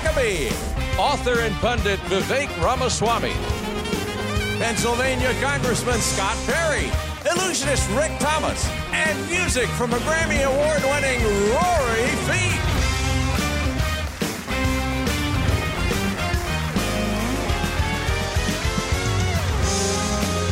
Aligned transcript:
Huckabee, 0.00 0.48
author 0.98 1.40
and 1.40 1.54
pundit 1.56 2.00
Vivek 2.08 2.48
Ramaswamy, 2.62 3.34
Pennsylvania 4.58 5.34
Congressman 5.42 6.00
Scott 6.00 6.36
Perry, 6.46 6.90
illusionist 7.30 7.88
Rick 7.90 8.12
Thomas, 8.18 8.66
and 8.92 9.18
music 9.28 9.68
from 9.76 9.92
a 9.92 9.98
Grammy 9.98 10.42
Award 10.42 10.82
winning 10.84 11.20
Rory 11.52 12.08
Feek. 12.24 12.60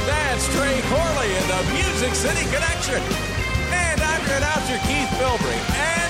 That's 0.06 0.44
Trey 0.54 0.80
Corley 0.92 1.30
in 1.32 1.48
the 1.48 1.62
Music 1.72 2.14
City 2.14 2.44
Connection. 2.52 3.00
And 3.72 4.00
I'm 4.00 4.26
your 4.26 4.36
announcer, 4.36 4.76
Keith 4.84 5.08
Bilbrey. 5.16 5.56
And 5.74 6.07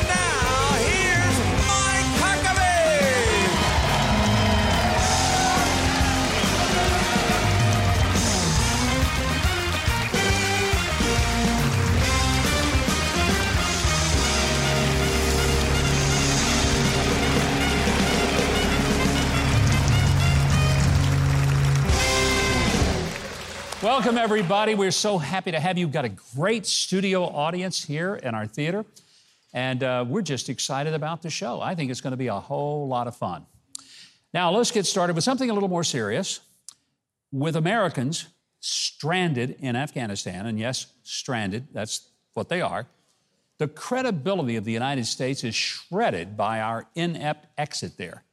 Welcome, 23.80 24.18
everybody. 24.18 24.74
We're 24.74 24.90
so 24.90 25.18
happy 25.18 25.52
to 25.52 25.60
have 25.60 25.78
you. 25.78 25.86
We've 25.86 25.92
got 25.92 26.04
a 26.04 26.08
great 26.08 26.66
studio 26.66 27.22
audience 27.22 27.84
here 27.84 28.16
in 28.16 28.34
our 28.34 28.44
theater, 28.44 28.84
and 29.54 29.84
uh, 29.84 30.04
we're 30.08 30.22
just 30.22 30.48
excited 30.48 30.94
about 30.94 31.22
the 31.22 31.30
show. 31.30 31.60
I 31.60 31.76
think 31.76 31.92
it's 31.92 32.00
going 32.00 32.10
to 32.10 32.16
be 32.16 32.26
a 32.26 32.40
whole 32.40 32.88
lot 32.88 33.06
of 33.06 33.14
fun. 33.14 33.46
Now, 34.34 34.50
let's 34.50 34.72
get 34.72 34.84
started 34.84 35.14
with 35.14 35.22
something 35.22 35.48
a 35.48 35.54
little 35.54 35.68
more 35.68 35.84
serious. 35.84 36.40
With 37.30 37.54
Americans 37.54 38.26
stranded 38.58 39.56
in 39.60 39.76
Afghanistan, 39.76 40.46
and 40.46 40.58
yes, 40.58 40.88
stranded, 41.04 41.68
that's 41.72 42.08
what 42.34 42.48
they 42.48 42.60
are, 42.60 42.88
the 43.58 43.68
credibility 43.68 44.56
of 44.56 44.64
the 44.64 44.72
United 44.72 45.06
States 45.06 45.44
is 45.44 45.54
shredded 45.54 46.36
by 46.36 46.60
our 46.60 46.88
inept 46.96 47.46
exit 47.56 47.96
there. 47.96 48.24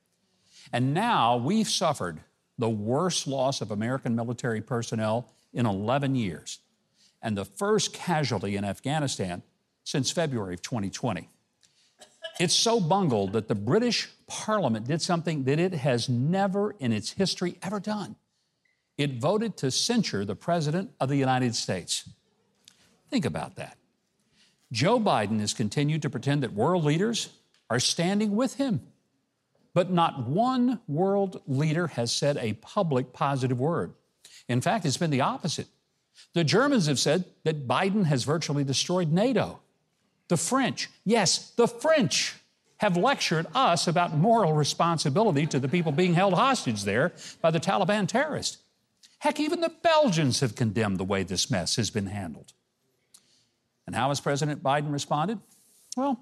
And 0.73 0.95
now 0.95 1.37
we've 1.37 1.69
suffered 1.69 2.21
the 2.57 2.69
worst 2.69 3.27
loss 3.27 3.61
of 3.61 3.69
American 3.69 4.15
military 4.15 4.61
personnel 4.61 5.29
in 5.55 5.65
11 5.65 6.13
years, 6.13 6.59
and 7.21 7.35
the 7.35 7.45
first 7.45 7.93
casualty 7.93 8.55
in 8.55 8.63
Afghanistan 8.63 9.41
since 9.83 10.11
February 10.11 10.53
of 10.53 10.61
2020. 10.61 11.29
It's 12.39 12.53
so 12.53 12.79
bungled 12.79 13.33
that 13.33 13.47
the 13.47 13.55
British 13.55 14.09
Parliament 14.27 14.85
did 14.85 15.01
something 15.01 15.45
that 15.45 15.59
it 15.59 15.73
has 15.73 16.09
never 16.09 16.75
in 16.79 16.91
its 16.91 17.11
history 17.11 17.57
ever 17.63 17.79
done. 17.79 18.17
It 18.97 19.21
voted 19.21 19.57
to 19.57 19.71
censure 19.71 20.25
the 20.25 20.35
President 20.35 20.91
of 20.99 21.09
the 21.09 21.15
United 21.15 21.55
States. 21.55 22.09
Think 23.09 23.25
about 23.25 23.55
that. 23.55 23.77
Joe 24.71 24.99
Biden 24.99 25.39
has 25.39 25.53
continued 25.53 26.01
to 26.01 26.09
pretend 26.09 26.43
that 26.43 26.53
world 26.53 26.83
leaders 26.83 27.29
are 27.69 27.79
standing 27.79 28.35
with 28.35 28.55
him. 28.55 28.81
But 29.73 29.91
not 29.91 30.27
one 30.27 30.79
world 30.87 31.41
leader 31.47 31.87
has 31.87 32.11
said 32.11 32.37
a 32.37 32.53
public 32.53 33.13
positive 33.13 33.59
word. 33.59 33.93
In 34.47 34.61
fact, 34.61 34.85
it's 34.85 34.97
been 34.97 35.11
the 35.11 35.21
opposite. 35.21 35.67
The 36.33 36.43
Germans 36.43 36.87
have 36.87 36.99
said 36.99 37.25
that 37.43 37.67
Biden 37.67 38.05
has 38.05 38.23
virtually 38.23 38.63
destroyed 38.63 39.11
NATO. 39.11 39.59
The 40.27 40.37
French, 40.37 40.89
yes, 41.03 41.51
the 41.51 41.67
French 41.67 42.35
have 42.77 42.97
lectured 42.97 43.47
us 43.53 43.87
about 43.87 44.15
moral 44.15 44.53
responsibility 44.53 45.45
to 45.47 45.59
the 45.59 45.67
people 45.67 45.91
being 45.91 46.13
held 46.13 46.33
hostage 46.33 46.83
there 46.83 47.13
by 47.41 47.51
the 47.51 47.59
Taliban 47.59 48.07
terrorists. 48.07 48.57
Heck, 49.19 49.39
even 49.39 49.61
the 49.61 49.73
Belgians 49.81 50.41
have 50.41 50.55
condemned 50.55 50.97
the 50.97 51.05
way 51.05 51.23
this 51.23 51.49
mess 51.49 51.77
has 51.77 51.89
been 51.89 52.07
handled. 52.07 52.53
And 53.87 53.95
how 53.95 54.09
has 54.09 54.19
President 54.19 54.61
Biden 54.61 54.91
responded? 54.91 55.39
Well, 55.95 56.19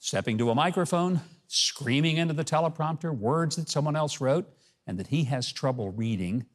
stepping 0.00 0.38
to 0.38 0.50
a 0.50 0.54
microphone, 0.54 1.20
screaming 1.46 2.16
into 2.16 2.34
the 2.34 2.44
teleprompter 2.44 3.16
words 3.16 3.56
that 3.56 3.68
someone 3.68 3.96
else 3.96 4.20
wrote 4.20 4.48
and 4.86 4.98
that 4.98 5.08
he 5.08 5.24
has 5.24 5.52
trouble 5.52 5.90
reading, 5.92 6.46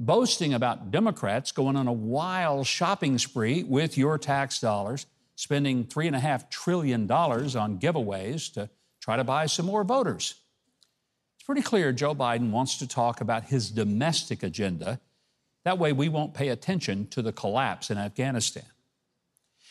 boasting 0.00 0.54
about 0.54 0.90
Democrats 0.90 1.52
going 1.52 1.76
on 1.76 1.88
a 1.88 1.92
wild 1.92 2.66
shopping 2.66 3.18
spree 3.18 3.62
with 3.62 3.98
your 3.98 4.18
tax 4.18 4.60
dollars, 4.60 5.06
spending 5.34 5.84
$3.5 5.84 6.50
trillion 6.50 7.10
on 7.10 7.78
giveaways 7.78 8.52
to 8.54 8.70
try 9.00 9.16
to 9.16 9.24
buy 9.24 9.46
some 9.46 9.66
more 9.66 9.84
voters. 9.84 10.34
It's 11.36 11.44
pretty 11.44 11.62
clear 11.62 11.92
Joe 11.92 12.14
Biden 12.14 12.50
wants 12.50 12.78
to 12.78 12.86
talk 12.86 13.20
about 13.20 13.44
his 13.44 13.70
domestic 13.70 14.42
agenda. 14.42 15.00
That 15.64 15.78
way, 15.78 15.92
we 15.92 16.08
won't 16.08 16.34
pay 16.34 16.48
attention 16.48 17.08
to 17.08 17.22
the 17.22 17.32
collapse 17.32 17.90
in 17.90 17.98
Afghanistan. 17.98 18.66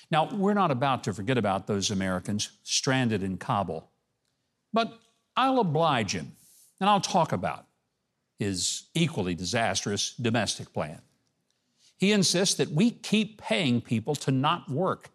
Now, 0.10 0.30
we're 0.34 0.54
not 0.54 0.72
about 0.72 1.04
to 1.04 1.14
forget 1.14 1.38
about 1.38 1.68
those 1.68 1.92
Americans 1.92 2.50
stranded 2.64 3.24
in 3.24 3.38
Kabul, 3.38 3.90
but 4.74 4.98
I'll 5.36 5.60
oblige 5.60 6.14
him 6.14 6.34
and 6.80 6.90
I'll 6.90 7.02
talk 7.02 7.32
about 7.32 7.67
his 8.38 8.84
equally 8.94 9.36
disastrous 9.36 10.14
domestic 10.14 10.74
plan. 10.74 11.02
He 11.98 12.12
insists 12.12 12.56
that 12.56 12.72
we 12.72 12.92
keep 12.92 13.42
paying 13.42 13.82
people 13.82 14.16
to 14.16 14.32
not 14.32 14.70
work 14.70 15.10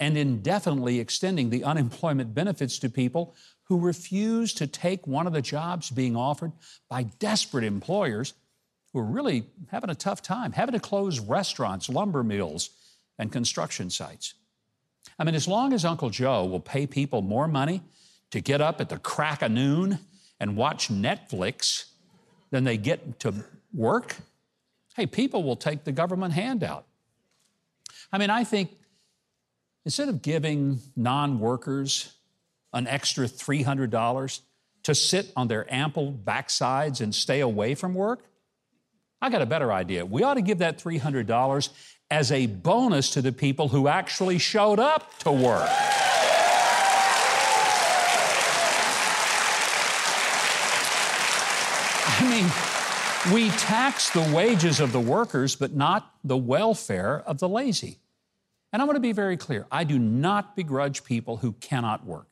and 0.00 0.16
indefinitely 0.16 0.98
extending 0.98 1.50
the 1.50 1.64
unemployment 1.64 2.34
benefits 2.34 2.78
to 2.80 2.88
people 2.88 3.34
who 3.64 3.78
refuse 3.78 4.52
to 4.54 4.66
take 4.66 5.06
one 5.06 5.26
of 5.26 5.32
the 5.32 5.42
jobs 5.42 5.90
being 5.90 6.16
offered 6.16 6.52
by 6.88 7.04
desperate 7.04 7.64
employers 7.64 8.34
who 8.92 9.00
are 9.00 9.04
really 9.04 9.44
having 9.70 9.90
a 9.90 9.94
tough 9.94 10.22
time, 10.22 10.52
having 10.52 10.72
to 10.72 10.80
close 10.80 11.20
restaurants, 11.20 11.88
lumber 11.88 12.22
mills, 12.22 12.70
and 13.18 13.32
construction 13.32 13.90
sites. 13.90 14.34
I 15.18 15.24
mean, 15.24 15.34
as 15.34 15.48
long 15.48 15.72
as 15.72 15.84
Uncle 15.84 16.10
Joe 16.10 16.44
will 16.44 16.60
pay 16.60 16.86
people 16.86 17.22
more 17.22 17.48
money 17.48 17.82
to 18.30 18.40
get 18.40 18.60
up 18.60 18.80
at 18.80 18.88
the 18.88 18.98
crack 18.98 19.42
of 19.42 19.50
noon 19.50 19.98
and 20.40 20.56
watch 20.56 20.88
Netflix 20.88 21.86
than 22.50 22.64
they 22.64 22.76
get 22.76 23.20
to 23.20 23.34
work, 23.72 24.16
hey, 24.96 25.06
people 25.06 25.42
will 25.42 25.56
take 25.56 25.84
the 25.84 25.92
government 25.92 26.34
handout. 26.34 26.84
I 28.12 28.18
mean, 28.18 28.30
I 28.30 28.44
think 28.44 28.70
instead 29.84 30.08
of 30.08 30.22
giving 30.22 30.80
non 30.96 31.40
workers 31.40 32.14
an 32.72 32.86
extra 32.86 33.26
$300 33.26 34.40
to 34.84 34.94
sit 34.94 35.32
on 35.36 35.48
their 35.48 35.72
ample 35.72 36.12
backsides 36.12 37.00
and 37.00 37.14
stay 37.14 37.40
away 37.40 37.74
from 37.74 37.94
work, 37.94 38.24
I 39.20 39.30
got 39.30 39.42
a 39.42 39.46
better 39.46 39.72
idea. 39.72 40.04
We 40.04 40.22
ought 40.22 40.34
to 40.34 40.42
give 40.42 40.58
that 40.58 40.78
$300 40.78 41.70
as 42.10 42.30
a 42.30 42.46
bonus 42.46 43.10
to 43.10 43.22
the 43.22 43.32
people 43.32 43.68
who 43.68 43.88
actually 43.88 44.38
showed 44.38 44.78
up 44.78 45.18
to 45.20 45.32
work. 45.32 45.68
I 52.16 52.28
mean, 52.28 52.46
we 53.32 53.48
tax 53.50 54.10
the 54.10 54.32
wages 54.34 54.80
of 54.80 54.92
the 54.92 55.00
workers, 55.00 55.56
but 55.56 55.74
not 55.74 56.14
the 56.24 56.36
welfare 56.36 57.22
of 57.26 57.38
the 57.38 57.48
lazy. 57.48 57.98
And 58.72 58.82
I 58.82 58.84
want 58.84 58.96
to 58.96 59.00
be 59.00 59.12
very 59.12 59.36
clear 59.36 59.66
I 59.70 59.84
do 59.84 59.98
not 59.98 60.56
begrudge 60.56 61.04
people 61.04 61.38
who 61.38 61.52
cannot 61.52 62.04
work, 62.04 62.28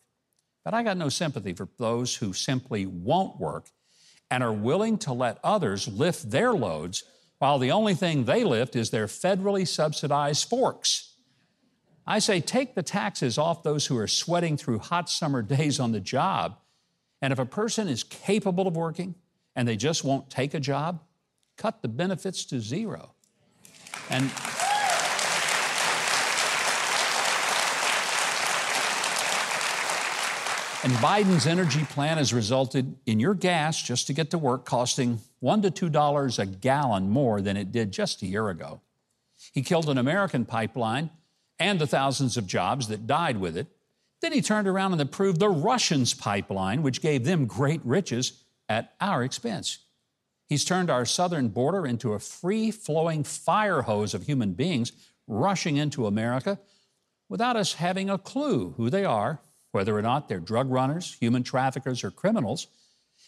but 0.65 0.75
I 0.75 0.83
got 0.83 0.99
no 0.99 1.09
sympathy 1.09 1.55
for 1.55 1.69
those 1.79 2.17
who 2.17 2.33
simply 2.33 2.85
won't 2.85 3.41
work 3.41 3.71
and 4.31 4.43
are 4.43 4.53
willing 4.53 4.99
to 4.99 5.13
let 5.13 5.39
others 5.43 5.89
lift 5.89 6.31
their 6.31 6.53
loads 6.53 7.05
while 7.39 7.59
the 7.59 7.73
only 7.73 7.95
thing 7.95 8.25
they 8.25 8.45
lift 8.45 8.77
is 8.77 8.91
their 8.91 9.07
federally 9.07 9.67
subsidized 9.67 10.49
forks. 10.49 11.17
I 12.07 12.19
say 12.19 12.41
take 12.41 12.75
the 12.75 12.83
taxes 12.83 13.39
off 13.39 13.63
those 13.63 13.87
who 13.87 13.97
are 13.97 14.09
sweating 14.09 14.57
through 14.57 14.81
hot 14.81 15.09
summer 15.09 15.41
days 15.43 15.81
on 15.81 15.93
the 15.93 16.01
job. 16.01 16.59
And 17.23 17.33
if 17.33 17.39
a 17.39 17.47
person 17.47 17.89
is 17.89 18.05
capable 18.05 18.67
of 18.67 18.77
working 18.77 19.15
and 19.55 19.67
they 19.67 19.77
just 19.77 20.05
won't 20.05 20.31
take 20.31 20.55
a 20.55 20.61
job, 20.61 21.03
cut 21.57 21.83
the 21.83 21.89
benefits 21.89 22.45
to 22.47 22.61
zero. 22.61 23.15
And 24.11 24.31
And 30.85 30.93
Biden's 30.95 31.47
energy 31.47 31.85
plan 31.85 32.19
has 32.19 32.35
resulted 32.35 32.97
in 33.07 33.21
your 33.21 33.35
gas 33.35 33.81
just 33.81 34.09
to 34.09 34.13
get 34.13 34.31
to 34.31 34.39
work 34.39 34.65
costing 34.65 35.21
one 35.39 35.63
to 35.63 35.71
two 35.71 35.89
dollars 35.89 36.41
a 36.41 36.47
gallon 36.47 37.09
more 37.09 37.41
than 37.41 37.57
it 37.57 37.71
did 37.71 37.93
just 37.93 38.21
a 38.23 38.27
year 38.27 38.49
ago. 38.49 38.81
He 39.53 39.63
killed 39.63 39.89
an 39.89 39.97
American 39.97 40.45
pipeline 40.45 41.11
and 41.61 41.79
the 41.79 41.87
thousands 41.87 42.37
of 42.37 42.49
jobs 42.49 42.89
that 42.89 43.07
died 43.07 43.37
with 43.37 43.57
it. 43.57 43.69
Then 44.23 44.33
he 44.33 44.43
turned 44.43 44.67
around 44.67 44.91
and 44.91 45.01
approved 45.01 45.39
the 45.39 45.49
Russians' 45.49 46.15
pipeline, 46.15 46.83
which 46.83 47.01
gave 47.01 47.25
them 47.25 47.47
great 47.47 47.81
riches 47.85 48.43
at 48.73 48.95
our 49.01 49.23
expense. 49.23 49.79
He's 50.49 50.65
turned 50.65 50.91
our 50.91 51.07
southern 51.07 51.49
border 51.49 51.87
into 51.87 52.13
a 52.13 52.19
free 52.19 52.71
flowing 52.71 53.25
fire 53.25 53.83
hose 53.83 54.15
of 54.15 54.25
human 54.25 54.53
beings 54.53 54.93
rushing 55.27 55.77
into 55.77 56.07
America 56.07 56.59
without 57.29 57.57
us 57.57 57.75
having 57.75 58.11
a 58.11 58.19
clue 58.19 58.75
who 58.77 58.91
they 58.91 59.05
are 59.05 59.41
whether 59.73 59.97
or 59.97 60.03
not 60.03 60.29
they're 60.29 60.39
drug 60.39 60.71
runners, 60.71 61.17
human 61.19 61.43
traffickers, 61.43 62.05
or 62.05 62.11
criminals. 62.11 62.69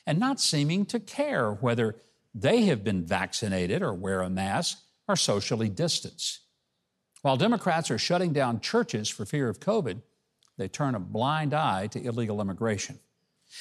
and 0.06 0.18
not 0.18 0.38
seeming 0.38 0.84
to 0.84 1.00
care 1.00 1.52
whether 1.52 1.96
they 2.34 2.62
have 2.62 2.84
been 2.84 3.06
vaccinated 3.06 3.80
or 3.80 3.94
wear 3.94 4.20
a 4.20 4.28
mask 4.28 4.78
or 5.08 5.16
socially 5.16 5.68
distance. 5.70 6.40
While 7.22 7.38
Democrats 7.38 7.90
are 7.90 7.96
shutting 7.96 8.34
down 8.34 8.60
churches 8.60 9.08
for 9.08 9.24
fear 9.24 9.48
of 9.48 9.60
COVID, 9.60 10.02
they 10.58 10.68
turn 10.68 10.94
a 10.94 11.00
blind 11.00 11.54
eye 11.54 11.86
to 11.86 12.02
illegal 12.04 12.40
immigration. 12.42 12.98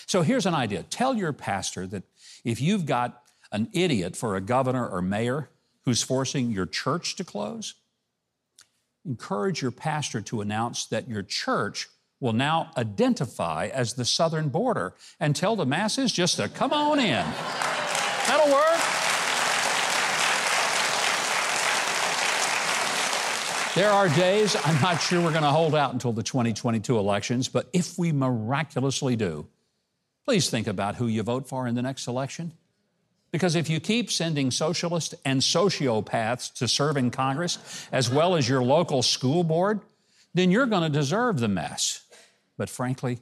So 0.05 0.21
here's 0.21 0.45
an 0.45 0.55
idea 0.55 0.83
tell 0.83 1.15
your 1.15 1.33
pastor 1.33 1.87
that 1.87 2.03
if 2.43 2.61
you've 2.61 2.85
got 2.85 3.21
an 3.51 3.69
idiot 3.73 4.15
for 4.15 4.35
a 4.35 4.41
governor 4.41 4.87
or 4.87 5.01
mayor 5.01 5.49
who's 5.85 6.01
forcing 6.01 6.51
your 6.51 6.65
church 6.65 7.15
to 7.17 7.23
close, 7.23 7.75
encourage 9.05 9.61
your 9.61 9.71
pastor 9.71 10.21
to 10.21 10.41
announce 10.41 10.85
that 10.87 11.07
your 11.07 11.23
church 11.23 11.89
will 12.19 12.33
now 12.33 12.71
identify 12.77 13.67
as 13.67 13.95
the 13.95 14.05
southern 14.05 14.47
border 14.49 14.93
and 15.19 15.35
tell 15.35 15.55
the 15.55 15.65
masses 15.65 16.11
just 16.11 16.37
to 16.37 16.47
come 16.47 16.71
on 16.71 16.99
in. 16.99 17.25
That'll 18.27 18.51
work. 18.51 18.79
There 23.75 23.89
are 23.89 24.07
days, 24.09 24.55
I'm 24.63 24.79
not 24.81 25.01
sure 25.01 25.19
we're 25.19 25.31
going 25.31 25.43
to 25.43 25.49
hold 25.49 25.73
out 25.73 25.93
until 25.93 26.13
the 26.13 26.21
2022 26.21 26.97
elections, 26.97 27.49
but 27.49 27.67
if 27.73 27.97
we 27.97 28.11
miraculously 28.11 29.15
do, 29.15 29.47
please 30.25 30.49
think 30.49 30.67
about 30.67 30.95
who 30.95 31.07
you 31.07 31.23
vote 31.23 31.47
for 31.47 31.67
in 31.67 31.75
the 31.75 31.81
next 31.81 32.07
election. 32.07 32.53
Because 33.31 33.55
if 33.55 33.69
you 33.69 33.79
keep 33.79 34.11
sending 34.11 34.51
socialists 34.51 35.15
and 35.25 35.41
sociopaths 35.41 36.53
to 36.53 36.67
serve 36.67 36.97
in 36.97 37.09
Congress, 37.09 37.87
as 37.91 38.09
well 38.09 38.35
as 38.35 38.47
your 38.47 38.61
local 38.61 39.01
school 39.01 39.43
board, 39.43 39.81
then 40.35 40.51
you're 40.51 40.67
going 40.67 40.83
to 40.83 40.99
deserve 40.99 41.39
the 41.39 41.47
mess. 41.47 42.05
But 42.57 42.69
frankly, 42.69 43.19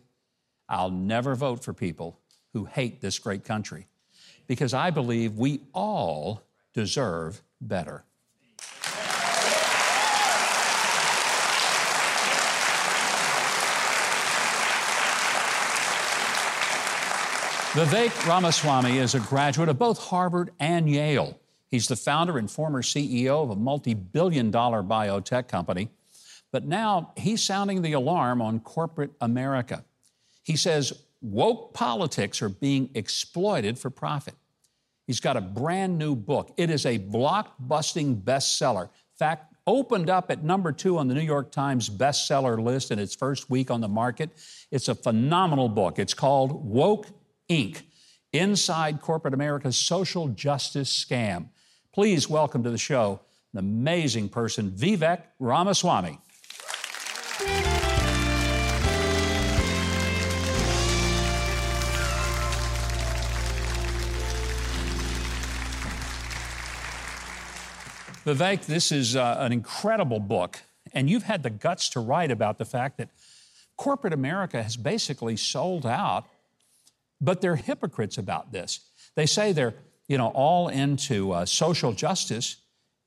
I'll 0.68 0.92
never 0.92 1.36
vote 1.36 1.64
for 1.64 1.74
people 1.74 2.20
who 2.54 2.66
hate 2.66 3.00
this 3.02 3.20
great 3.20 3.46
country 3.46 3.88
because 4.48 4.74
I 4.74 4.90
believe 4.90 5.38
we 5.38 5.62
all 5.74 6.44
deserve 6.74 7.42
better. 7.62 8.04
Vivek 17.72 18.28
Ramaswamy 18.28 18.98
is 18.98 19.16
a 19.16 19.22
graduate 19.22 19.70
of 19.70 19.80
both 19.80 19.98
Harvard 19.98 20.52
and 20.60 20.90
Yale. 20.90 21.40
He's 21.70 21.88
the 21.88 21.96
founder 21.96 22.38
and 22.38 22.52
former 22.52 22.82
CEO 22.82 23.44
of 23.44 23.50
a 23.50 23.56
multi 23.56 23.94
billion 23.94 24.52
dollar 24.52 24.84
biotech 24.84 25.48
company. 25.48 25.88
But 26.52 26.66
now 26.66 27.14
he's 27.16 27.42
sounding 27.42 27.82
the 27.82 27.94
alarm 27.94 28.42
on 28.42 28.60
corporate 28.60 29.12
America. 29.22 29.86
He 30.44 30.58
says 30.58 30.92
woke 31.22 31.74
politics 31.74 32.42
are 32.42 32.50
being 32.50 32.90
exploited 32.94 33.80
for 33.80 33.90
profit. 33.90 34.34
He's 35.08 35.22
got 35.22 35.38
a 35.38 35.42
brand 35.42 35.98
new 35.98 36.14
book. 36.14 36.54
It 36.58 36.70
is 36.70 36.86
a 36.86 37.00
blockbusting 37.00 38.22
bestseller. 38.22 38.84
In 38.84 39.18
fact, 39.18 39.56
opened 39.66 40.10
up 40.10 40.30
at 40.30 40.44
number 40.44 40.74
two 40.74 40.98
on 40.98 41.08
the 41.08 41.14
New 41.14 41.22
York 41.22 41.54
Times 41.54 41.90
bestseller 41.90 42.62
list 42.62 42.92
in 42.92 43.00
its 43.00 43.16
first 43.16 43.50
week 43.50 43.72
on 43.72 43.80
the 43.80 43.88
market. 43.88 44.32
It's 44.72 44.90
a 44.90 44.96
phenomenal 44.96 45.70
book. 45.70 46.00
It's 46.00 46.14
called 46.14 46.66
Woke 46.66 47.08
Inc., 47.52 47.82
Inside 48.32 49.02
Corporate 49.02 49.34
America's 49.34 49.76
Social 49.76 50.30
Justice 50.30 51.06
Scam. 51.06 51.50
Please 51.94 52.30
welcome 52.30 52.64
to 52.64 52.70
the 52.70 52.78
show 52.78 53.20
an 53.52 53.60
amazing 53.60 54.30
person, 54.30 54.72
Vivek 54.72 55.24
Ramaswamy. 55.38 56.18
Vivek, 68.26 68.66
this 68.66 68.94
is 68.94 69.18
uh, 69.18 69.36
an 69.40 69.52
incredible 69.52 70.22
book, 70.22 70.62
and 70.94 71.10
you've 71.10 71.24
had 71.24 71.44
the 71.44 71.50
guts 71.50 71.90
to 71.90 72.00
write 72.00 72.32
about 72.32 72.58
the 72.60 72.66
fact 72.66 72.98
that 72.98 73.10
corporate 73.76 74.14
America 74.14 74.64
has 74.64 74.78
basically 74.78 75.36
sold 75.36 75.86
out 75.86 76.28
but 77.22 77.40
they're 77.40 77.56
hypocrites 77.56 78.18
about 78.18 78.52
this. 78.52 78.82
They 79.16 79.28
say 79.28 79.54
they're, 79.54 79.76
you 80.08 80.18
know, 80.18 80.28
all 80.30 80.68
into 80.68 81.32
uh, 81.32 81.46
social 81.46 81.94
justice 81.94 82.58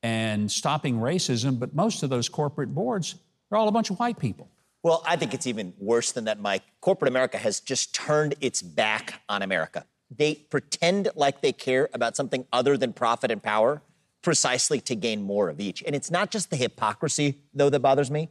and 0.02 0.50
stopping 0.50 0.96
racism, 0.96 1.58
but 1.58 1.74
most 1.74 2.02
of 2.02 2.10
those 2.10 2.28
corporate 2.28 2.72
boards 2.74 3.16
are 3.50 3.58
all 3.58 3.68
a 3.68 3.72
bunch 3.72 3.90
of 3.90 3.98
white 3.98 4.18
people. 4.18 4.48
Well, 4.82 5.02
I 5.06 5.16
think 5.16 5.34
it's 5.34 5.46
even 5.46 5.72
worse 5.78 6.12
than 6.12 6.24
that, 6.24 6.38
Mike. 6.40 6.62
Corporate 6.80 7.08
America 7.08 7.38
has 7.38 7.60
just 7.60 7.94
turned 7.94 8.34
its 8.40 8.62
back 8.62 9.22
on 9.28 9.42
America. 9.42 9.86
They 10.14 10.34
pretend 10.34 11.08
like 11.16 11.40
they 11.40 11.52
care 11.52 11.88
about 11.94 12.16
something 12.16 12.46
other 12.52 12.76
than 12.76 12.92
profit 12.92 13.30
and 13.30 13.42
power 13.42 13.82
precisely 14.22 14.80
to 14.82 14.94
gain 14.94 15.22
more 15.22 15.48
of 15.48 15.60
each. 15.60 15.82
And 15.82 15.94
it's 15.94 16.10
not 16.10 16.30
just 16.30 16.50
the 16.50 16.56
hypocrisy, 16.56 17.38
though, 17.54 17.70
that 17.70 17.80
bothers 17.80 18.10
me. 18.10 18.28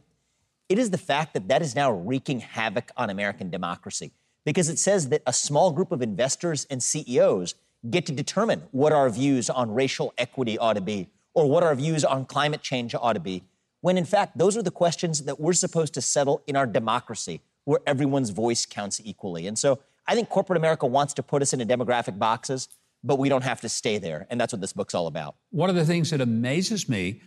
It 0.68 0.78
is 0.78 0.90
the 0.90 0.98
fact 0.98 1.34
that 1.34 1.48
that 1.48 1.60
is 1.60 1.74
now 1.74 1.90
wreaking 1.90 2.40
havoc 2.40 2.90
on 2.96 3.10
American 3.10 3.50
democracy 3.50 4.12
because 4.44 4.68
it 4.68 4.78
says 4.78 5.08
that 5.08 5.22
a 5.26 5.32
small 5.32 5.72
group 5.72 5.92
of 5.92 6.02
investors 6.02 6.66
and 6.70 6.82
CEOs 6.82 7.54
get 7.90 8.06
to 8.06 8.12
determine 8.12 8.62
what 8.70 8.92
our 8.92 9.10
views 9.10 9.50
on 9.50 9.72
racial 9.72 10.12
equity 10.16 10.58
ought 10.58 10.74
to 10.74 10.80
be 10.80 11.08
or 11.34 11.48
what 11.48 11.62
our 11.62 11.74
views 11.74 12.04
on 12.04 12.24
climate 12.24 12.62
change 12.62 12.94
ought 12.94 13.14
to 13.14 13.20
be, 13.20 13.42
when 13.80 13.98
in 13.98 14.04
fact, 14.04 14.38
those 14.38 14.56
are 14.56 14.62
the 14.62 14.70
questions 14.70 15.24
that 15.24 15.40
we're 15.40 15.52
supposed 15.52 15.92
to 15.94 16.00
settle 16.00 16.42
in 16.46 16.56
our 16.56 16.66
democracy 16.66 17.40
where 17.64 17.80
everyone's 17.86 18.30
voice 18.30 18.66
counts 18.66 19.00
equally. 19.04 19.46
And 19.46 19.58
so 19.58 19.80
I 20.06 20.14
think 20.14 20.28
corporate 20.28 20.56
America 20.56 20.86
wants 20.86 21.14
to 21.14 21.22
put 21.22 21.42
us 21.42 21.52
into 21.52 21.66
demographic 21.66 22.18
boxes, 22.18 22.68
but 23.02 23.18
we 23.18 23.28
don't 23.28 23.44
have 23.44 23.60
to 23.62 23.68
stay 23.68 23.98
there. 23.98 24.26
And 24.30 24.40
that's 24.40 24.52
what 24.52 24.60
this 24.60 24.72
book's 24.72 24.94
all 24.94 25.06
about. 25.06 25.34
One 25.50 25.70
of 25.70 25.76
the 25.76 25.84
things 25.84 26.10
that 26.10 26.20
amazes 26.20 26.88
me 26.88 27.20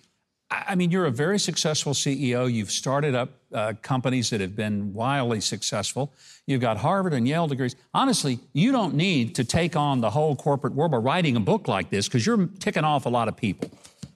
I 0.49 0.75
mean, 0.75 0.91
you're 0.91 1.05
a 1.05 1.11
very 1.11 1.39
successful 1.39 1.94
CEO. 1.94 2.51
You've 2.51 2.71
started 2.71 3.15
up 3.15 3.31
uh, 3.53 3.73
companies 3.81 4.29
that 4.29 4.39
have 4.39 4.55
been 4.55 4.94
wildly 4.94 5.41
successful. 5.41 6.13
You've 6.45 6.61
got 6.61 6.77
Harvard 6.77 7.13
and 7.13 7.27
Yale 7.27 7.47
degrees. 7.47 7.75
Honestly, 7.94 8.39
you 8.53 8.71
don't 8.71 8.95
need 8.95 9.35
to 9.35 9.44
take 9.44 9.75
on 9.75 9.99
the 9.99 10.09
whole 10.09 10.38
corporate 10.38 10.73
world 10.73 10.91
by 10.91 10.97
writing 10.97 11.35
a 11.35 11.41
book 11.41 11.67
like 11.67 11.89
this 11.89 12.07
because 12.07 12.25
you're 12.25 12.47
ticking 12.59 12.85
off 12.85 13.05
a 13.05 13.09
lot 13.09 13.27
of 13.27 13.35
people. 13.35 13.69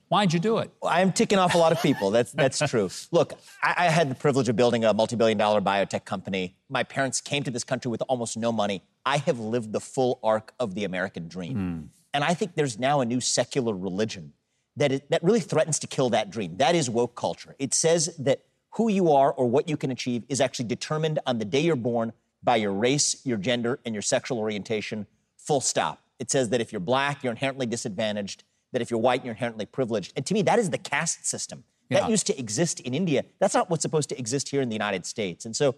Why'd 0.08 0.34
you 0.34 0.40
do 0.40 0.58
it? 0.58 0.72
I'm 0.84 1.12
ticking 1.14 1.38
off 1.38 1.54
a 1.54 1.58
lot 1.58 1.72
of 1.72 1.82
people. 1.82 2.12
That's 2.12 2.34
that's 2.34 2.60
true. 2.70 2.90
Look, 3.12 3.34
I, 3.64 3.76
I 3.78 3.86
had 3.86 4.10
the 4.10 4.16
privilege 4.16 4.50
of 4.50 4.58
building 4.58 4.84
a 4.84 4.94
multi-billion 4.94 5.38
dollar 5.38 5.62
biotech 5.62 6.04
company. 6.04 6.58
My 6.70 6.84
parents 6.84 7.22
came 7.22 7.44
to 7.44 7.52
this 7.52 7.64
country 7.64 7.90
with 7.90 8.04
almost 8.10 8.36
no 8.36 8.52
money. 8.52 8.84
I 9.06 9.18
have 9.18 9.40
lived 9.40 9.72
the 9.72 9.80
full 9.80 10.20
arc 10.22 10.54
of 10.60 10.76
the 10.76 10.84
American 10.84 11.30
dream. 11.30 11.56
Mm. 11.56 11.88
And 12.14 12.24
I 12.26 12.34
think 12.34 12.56
there's 12.56 12.78
now 12.78 13.00
a 13.00 13.06
new 13.06 13.22
secular 13.22 13.74
religion 13.74 14.34
that, 14.82 14.92
it, 14.92 15.10
that 15.12 15.24
really 15.24 15.40
threatens 15.40 15.78
to 15.80 15.88
kill 15.88 16.10
that 16.10 16.32
dream. 16.32 16.58
That 16.58 16.74
is 16.74 16.90
woke 16.90 17.16
culture. 17.16 17.56
It 17.60 17.74
says 17.74 18.16
that 18.18 18.42
who 18.72 18.90
you 18.90 19.12
are 19.12 19.32
or 19.32 19.48
what 19.48 19.70
you 19.70 19.78
can 19.78 19.92
achieve 19.92 20.24
is 20.28 20.42
actually 20.42 20.66
determined 20.66 21.20
on 21.28 21.38
the 21.38 21.46
day 21.46 21.60
you're 21.60 21.76
born 21.76 22.14
by 22.44 22.56
your 22.56 22.72
race, 22.74 23.24
your 23.24 23.38
gender, 23.38 23.80
and 23.86 23.94
your 23.94 24.02
sexual 24.02 24.40
orientation, 24.40 25.06
full 25.38 25.62
stop. 25.62 26.02
It 26.18 26.32
says 26.32 26.50
that 26.50 26.62
if 26.62 26.72
you're 26.72 26.80
black, 26.80 27.24
you're 27.24 27.32
inherently 27.32 27.68
disadvantaged, 27.68 28.44
that 28.72 28.82
if 28.82 28.90
you're 28.90 29.00
white, 29.00 29.24
you're 29.24 29.34
inherently 29.34 29.68
privileged. 29.68 30.14
And 30.16 30.26
to 30.26 30.34
me, 30.34 30.42
that 30.44 30.58
is 30.58 30.72
the 30.72 30.80
caste 30.80 31.28
system. 31.28 31.64
Yeah. 31.90 32.00
That 32.00 32.10
used 32.10 32.26
to 32.28 32.40
exist 32.40 32.80
in 32.80 32.96
India. 32.96 33.24
That's 33.40 33.54
not 33.54 33.70
what's 33.70 33.84
supposed 33.84 34.10
to 34.10 34.18
exist 34.18 34.50
here 34.50 34.62
in 34.62 34.70
the 34.70 34.76
United 34.76 35.06
States. 35.06 35.46
And 35.46 35.56
so 35.56 35.76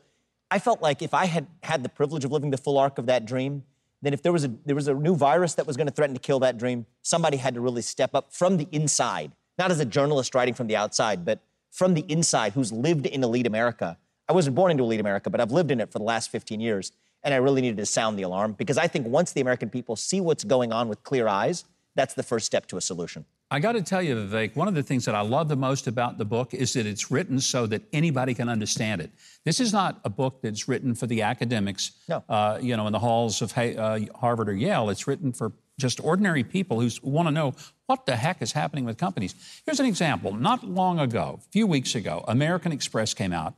I 0.50 0.60
felt 0.60 0.82
like 0.82 1.02
if 1.02 1.14
I 1.14 1.26
had 1.26 1.48
had 1.64 1.84
the 1.84 1.90
privilege 1.90 2.24
of 2.24 2.32
living 2.32 2.52
the 2.52 2.58
full 2.58 2.78
arc 2.78 2.98
of 2.98 3.08
that 3.08 3.26
dream, 3.26 3.64
then 4.04 4.14
if 4.14 4.22
there 4.22 4.34
was 4.34 4.44
a 4.44 4.52
there 4.66 4.76
was 4.76 4.88
a 4.88 4.94
new 4.94 5.16
virus 5.16 5.56
that 5.56 5.66
was 5.66 5.78
going 5.78 5.88
to 5.88 5.94
threaten 5.94 6.14
to 6.14 6.20
kill 6.20 6.40
that 6.40 6.58
dream, 6.58 6.86
somebody 7.02 7.38
had 7.38 7.54
to 7.56 7.62
really 7.62 7.82
step 7.82 8.14
up 8.14 8.32
from 8.34 8.58
the 8.58 8.68
inside, 8.72 9.32
not 9.58 9.72
as 9.72 9.80
a 9.80 9.86
journalist 9.86 10.36
writing 10.36 10.54
from 10.54 10.68
the 10.68 10.76
outside, 10.76 11.24
but 11.26 11.40
from 11.72 11.94
the 11.94 12.06
inside 12.10 12.54
who's 12.54 12.72
lived 12.72 13.06
in 13.06 13.24
elite 13.24 13.48
America. 13.48 13.98
I 14.28 14.34
wasn't 14.34 14.56
born 14.56 14.72
into 14.72 14.84
elite 14.84 15.00
America, 15.00 15.30
but 15.30 15.42
I've 15.42 15.52
lived 15.52 15.72
in 15.72 15.80
it 15.80 15.92
for 15.92 16.00
the 16.00 16.06
last 16.06 16.30
15 16.30 16.60
years, 16.60 16.92
and 17.24 17.34
I 17.34 17.38
really 17.38 17.62
needed 17.62 17.78
to 17.78 17.86
sound 17.86 18.20
the 18.20 18.24
alarm 18.24 18.54
because 18.54 18.78
I 18.78 18.88
think 18.88 19.08
once 19.08 19.32
the 19.32 19.42
American 19.42 19.70
people 19.70 19.96
see 19.96 20.22
what's 20.22 20.44
going 20.44 20.72
on 20.74 20.90
with 20.90 21.04
clear 21.04 21.28
eyes, 21.28 21.66
that's 21.96 22.14
the 22.14 22.24
first 22.24 22.46
step 22.46 22.68
to 22.68 22.78
a 22.78 22.82
solution. 22.82 23.26
I 23.54 23.60
got 23.60 23.74
to 23.74 23.84
tell 23.84 24.02
you, 24.02 24.16
Vivek, 24.16 24.56
one 24.56 24.68
of 24.68 24.74
the 24.74 24.82
things 24.82 25.06
that 25.06 25.14
I 25.14 25.22
love 25.22 25.48
the 25.48 25.56
most 25.56 25.86
about 25.86 26.18
the 26.18 26.26
book 26.26 26.56
is 26.56 26.74
that 26.74 26.88
it's 26.88 27.12
written 27.12 27.40
so 27.40 27.68
that 27.68 27.84
anybody 27.94 28.34
can 28.34 28.50
understand 28.50 29.00
it. 29.00 29.12
This 29.44 29.60
is 29.60 29.72
not 29.72 30.00
a 30.04 30.10
book 30.10 30.42
that's 30.42 30.68
written 30.68 30.96
for 30.96 31.06
the 31.06 31.22
academics, 31.22 31.92
no. 32.10 32.24
uh, 32.28 32.58
you 32.60 32.76
know, 32.76 32.88
in 32.88 32.94
the 32.94 32.98
halls 32.98 33.44
of 33.44 33.56
uh, 33.56 34.00
Harvard 34.16 34.50
or 34.50 34.56
Yale. 34.56 34.90
It's 34.90 35.06
written 35.06 35.32
for 35.32 35.52
just 35.80 36.04
ordinary 36.04 36.44
people 36.44 36.82
who 36.82 36.90
want 37.04 37.28
to 37.28 37.32
know 37.32 37.54
what 37.86 38.08
the 38.08 38.16
heck 38.16 38.42
is 38.42 38.54
happening 38.54 38.86
with 38.86 38.98
companies. 38.98 39.36
Here's 39.68 39.80
an 39.80 39.86
example. 39.86 40.34
Not 40.34 40.64
long 40.64 41.00
ago, 41.00 41.40
a 41.40 41.52
few 41.52 41.68
weeks 41.68 41.94
ago, 41.94 42.26
American 42.28 42.72
Express 42.72 43.14
came 43.14 43.34
out. 43.34 43.54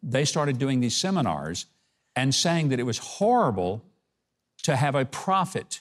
They 0.00 0.24
started 0.24 0.60
doing 0.60 0.78
these 0.78 0.94
seminars 0.94 1.66
and 2.14 2.32
saying 2.32 2.68
that 2.68 2.78
it 2.78 2.84
was 2.84 2.98
horrible 2.98 3.82
to 4.62 4.76
have 4.76 4.94
a 4.94 5.04
profit 5.04 5.80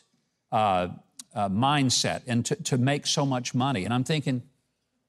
uh, 0.51 0.87
uh, 1.35 1.49
mindset 1.49 2.21
and 2.27 2.45
to, 2.45 2.55
to 2.55 2.77
make 2.77 3.07
so 3.07 3.25
much 3.25 3.53
money. 3.53 3.85
And 3.85 3.93
I'm 3.93 4.03
thinking, 4.03 4.43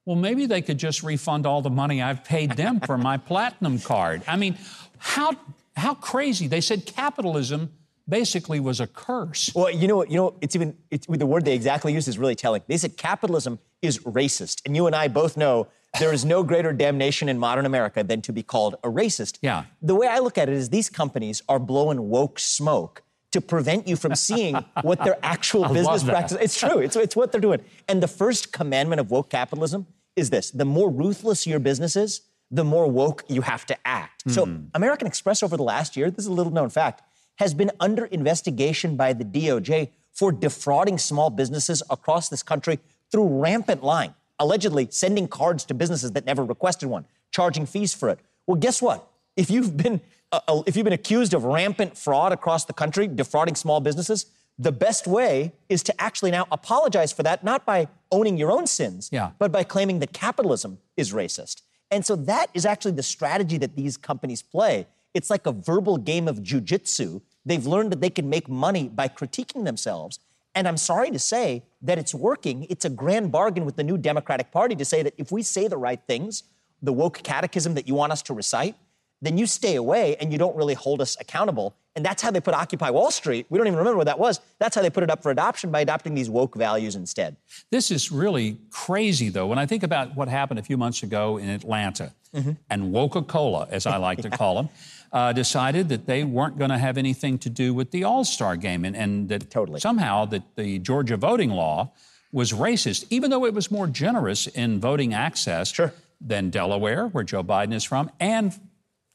well, 0.04 0.16
maybe 0.16 0.46
they 0.46 0.62
could 0.62 0.78
just 0.78 1.02
refund 1.02 1.46
all 1.46 1.62
the 1.62 1.70
money 1.70 2.02
I've 2.02 2.24
paid 2.24 2.52
them 2.52 2.80
for 2.80 2.98
my 2.98 3.16
platinum 3.30 3.78
card. 3.78 4.22
I 4.26 4.36
mean, 4.36 4.58
how, 4.98 5.32
how 5.76 5.94
crazy. 5.94 6.46
They 6.46 6.60
said 6.60 6.86
capitalism 6.86 7.72
basically 8.08 8.60
was 8.60 8.80
a 8.80 8.86
curse. 8.86 9.50
Well, 9.54 9.70
you 9.70 9.88
know, 9.88 10.04
you 10.04 10.16
know, 10.16 10.34
it's 10.40 10.54
even 10.54 10.76
it's, 10.90 11.06
the 11.06 11.26
word 11.26 11.44
they 11.44 11.54
exactly 11.54 11.92
used 11.92 12.08
is 12.08 12.18
really 12.18 12.34
telling. 12.34 12.62
They 12.66 12.76
said 12.76 12.96
capitalism 12.96 13.58
is 13.80 13.98
racist, 14.00 14.62
and 14.66 14.76
you 14.76 14.86
and 14.86 14.94
I 14.94 15.08
both 15.08 15.36
know 15.36 15.68
there 15.98 16.12
is 16.12 16.24
no 16.24 16.42
greater 16.42 16.72
damnation 16.72 17.28
in 17.28 17.38
modern 17.38 17.66
America 17.66 18.02
than 18.02 18.20
to 18.22 18.32
be 18.32 18.42
called 18.42 18.74
a 18.82 18.88
racist. 18.88 19.38
Yeah. 19.42 19.64
The 19.80 19.94
way 19.94 20.08
I 20.08 20.18
look 20.18 20.36
at 20.38 20.48
it 20.48 20.54
is 20.54 20.70
these 20.70 20.90
companies 20.90 21.42
are 21.48 21.58
blowing 21.58 22.08
woke 22.08 22.38
smoke 22.38 23.03
to 23.34 23.40
prevent 23.40 23.88
you 23.88 23.96
from 23.96 24.14
seeing 24.14 24.54
what 24.82 25.02
their 25.02 25.18
actual 25.22 25.68
business 25.74 26.04
practice. 26.04 26.38
It's 26.40 26.58
true. 26.58 26.78
It's, 26.78 26.94
it's 26.94 27.16
what 27.16 27.32
they're 27.32 27.40
doing. 27.40 27.60
And 27.88 28.00
the 28.00 28.08
first 28.08 28.52
commandment 28.52 29.00
of 29.00 29.10
woke 29.10 29.28
capitalism 29.28 29.86
is 30.16 30.30
this: 30.30 30.50
the 30.52 30.64
more 30.64 30.88
ruthless 30.88 31.46
your 31.46 31.58
business 31.58 31.96
is, 31.96 32.22
the 32.50 32.64
more 32.64 32.86
woke 32.86 33.24
you 33.28 33.42
have 33.42 33.66
to 33.66 33.76
act. 33.84 34.24
Mm. 34.24 34.32
So 34.32 34.46
hmm. 34.46 34.56
American 34.72 35.08
Express 35.08 35.42
over 35.42 35.56
the 35.56 35.64
last 35.64 35.96
year, 35.96 36.10
this 36.10 36.24
is 36.24 36.28
a 36.28 36.32
little 36.32 36.52
known 36.52 36.70
fact, 36.70 37.02
has 37.36 37.52
been 37.54 37.72
under 37.80 38.04
investigation 38.04 38.96
by 38.96 39.12
the 39.12 39.24
DOJ 39.24 39.90
for 40.12 40.30
defrauding 40.30 40.96
small 40.96 41.28
businesses 41.28 41.82
across 41.90 42.28
this 42.28 42.44
country 42.44 42.78
through 43.10 43.26
rampant 43.26 43.82
lying, 43.82 44.14
allegedly 44.38 44.86
sending 44.90 45.26
cards 45.26 45.64
to 45.64 45.74
businesses 45.74 46.12
that 46.12 46.24
never 46.24 46.44
requested 46.44 46.88
one, 46.88 47.04
charging 47.32 47.66
fees 47.66 47.92
for 47.92 48.08
it. 48.10 48.20
Well, 48.46 48.56
guess 48.56 48.80
what? 48.80 49.10
If 49.36 49.50
you've 49.50 49.76
been 49.76 50.00
uh, 50.48 50.62
if 50.66 50.76
you've 50.76 50.84
been 50.84 50.92
accused 50.92 51.34
of 51.34 51.44
rampant 51.44 51.96
fraud 51.96 52.32
across 52.32 52.64
the 52.64 52.72
country, 52.72 53.06
defrauding 53.06 53.54
small 53.54 53.80
businesses, 53.80 54.26
the 54.58 54.72
best 54.72 55.06
way 55.06 55.52
is 55.68 55.82
to 55.82 56.00
actually 56.00 56.30
now 56.30 56.46
apologize 56.52 57.12
for 57.12 57.22
that, 57.24 57.42
not 57.42 57.66
by 57.66 57.88
owning 58.12 58.36
your 58.36 58.52
own 58.52 58.66
sins, 58.66 59.08
yeah. 59.12 59.30
but 59.38 59.50
by 59.50 59.64
claiming 59.64 59.98
that 59.98 60.12
capitalism 60.12 60.78
is 60.96 61.12
racist. 61.12 61.62
And 61.90 62.06
so 62.06 62.16
that 62.16 62.50
is 62.54 62.64
actually 62.64 62.92
the 62.92 63.02
strategy 63.02 63.58
that 63.58 63.76
these 63.76 63.96
companies 63.96 64.42
play. 64.42 64.86
It's 65.12 65.30
like 65.30 65.46
a 65.46 65.52
verbal 65.52 65.96
game 65.96 66.28
of 66.28 66.38
jujitsu. 66.38 67.20
They've 67.44 67.66
learned 67.66 67.92
that 67.92 68.00
they 68.00 68.10
can 68.10 68.28
make 68.28 68.48
money 68.48 68.88
by 68.88 69.08
critiquing 69.08 69.64
themselves. 69.64 70.18
And 70.54 70.68
I'm 70.68 70.76
sorry 70.76 71.10
to 71.10 71.18
say 71.18 71.64
that 71.82 71.98
it's 71.98 72.14
working. 72.14 72.66
It's 72.70 72.84
a 72.84 72.90
grand 72.90 73.32
bargain 73.32 73.64
with 73.64 73.76
the 73.76 73.82
new 73.82 73.98
Democratic 73.98 74.52
Party 74.52 74.76
to 74.76 74.84
say 74.84 75.02
that 75.02 75.14
if 75.18 75.32
we 75.32 75.42
say 75.42 75.66
the 75.66 75.76
right 75.76 76.00
things, 76.06 76.44
the 76.80 76.92
woke 76.92 77.22
catechism 77.22 77.74
that 77.74 77.88
you 77.88 77.94
want 77.94 78.12
us 78.12 78.22
to 78.22 78.34
recite, 78.34 78.76
then 79.22 79.38
you 79.38 79.46
stay 79.46 79.76
away 79.76 80.16
and 80.16 80.32
you 80.32 80.38
don't 80.38 80.56
really 80.56 80.74
hold 80.74 81.00
us 81.00 81.16
accountable. 81.20 81.74
And 81.96 82.04
that's 82.04 82.22
how 82.22 82.30
they 82.30 82.40
put 82.40 82.54
Occupy 82.54 82.90
Wall 82.90 83.10
Street. 83.10 83.46
We 83.48 83.58
don't 83.58 83.68
even 83.68 83.78
remember 83.78 83.98
what 83.98 84.06
that 84.06 84.18
was. 84.18 84.40
That's 84.58 84.74
how 84.74 84.82
they 84.82 84.90
put 84.90 85.04
it 85.04 85.10
up 85.10 85.22
for 85.22 85.30
adoption 85.30 85.70
by 85.70 85.80
adopting 85.80 86.14
these 86.14 86.28
woke 86.28 86.56
values 86.56 86.96
instead. 86.96 87.36
This 87.70 87.90
is 87.90 88.10
really 88.10 88.58
crazy, 88.70 89.28
though. 89.28 89.46
When 89.46 89.58
I 89.58 89.66
think 89.66 89.84
about 89.84 90.16
what 90.16 90.28
happened 90.28 90.58
a 90.58 90.62
few 90.62 90.76
months 90.76 91.04
ago 91.04 91.36
in 91.36 91.48
Atlanta, 91.48 92.12
mm-hmm. 92.34 92.52
and 92.68 92.92
Coca 92.92 93.22
Cola, 93.22 93.68
as 93.70 93.86
I 93.86 93.96
like 93.96 94.20
to 94.22 94.30
call 94.38 94.56
them, 94.56 94.68
uh, 95.12 95.32
decided 95.32 95.88
that 95.90 96.06
they 96.06 96.24
weren't 96.24 96.58
going 96.58 96.70
to 96.70 96.78
have 96.78 96.98
anything 96.98 97.38
to 97.38 97.48
do 97.48 97.72
with 97.72 97.92
the 97.92 98.04
All 98.04 98.24
Star 98.24 98.56
game, 98.56 98.84
and, 98.84 98.96
and 98.96 99.28
that 99.28 99.48
totally. 99.50 99.80
somehow 99.80 100.24
that 100.26 100.42
the 100.56 100.80
Georgia 100.80 101.16
voting 101.16 101.50
law 101.50 101.92
was 102.32 102.52
racist, 102.52 103.06
even 103.10 103.30
though 103.30 103.44
it 103.44 103.54
was 103.54 103.70
more 103.70 103.86
generous 103.86 104.48
in 104.48 104.80
voting 104.80 105.14
access 105.14 105.72
sure. 105.72 105.94
than 106.20 106.50
Delaware, 106.50 107.06
where 107.06 107.22
Joe 107.22 107.44
Biden 107.44 107.72
is 107.72 107.84
from, 107.84 108.10
and 108.18 108.58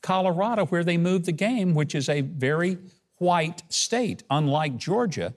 Colorado, 0.01 0.65
where 0.65 0.84
they 0.84 0.98
moved 0.98 1.25
the 1.25 1.32
game, 1.32 1.74
which 1.74 1.96
is 1.96 2.10
a 2.10 2.22
very 2.22 2.77
white 3.18 3.63
state, 3.70 4.24
unlike 4.29 4.77
Georgia. 4.77 5.34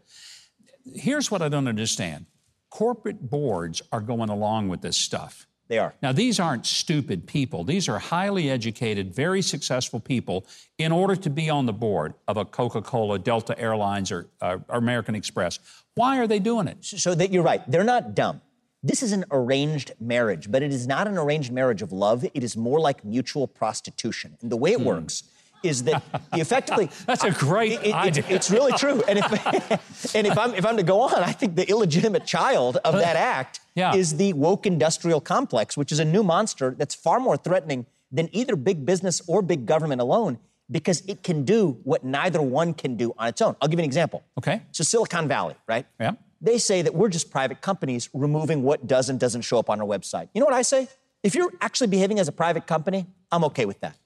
Here's 0.94 1.30
what 1.30 1.42
I 1.42 1.48
don't 1.48 1.68
understand 1.68 2.26
corporate 2.70 3.28
boards 3.28 3.82
are 3.92 4.00
going 4.00 4.30
along 4.30 4.68
with 4.68 4.80
this 4.80 4.96
stuff. 4.96 5.46
They 5.68 5.78
are. 5.78 5.94
Now, 6.02 6.12
these 6.12 6.40
aren't 6.40 6.66
stupid 6.66 7.26
people. 7.26 7.64
These 7.64 7.88
are 7.88 7.98
highly 7.98 8.50
educated, 8.50 9.14
very 9.14 9.42
successful 9.42 10.00
people 10.00 10.46
in 10.76 10.92
order 10.92 11.16
to 11.16 11.30
be 11.30 11.48
on 11.48 11.66
the 11.66 11.72
board 11.72 12.14
of 12.28 12.36
a 12.36 12.44
Coca 12.44 12.82
Cola, 12.82 13.18
Delta 13.18 13.58
Airlines, 13.58 14.10
or, 14.10 14.28
uh, 14.40 14.58
or 14.68 14.78
American 14.78 15.14
Express. 15.14 15.58
Why 15.94 16.18
are 16.18 16.26
they 16.26 16.38
doing 16.38 16.66
it? 16.66 16.84
So 16.84 17.14
that 17.14 17.32
you're 17.32 17.42
right. 17.42 17.62
They're 17.70 17.84
not 17.84 18.14
dumb. 18.14 18.40
This 18.82 19.02
is 19.02 19.12
an 19.12 19.24
arranged 19.30 19.92
marriage, 20.00 20.50
but 20.50 20.62
it 20.62 20.72
is 20.72 20.86
not 20.86 21.06
an 21.06 21.16
arranged 21.16 21.52
marriage 21.52 21.82
of 21.82 21.92
love. 21.92 22.24
It 22.34 22.42
is 22.42 22.56
more 22.56 22.80
like 22.80 23.04
mutual 23.04 23.46
prostitution. 23.46 24.36
And 24.42 24.50
the 24.50 24.56
way 24.56 24.72
it 24.72 24.80
hmm. 24.80 24.86
works 24.86 25.24
is 25.62 25.84
that 25.84 26.02
effectively 26.32 26.90
that's 27.06 27.22
a 27.22 27.30
great 27.30 27.72
it, 27.72 27.86
it, 27.86 27.94
idea. 27.94 28.24
It, 28.28 28.32
it's 28.32 28.50
really 28.50 28.72
true. 28.72 29.02
And 29.08 29.20
if 29.20 30.14
and 30.16 30.26
if 30.26 30.36
I'm 30.36 30.54
if 30.54 30.66
I'm 30.66 30.76
to 30.76 30.82
go 30.82 31.00
on, 31.02 31.14
I 31.14 31.32
think 31.32 31.54
the 31.54 31.68
illegitimate 31.68 32.26
child 32.26 32.78
of 32.78 32.94
that 32.94 33.16
act 33.36 33.60
yeah. 33.74 33.94
is 33.94 34.16
the 34.16 34.32
woke 34.32 34.66
industrial 34.66 35.20
complex, 35.20 35.76
which 35.76 35.92
is 35.92 36.00
a 36.00 36.04
new 36.04 36.24
monster 36.24 36.74
that's 36.76 36.94
far 36.94 37.20
more 37.20 37.36
threatening 37.36 37.86
than 38.10 38.28
either 38.32 38.56
big 38.56 38.84
business 38.84 39.22
or 39.28 39.42
big 39.42 39.64
government 39.64 40.00
alone 40.00 40.38
because 40.70 41.02
it 41.06 41.22
can 41.22 41.44
do 41.44 41.78
what 41.84 42.04
neither 42.04 42.42
one 42.42 42.74
can 42.74 42.96
do 42.96 43.14
on 43.18 43.28
its 43.28 43.40
own. 43.40 43.54
I'll 43.60 43.68
give 43.68 43.78
you 43.78 43.84
an 43.84 43.88
example. 43.88 44.22
Okay. 44.38 44.62
So 44.72 44.82
Silicon 44.82 45.28
Valley, 45.28 45.54
right? 45.68 45.86
Yeah. 46.00 46.12
They 46.42 46.58
say 46.58 46.82
that 46.82 46.94
we're 46.94 47.08
just 47.08 47.30
private 47.30 47.60
companies 47.60 48.10
removing 48.12 48.64
what 48.64 48.86
does 48.86 49.08
and 49.08 49.18
doesn't 49.18 49.42
show 49.42 49.58
up 49.58 49.70
on 49.70 49.80
our 49.80 49.86
website. 49.86 50.28
You 50.34 50.40
know 50.40 50.46
what 50.46 50.54
I 50.54 50.62
say? 50.62 50.88
If 51.22 51.36
you're 51.36 51.52
actually 51.60 51.86
behaving 51.86 52.18
as 52.18 52.26
a 52.26 52.32
private 52.32 52.66
company, 52.66 53.06
I'm 53.30 53.44
okay 53.44 53.64
with 53.64 53.80
that. 53.80 53.96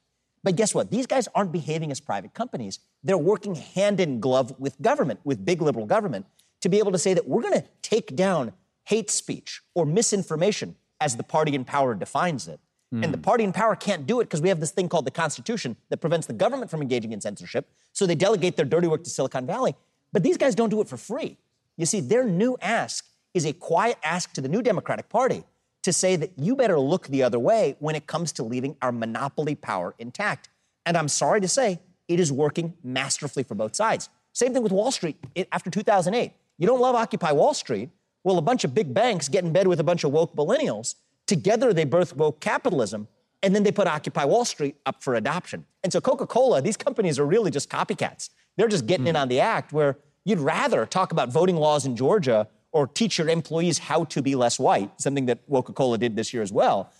But 0.44 0.54
guess 0.54 0.74
what? 0.74 0.90
These 0.90 1.06
guys 1.06 1.28
aren't 1.34 1.50
behaving 1.50 1.90
as 1.90 1.98
private 1.98 2.34
companies. 2.34 2.78
They're 3.02 3.18
working 3.18 3.54
hand 3.54 4.00
in 4.00 4.20
glove 4.20 4.54
with 4.58 4.80
government, 4.82 5.20
with 5.24 5.44
big 5.44 5.62
liberal 5.62 5.86
government, 5.86 6.26
to 6.60 6.68
be 6.68 6.78
able 6.78 6.92
to 6.92 6.98
say 6.98 7.14
that 7.14 7.26
we're 7.26 7.42
going 7.42 7.54
to 7.54 7.64
take 7.80 8.14
down 8.14 8.52
hate 8.84 9.10
speech 9.10 9.62
or 9.74 9.86
misinformation 9.86 10.76
as 11.00 11.16
the 11.16 11.22
party 11.22 11.54
in 11.54 11.64
power 11.64 11.94
defines 11.94 12.48
it. 12.48 12.60
Mm. 12.94 13.04
And 13.04 13.14
the 13.14 13.18
party 13.18 13.44
in 13.44 13.52
power 13.52 13.74
can't 13.74 14.06
do 14.06 14.20
it 14.20 14.24
because 14.24 14.40
we 14.40 14.48
have 14.50 14.60
this 14.60 14.70
thing 14.70 14.88
called 14.88 15.06
the 15.06 15.10
Constitution 15.10 15.76
that 15.88 15.96
prevents 15.96 16.26
the 16.26 16.32
government 16.32 16.70
from 16.70 16.82
engaging 16.82 17.12
in 17.12 17.20
censorship. 17.20 17.68
So 17.92 18.06
they 18.06 18.14
delegate 18.14 18.56
their 18.56 18.66
dirty 18.66 18.86
work 18.86 19.04
to 19.04 19.10
Silicon 19.10 19.46
Valley. 19.46 19.74
But 20.12 20.22
these 20.22 20.36
guys 20.36 20.54
don't 20.54 20.70
do 20.70 20.80
it 20.80 20.88
for 20.88 20.96
free. 20.96 21.38
You 21.76 21.86
see, 21.86 22.00
their 22.00 22.24
new 22.24 22.56
ask 22.60 23.06
is 23.34 23.44
a 23.44 23.52
quiet 23.52 23.98
ask 24.02 24.32
to 24.32 24.40
the 24.40 24.48
new 24.48 24.62
Democratic 24.62 25.08
Party 25.08 25.44
to 25.82 25.92
say 25.92 26.16
that 26.16 26.32
you 26.36 26.56
better 26.56 26.80
look 26.80 27.06
the 27.06 27.22
other 27.22 27.38
way 27.38 27.76
when 27.78 27.94
it 27.94 28.06
comes 28.06 28.32
to 28.32 28.42
leaving 28.42 28.76
our 28.82 28.90
monopoly 28.90 29.54
power 29.54 29.94
intact. 29.98 30.48
And 30.84 30.96
I'm 30.96 31.08
sorry 31.08 31.40
to 31.40 31.48
say, 31.48 31.80
it 32.08 32.18
is 32.18 32.32
working 32.32 32.74
masterfully 32.82 33.42
for 33.42 33.54
both 33.54 33.76
sides. 33.76 34.08
Same 34.32 34.52
thing 34.52 34.62
with 34.62 34.72
Wall 34.72 34.90
Street 34.90 35.16
after 35.52 35.70
2008. 35.70 36.32
You 36.58 36.66
don't 36.66 36.80
love 36.80 36.94
Occupy 36.94 37.32
Wall 37.32 37.54
Street? 37.54 37.90
Well, 38.24 38.38
a 38.38 38.42
bunch 38.42 38.64
of 38.64 38.74
big 38.74 38.92
banks 38.92 39.28
get 39.28 39.44
in 39.44 39.52
bed 39.52 39.66
with 39.66 39.78
a 39.78 39.84
bunch 39.84 40.02
of 40.02 40.12
woke 40.12 40.34
millennials. 40.34 40.96
Together, 41.26 41.72
they 41.72 41.84
birth 41.84 42.16
woke 42.16 42.40
capitalism, 42.40 43.08
and 43.42 43.54
then 43.54 43.62
they 43.62 43.72
put 43.72 43.86
Occupy 43.86 44.24
Wall 44.24 44.44
Street 44.44 44.76
up 44.86 45.02
for 45.02 45.14
adoption. 45.14 45.66
And 45.84 45.92
so, 45.92 46.00
Coca 46.00 46.26
Cola, 46.26 46.62
these 46.62 46.76
companies 46.76 47.18
are 47.18 47.26
really 47.26 47.50
just 47.50 47.70
copycats. 47.70 48.30
They're 48.56 48.68
just 48.68 48.86
getting 48.86 49.06
mm. 49.06 49.10
in 49.10 49.14
hmm. 49.14 49.22
on 49.22 49.28
the 49.28 49.40
act 49.40 49.72
where 49.72 49.98
You'd 50.26 50.40
rather 50.40 50.84
talk 50.86 51.12
about 51.12 51.28
voting 51.28 51.54
laws 51.54 51.86
in 51.86 51.94
Georgia 51.94 52.48
or 52.72 52.88
teach 52.88 53.16
your 53.16 53.28
employees 53.28 53.78
how 53.78 54.04
to 54.06 54.20
be 54.20 54.34
less 54.34 54.58
white, 54.58 54.90
something 55.00 55.26
that 55.26 55.38
Coca 55.48 55.72
Cola 55.72 55.98
did 55.98 56.16
this 56.16 56.34
year 56.34 56.42
as 56.42 56.52
well. 56.52 56.90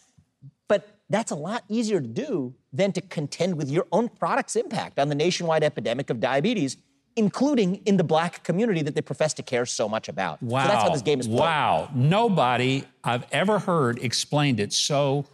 But 0.69 0.89
that's 1.11 1.33
a 1.33 1.35
lot 1.35 1.65
easier 1.69 2.01
to 2.01 2.07
do 2.07 2.55
than 2.73 2.93
to 2.93 3.01
contend 3.01 3.57
with 3.57 3.69
your 3.69 3.89
own 3.91 4.09
product's 4.09 4.55
impact 4.55 5.01
on 5.01 5.09
the 5.09 5.17
nationwide 5.17 5.65
epidemic 5.65 6.09
of 6.09 6.21
diabetes, 6.21 6.77
including 7.17 7.77
in 7.85 7.97
the 7.97 8.05
black 8.05 8.45
community 8.45 8.81
that 8.83 8.95
they 8.95 9.03
profess 9.03 9.35
to 9.35 9.43
care 9.43 9.67
so 9.67 9.89
much 9.89 10.09
about. 10.09 10.41
Wow. 10.41 10.63
So 10.63 10.69
that's 10.69 10.83
how 10.85 10.91
this 10.91 11.03
game 11.03 11.19
is 11.19 11.27
played. 11.27 11.41
Wow. 11.41 11.91
Nobody 11.97 12.85
I've 13.03 13.27
ever 13.33 13.59
heard 13.59 13.99
explained 13.99 14.61
it 14.61 14.73
so 14.73 15.25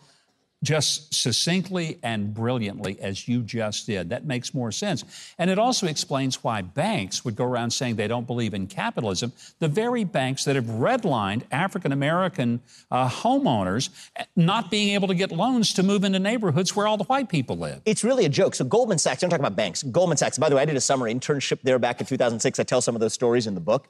just 0.62 1.12
succinctly 1.12 1.99
and 2.02 2.33
brilliantly 2.33 3.00
as 3.00 3.26
you 3.26 3.42
just 3.42 3.87
did. 3.87 4.11
That 4.11 4.25
makes 4.25 4.54
more 4.54 4.71
sense. 4.71 5.04
And 5.38 5.50
it 5.50 5.59
also 5.59 5.87
explains 5.87 6.42
why 6.45 6.62
banks 6.62 7.25
would 7.25 7.37
go 7.37 7.45
around 7.45 7.71
saying 7.73 7.97
they 7.97 8.09
don't 8.09 8.26
believe 8.26 8.54
in 8.54 8.66
capitalism. 8.66 9.33
The 9.59 9.69
very 9.69 10.04
banks 10.04 10.45
that 10.45 10.57
have 10.57 10.66
redlined 10.66 11.42
African 11.50 11.92
American 11.92 12.61
uh, 12.90 13.09
homeowners 13.09 13.90
not 14.37 14.71
being 14.71 14.90
able 14.95 15.09
to 15.09 15.14
get 15.14 15.33
loans 15.33 15.73
to 15.75 15.83
move 15.83 16.04
into 16.04 16.19
neighborhoods 16.19 16.76
where 16.76 16.87
all 16.87 16.97
the 16.97 17.04
white 17.04 17.28
people 17.28 17.57
live. 17.59 17.81
It's 17.85 18.04
really 18.04 18.25
a 18.25 18.28
joke. 18.28 18.54
So 18.54 18.64
Goldman 18.64 18.99
Sachs, 18.99 19.23
I'm 19.23 19.31
talking 19.31 19.45
about 19.45 19.57
banks. 19.57 19.83
Goldman 19.83 20.16
Sachs, 20.16 20.38
by 20.38 20.49
the 20.49 20.57
way, 20.57 20.62
I 20.62 20.64
did 20.64 20.76
a 20.76 20.81
summer 20.81 21.12
internship 21.12 21.61
there 21.62 21.78
back 21.78 22.00
in 22.00 22.07
2006. 22.07 22.59
I 22.59 22.62
tell 22.62 22.81
some 22.81 22.95
of 22.95 23.00
those 23.00 23.14
stories 23.14 23.47
in 23.47 23.54
the 23.54 23.61
book 23.61 23.88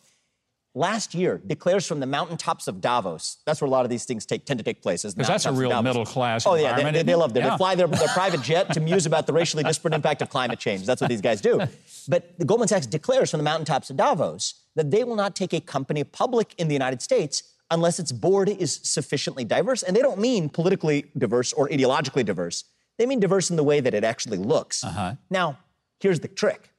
last 0.75 1.15
year 1.15 1.41
declares 1.47 1.87
from 1.87 2.01
the 2.01 2.07
mountaintops 2.07 2.67
of 2.67 2.81
Davos. 2.81 3.39
That's 3.45 3.61
where 3.61 3.69
a 3.69 3.71
lot 3.71 3.85
of 3.85 3.91
these 3.91 4.05
things 4.05 4.25
take, 4.25 4.45
tend 4.45 4.59
to 4.59 4.65
take 4.65 4.83
place. 4.83 5.03
Because 5.03 5.29
that's 5.29 5.47
a 5.47 5.53
real 5.53 5.83
middle 5.83 6.07
class. 6.07 6.47
Oh 6.47 6.55
yeah, 6.55 6.91
they, 6.91 7.03
they, 7.03 7.15
love 7.15 7.37
it. 7.37 7.41
Yeah. 7.41 7.51
They 7.51 7.57
fly 7.57 7.75
their, 7.75 7.87
their 7.87 8.09
private 8.15 8.43
jet 8.43 8.73
to 8.75 8.81
muse 8.81 9.07
about 9.07 9.27
the 9.27 9.33
racially 9.33 9.63
disparate 9.63 9.95
impact 9.95 10.23
of 10.23 10.31
climate 10.31 10.59
change. 10.59 10.87
That's 10.87 11.01
what 11.01 11.11
these 11.11 11.21
guys 11.21 11.41
do. 11.41 11.61
But 12.09 12.39
the 12.39 12.45
Goldman 12.45 12.69
Sachs 12.69 12.87
declares 12.87 13.31
from 13.31 13.39
the 13.39 13.45
mountaintops 13.45 13.91
of 13.91 13.97
Davos 13.97 14.55
that 14.75 14.91
they 14.91 15.05
will 15.05 15.17
not 15.17 15.37
take 15.37 15.53
a 15.53 15.61
company 15.61 16.05
public 16.05 16.55
in 16.59 16.69
the 16.69 16.75
United 16.75 17.03
States 17.03 17.43
unless 17.71 17.99
its 17.99 18.13
board 18.13 18.49
is 18.49 18.81
sufficiently 18.83 19.45
diverse. 19.45 19.83
And 19.83 19.97
they 19.97 20.03
don't 20.03 20.19
mean 20.19 20.49
politically 20.49 21.07
diverse 21.17 21.53
or 21.53 21.69
ideologically 21.69 22.25
diverse. 22.25 22.65
They 22.99 23.07
mean 23.07 23.21
diverse 23.21 23.51
in 23.51 23.57
the 23.57 23.65
way 23.65 23.81
that 23.81 23.95
it 23.95 24.05
actually 24.05 24.39
looks. 24.39 24.85
Uh-huh. 24.85 25.15
Now, 25.31 25.59
here's 26.01 26.21
the 26.21 26.29
trick 26.29 26.72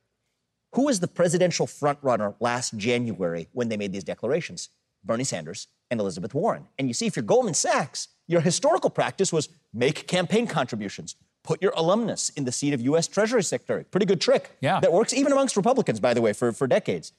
who 0.74 0.86
was 0.86 1.00
the 1.00 1.08
presidential 1.08 1.68
frontrunner 1.68 2.36
last 2.39 2.77
January 2.77 3.48
when 3.53 3.70
they 3.70 3.77
made 3.77 3.94
these 3.94 4.03
declarations? 4.03 4.70
Bernie 5.03 5.24
Sanders 5.24 5.68
and 5.92 6.00
Elizabeth 6.00 6.34
Warren. 6.34 6.68
And 6.80 6.88
you 6.88 6.94
see, 6.94 7.06
if 7.06 7.15
you're 7.15 7.24
Goldman 7.24 7.53
Sachs, 7.53 8.08
your 8.27 8.42
historical 8.42 8.89
practice 8.89 9.32
was 9.32 9.50
make 9.74 10.08
campaign 10.08 10.48
contributions, 10.48 11.15
put 11.44 11.62
your 11.62 11.74
alumnus 11.75 12.30
in 12.30 12.46
the 12.46 12.51
seat 12.51 12.74
of 12.74 12.82
U.S. 12.82 13.08
Treasury 13.08 13.44
Secretary. 13.44 13.84
Pretty 13.84 14.06
good 14.06 14.22
trick. 14.22 14.58
Yeah. 14.62 14.80
That 14.80 14.94
works 14.94 15.13
even 15.13 15.32
amongst 15.32 15.58
Republicans, 15.58 16.00
by 16.00 16.13
the 16.13 16.22
way, 16.22 16.34
for, 16.34 16.51
for 16.51 16.68
decades. 16.68 17.12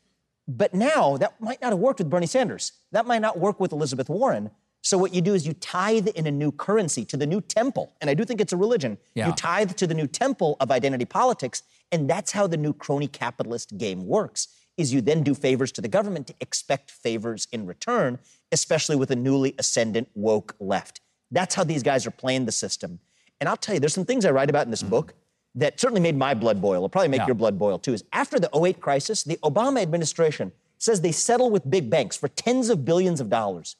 But 0.49 0.75
now 0.75 1.17
that 1.19 1.41
might 1.41 1.61
not 1.63 1.71
have 1.71 1.79
worked 1.79 2.01
with 2.01 2.11
Bernie 2.11 2.27
Sanders. 2.27 2.73
That 2.93 3.07
might 3.07 3.21
not 3.21 3.39
work 3.39 3.61
with 3.61 3.73
Elizabeth 3.73 4.09
Warren. 4.09 4.51
So 4.83 4.99
what 4.99 5.15
you 5.15 5.23
do 5.23 5.33
is 5.33 5.47
you 5.47 5.55
tithe 5.55 6.09
in 6.09 6.27
a 6.27 6.31
new 6.31 6.53
currency 6.53 7.07
to 7.07 7.17
the 7.17 7.27
new 7.27 7.41
temple, 7.41 7.95
and 8.03 8.11
I 8.11 8.15
do 8.15 8.25
think 8.27 8.43
it's 8.43 8.53
a 8.53 8.57
religion. 8.57 8.99
Yeah. 9.15 9.29
You 9.29 9.33
tithe 9.33 9.73
to 9.77 9.87
the 9.87 9.95
new 9.95 10.07
temple 10.07 10.59
of 10.61 10.71
identity 10.71 11.07
politics, 11.07 11.63
and 11.93 12.09
that's 12.09 12.33
how 12.33 12.47
the 12.47 12.57
new 12.57 12.73
crony 12.73 13.07
capitalist 13.07 13.77
game 13.77 14.07
works. 14.07 14.49
Is 14.77 14.93
you 14.93 15.01
then 15.01 15.23
do 15.23 15.35
favors 15.35 15.71
to 15.73 15.81
the 15.81 15.89
government 15.89 16.27
to 16.27 16.35
expect 16.41 16.91
favors 16.91 17.47
in 17.53 17.65
return, 17.65 18.19
especially 18.51 18.97
with 18.97 19.11
a 19.13 19.17
newly 19.17 19.55
ascendant 19.59 20.09
woke 20.15 20.57
left. 20.59 21.01
That's 21.31 21.55
how 21.55 21.63
these 21.63 21.85
guys 21.85 22.07
are 22.07 22.11
playing 22.11 22.47
the 22.47 22.53
system. 22.53 22.99
And 23.41 23.49
I'll 23.49 23.57
tell 23.57 23.75
you, 23.75 23.81
there's 23.81 23.95
some 23.95 24.05
things 24.05 24.25
I 24.25 24.31
write 24.31 24.51
about 24.51 24.65
in 24.65 24.71
this 24.71 24.83
mm-hmm. 24.83 24.91
book 24.91 25.15
that 25.55 25.79
certainly 25.79 26.01
made 26.01 26.17
my 26.17 26.35
blood 26.35 26.61
boil. 26.61 26.77
It'll 26.77 26.89
probably 26.89 27.09
make 27.09 27.21
Yeah. 27.21 27.27
your 27.29 27.35
blood 27.37 27.59
boil 27.59 27.79
too. 27.79 27.93
Is 27.93 28.05
after 28.13 28.41
the 28.41 28.51
08 28.55 28.81
crisis, 28.81 29.23
the 29.23 29.37
Obama 29.45 29.81
administration 29.81 30.53
says 30.79 31.01
they 31.01 31.13
settle 31.13 31.51
with 31.51 31.69
big 31.71 31.89
banks 31.89 32.17
for 32.17 32.29
tens 32.29 32.69
of 32.69 32.85
billions 32.85 33.21
of 33.21 33.31
dollars. 33.31 33.77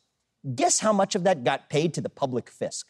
Guess 0.55 0.81
how 0.81 0.93
much 0.93 1.15
of 1.15 1.25
that 1.25 1.43
got 1.43 1.69
paid 1.69 1.95
to 1.95 2.01
the 2.01 2.09
public 2.09 2.51
fisc? 2.51 2.85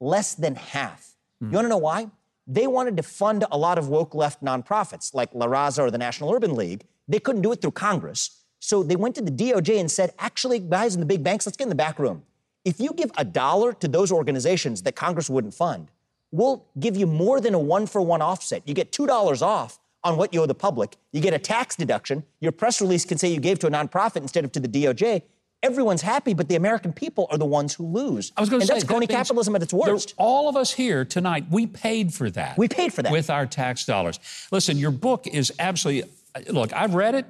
Less 0.00 0.34
than 0.34 0.56
half. 0.56 1.14
You 1.40 1.48
mm. 1.48 1.52
want 1.52 1.64
to 1.66 1.68
know 1.68 1.78
why? 1.78 2.08
They 2.50 2.66
wanted 2.66 2.96
to 2.96 3.02
fund 3.02 3.44
a 3.50 3.58
lot 3.58 3.76
of 3.76 3.88
woke 3.88 4.14
left 4.14 4.42
nonprofits 4.42 5.14
like 5.14 5.34
La 5.34 5.46
Raza 5.46 5.80
or 5.80 5.90
the 5.90 5.98
National 5.98 6.32
Urban 6.32 6.54
League. 6.54 6.84
They 7.06 7.18
couldn't 7.18 7.42
do 7.42 7.52
it 7.52 7.60
through 7.60 7.72
Congress. 7.72 8.42
So 8.58 8.82
they 8.82 8.96
went 8.96 9.14
to 9.16 9.22
the 9.22 9.30
DOJ 9.30 9.78
and 9.78 9.90
said, 9.90 10.14
actually, 10.18 10.58
guys 10.58 10.94
in 10.94 11.00
the 11.00 11.06
big 11.06 11.22
banks, 11.22 11.44
let's 11.46 11.58
get 11.58 11.64
in 11.64 11.68
the 11.68 11.74
back 11.74 11.98
room. 11.98 12.22
If 12.64 12.80
you 12.80 12.94
give 12.94 13.10
a 13.18 13.24
dollar 13.24 13.74
to 13.74 13.86
those 13.86 14.10
organizations 14.10 14.82
that 14.82 14.96
Congress 14.96 15.28
wouldn't 15.28 15.52
fund, 15.52 15.90
we'll 16.30 16.64
give 16.80 16.96
you 16.96 17.06
more 17.06 17.38
than 17.38 17.52
a 17.52 17.58
one 17.58 17.86
for 17.86 18.00
one 18.00 18.22
offset. 18.22 18.66
You 18.66 18.72
get 18.72 18.92
$2 18.92 19.42
off 19.42 19.78
on 20.02 20.16
what 20.16 20.32
you 20.32 20.42
owe 20.42 20.46
the 20.46 20.54
public. 20.54 20.96
You 21.12 21.20
get 21.20 21.34
a 21.34 21.38
tax 21.38 21.76
deduction. 21.76 22.24
Your 22.40 22.52
press 22.52 22.80
release 22.80 23.04
can 23.04 23.18
say 23.18 23.28
you 23.28 23.40
gave 23.40 23.58
to 23.58 23.66
a 23.66 23.70
nonprofit 23.70 24.22
instead 24.22 24.44
of 24.44 24.52
to 24.52 24.60
the 24.60 24.68
DOJ. 24.68 25.22
Everyone's 25.62 26.02
happy, 26.02 26.34
but 26.34 26.48
the 26.48 26.54
American 26.54 26.92
people 26.92 27.26
are 27.32 27.38
the 27.38 27.44
ones 27.44 27.74
who 27.74 27.84
lose. 27.84 28.32
I 28.36 28.40
was 28.40 28.48
going 28.48 28.60
to 28.60 28.62
and 28.62 28.68
say 28.68 28.74
that's 28.74 28.84
crony 28.84 29.06
that 29.06 29.12
capitalism 29.12 29.56
at 29.56 29.62
its 29.62 29.72
worst. 29.72 30.14
all 30.16 30.48
of 30.48 30.56
us 30.56 30.72
here 30.72 31.04
tonight, 31.04 31.46
we 31.50 31.66
paid 31.66 32.14
for 32.14 32.30
that. 32.30 32.56
We 32.56 32.68
paid 32.68 32.92
for 32.92 33.02
that. 33.02 33.10
with 33.10 33.28
our 33.28 33.44
tax 33.44 33.84
dollars. 33.84 34.20
Listen, 34.52 34.76
your 34.76 34.92
book 34.92 35.26
is 35.26 35.52
absolutely. 35.58 36.08
Look, 36.48 36.72
I've 36.72 36.94
read 36.94 37.16
it. 37.16 37.26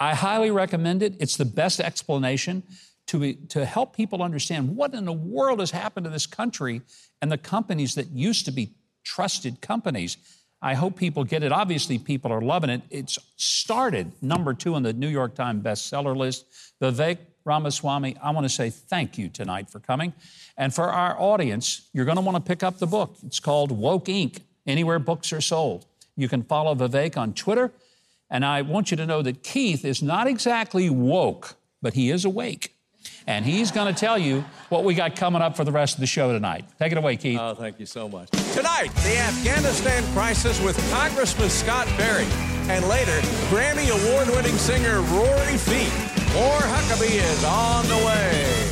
I 0.00 0.14
highly 0.14 0.50
recommend 0.50 1.02
it. 1.02 1.16
It's 1.20 1.36
the 1.36 1.44
best 1.44 1.78
explanation 1.80 2.62
to 3.08 3.34
to 3.34 3.66
help 3.66 3.94
people 3.94 4.22
understand 4.22 4.74
what 4.74 4.94
in 4.94 5.04
the 5.04 5.12
world 5.12 5.60
has 5.60 5.70
happened 5.70 6.04
to 6.04 6.10
this 6.10 6.26
country 6.26 6.80
and 7.20 7.30
the 7.30 7.38
companies 7.38 7.96
that 7.96 8.08
used 8.10 8.46
to 8.46 8.50
be 8.50 8.74
trusted 9.04 9.60
companies. 9.60 10.16
I 10.60 10.74
hope 10.74 10.96
people 10.96 11.22
get 11.24 11.42
it. 11.42 11.52
Obviously, 11.52 11.98
people 11.98 12.32
are 12.32 12.40
loving 12.40 12.70
it. 12.70 12.82
It's 12.90 13.18
started 13.36 14.12
number 14.22 14.54
two 14.54 14.74
on 14.74 14.82
the 14.82 14.92
New 14.92 15.08
York 15.08 15.34
Times 15.34 15.62
bestseller 15.62 16.16
list. 16.16 16.46
Vivek 16.82 17.18
Ramaswamy, 17.44 18.16
I 18.22 18.30
want 18.30 18.44
to 18.44 18.48
say 18.48 18.70
thank 18.70 19.18
you 19.18 19.28
tonight 19.28 19.70
for 19.70 19.80
coming. 19.80 20.12
And 20.56 20.74
for 20.74 20.84
our 20.84 21.18
audience, 21.18 21.88
you're 21.92 22.04
going 22.04 22.16
to 22.16 22.22
want 22.22 22.36
to 22.36 22.42
pick 22.42 22.62
up 22.62 22.78
the 22.78 22.86
book. 22.86 23.16
It's 23.24 23.40
called 23.40 23.72
Woke 23.72 24.06
Inc., 24.06 24.40
anywhere 24.66 24.98
books 24.98 25.32
are 25.32 25.40
sold. 25.40 25.86
You 26.16 26.28
can 26.28 26.42
follow 26.42 26.74
Vivek 26.74 27.16
on 27.16 27.32
Twitter. 27.32 27.72
And 28.30 28.44
I 28.44 28.62
want 28.62 28.90
you 28.90 28.96
to 28.98 29.06
know 29.06 29.22
that 29.22 29.42
Keith 29.42 29.84
is 29.84 30.02
not 30.02 30.26
exactly 30.26 30.90
woke, 30.90 31.56
but 31.80 31.94
he 31.94 32.10
is 32.10 32.24
awake. 32.24 32.74
And 33.26 33.44
he's 33.44 33.70
going 33.70 33.92
to 33.92 33.98
tell 33.98 34.18
you 34.18 34.44
what 34.68 34.84
we 34.84 34.94
got 34.94 35.16
coming 35.16 35.42
up 35.42 35.56
for 35.56 35.64
the 35.64 35.72
rest 35.72 35.94
of 35.94 36.00
the 36.00 36.06
show 36.06 36.32
tonight. 36.32 36.64
Take 36.78 36.92
it 36.92 36.98
away, 36.98 37.16
Keith. 37.16 37.38
Oh, 37.40 37.54
thank 37.54 37.78
you 37.78 37.86
so 37.86 38.08
much. 38.08 38.30
Tonight, 38.52 38.88
the 39.04 39.18
Afghanistan 39.18 40.02
crisis 40.12 40.60
with 40.62 40.76
Congressman 40.90 41.48
Scott 41.48 41.86
Perry. 41.88 42.26
And 42.70 42.86
later, 42.88 43.18
Grammy 43.48 43.88
award 43.88 44.28
winning 44.28 44.56
singer 44.56 45.00
Rory 45.00 45.56
Feek. 45.56 46.17
More 46.34 46.60
Huckabee 46.60 47.20
is 47.20 47.44
on 47.44 47.86
the 47.86 47.96
way. 48.06 48.68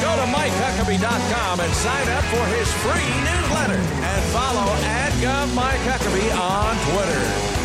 Go 0.00 0.16
to 0.16 0.26
MikeHuckabee.com 0.32 1.60
and 1.60 1.72
sign 1.74 2.08
up 2.08 2.24
for 2.24 2.44
his 2.56 2.72
free 2.82 3.10
newsletter. 3.24 3.74
And 3.74 4.24
follow 4.32 4.72
at 4.84 5.10
Mike 5.54 5.80
Huckabee 5.80 6.34
on 6.34 6.76
Twitter. 6.92 7.59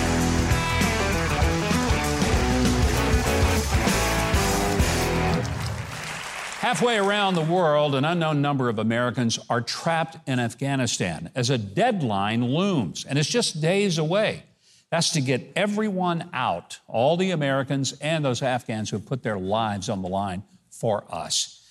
Halfway 6.65 6.97
around 6.97 7.35
the 7.35 7.41
world, 7.41 7.93
an 7.93 8.05
unknown 8.05 8.41
number 8.41 8.69
of 8.69 8.79
Americans 8.79 9.37
are 9.51 9.61
trapped 9.61 10.17
in 10.27 10.39
Afghanistan 10.39 11.29
as 11.35 11.51
a 11.51 11.59
deadline 11.59 12.43
looms, 12.43 13.05
and 13.05 13.19
it's 13.19 13.29
just 13.29 13.61
days 13.61 13.99
away. 13.99 14.45
That's 14.89 15.11
to 15.11 15.21
get 15.21 15.51
everyone 15.55 16.27
out, 16.33 16.79
all 16.87 17.17
the 17.17 17.29
Americans 17.29 17.93
and 18.01 18.25
those 18.25 18.41
Afghans 18.41 18.89
who 18.89 18.97
have 18.97 19.05
put 19.05 19.21
their 19.21 19.37
lives 19.37 19.89
on 19.89 20.01
the 20.01 20.07
line 20.07 20.41
for 20.71 21.05
us. 21.13 21.61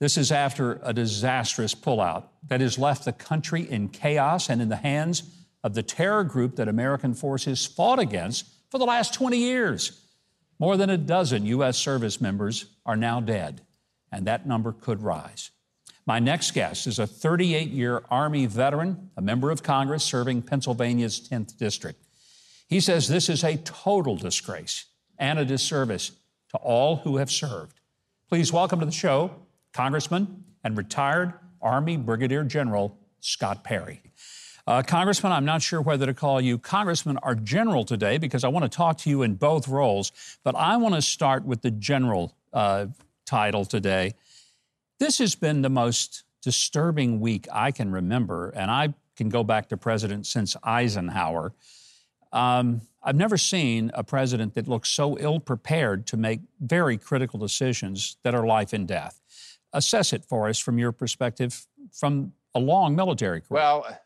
This 0.00 0.18
is 0.18 0.32
after 0.32 0.80
a 0.82 0.92
disastrous 0.92 1.72
pullout 1.72 2.24
that 2.48 2.60
has 2.60 2.76
left 2.76 3.04
the 3.04 3.12
country 3.12 3.62
in 3.62 3.88
chaos 3.88 4.50
and 4.50 4.60
in 4.60 4.68
the 4.68 4.74
hands 4.74 5.22
of 5.62 5.74
the 5.74 5.82
terror 5.84 6.24
group 6.24 6.56
that 6.56 6.66
American 6.66 7.14
forces 7.14 7.64
fought 7.64 8.00
against 8.00 8.46
for 8.68 8.78
the 8.78 8.84
last 8.84 9.14
20 9.14 9.38
years. 9.38 10.00
More 10.58 10.76
than 10.76 10.90
a 10.90 10.98
dozen 10.98 11.46
U.S. 11.46 11.78
service 11.78 12.20
members 12.20 12.64
are 12.84 12.96
now 12.96 13.20
dead, 13.20 13.60
and 14.14 14.26
that 14.28 14.46
number 14.46 14.72
could 14.72 15.02
rise. 15.02 15.50
My 16.06 16.20
next 16.20 16.52
guest 16.52 16.86
is 16.86 16.98
a 16.98 17.06
38 17.06 17.70
year 17.70 18.02
Army 18.10 18.46
veteran, 18.46 19.10
a 19.16 19.22
member 19.22 19.50
of 19.50 19.62
Congress 19.62 20.04
serving 20.04 20.42
Pennsylvania's 20.42 21.28
10th 21.28 21.56
District. 21.56 22.00
He 22.68 22.78
says 22.78 23.08
this 23.08 23.28
is 23.28 23.42
a 23.42 23.56
total 23.56 24.16
disgrace 24.16 24.86
and 25.18 25.38
a 25.38 25.44
disservice 25.44 26.12
to 26.50 26.58
all 26.58 26.96
who 26.96 27.16
have 27.16 27.30
served. 27.30 27.80
Please 28.28 28.52
welcome 28.52 28.80
to 28.80 28.86
the 28.86 28.92
show 28.92 29.34
Congressman 29.72 30.44
and 30.62 30.76
retired 30.76 31.34
Army 31.60 31.96
Brigadier 31.96 32.44
General 32.44 32.96
Scott 33.20 33.64
Perry. 33.64 34.00
Uh, 34.66 34.82
Congressman, 34.82 35.32
I'm 35.32 35.44
not 35.44 35.60
sure 35.60 35.80
whether 35.82 36.06
to 36.06 36.14
call 36.14 36.40
you 36.40 36.56
Congressman 36.56 37.18
or 37.22 37.34
General 37.34 37.84
today 37.84 38.18
because 38.18 38.44
I 38.44 38.48
want 38.48 38.64
to 38.64 38.74
talk 38.74 38.98
to 38.98 39.10
you 39.10 39.22
in 39.22 39.34
both 39.34 39.66
roles, 39.66 40.12
but 40.44 40.54
I 40.54 40.76
want 40.76 40.94
to 40.94 41.02
start 41.02 41.44
with 41.44 41.62
the 41.62 41.70
General 41.70 42.34
uh, 42.52 42.86
title 43.24 43.64
today. 43.64 44.14
This 44.98 45.18
has 45.18 45.34
been 45.34 45.62
the 45.62 45.70
most 45.70 46.24
disturbing 46.42 47.20
week 47.20 47.46
I 47.52 47.70
can 47.70 47.90
remember, 47.90 48.50
and 48.50 48.70
I 48.70 48.94
can 49.16 49.28
go 49.28 49.42
back 49.44 49.68
to 49.68 49.76
president 49.76 50.26
since 50.26 50.56
Eisenhower. 50.62 51.52
Um, 52.32 52.82
I've 53.02 53.16
never 53.16 53.36
seen 53.36 53.90
a 53.94 54.02
president 54.02 54.54
that 54.54 54.66
looks 54.66 54.88
so 54.88 55.16
ill 55.18 55.38
prepared 55.38 56.06
to 56.08 56.16
make 56.16 56.40
very 56.60 56.96
critical 56.96 57.38
decisions 57.38 58.16
that 58.24 58.34
are 58.34 58.46
life 58.46 58.72
and 58.72 58.88
death. 58.88 59.20
Assess 59.72 60.12
it 60.12 60.24
for 60.24 60.48
us 60.48 60.58
from 60.58 60.78
your 60.78 60.92
perspective 60.92 61.66
from 61.92 62.32
a 62.54 62.58
long 62.58 62.96
military 62.96 63.40
career. 63.40 63.60
Well, 63.60 63.98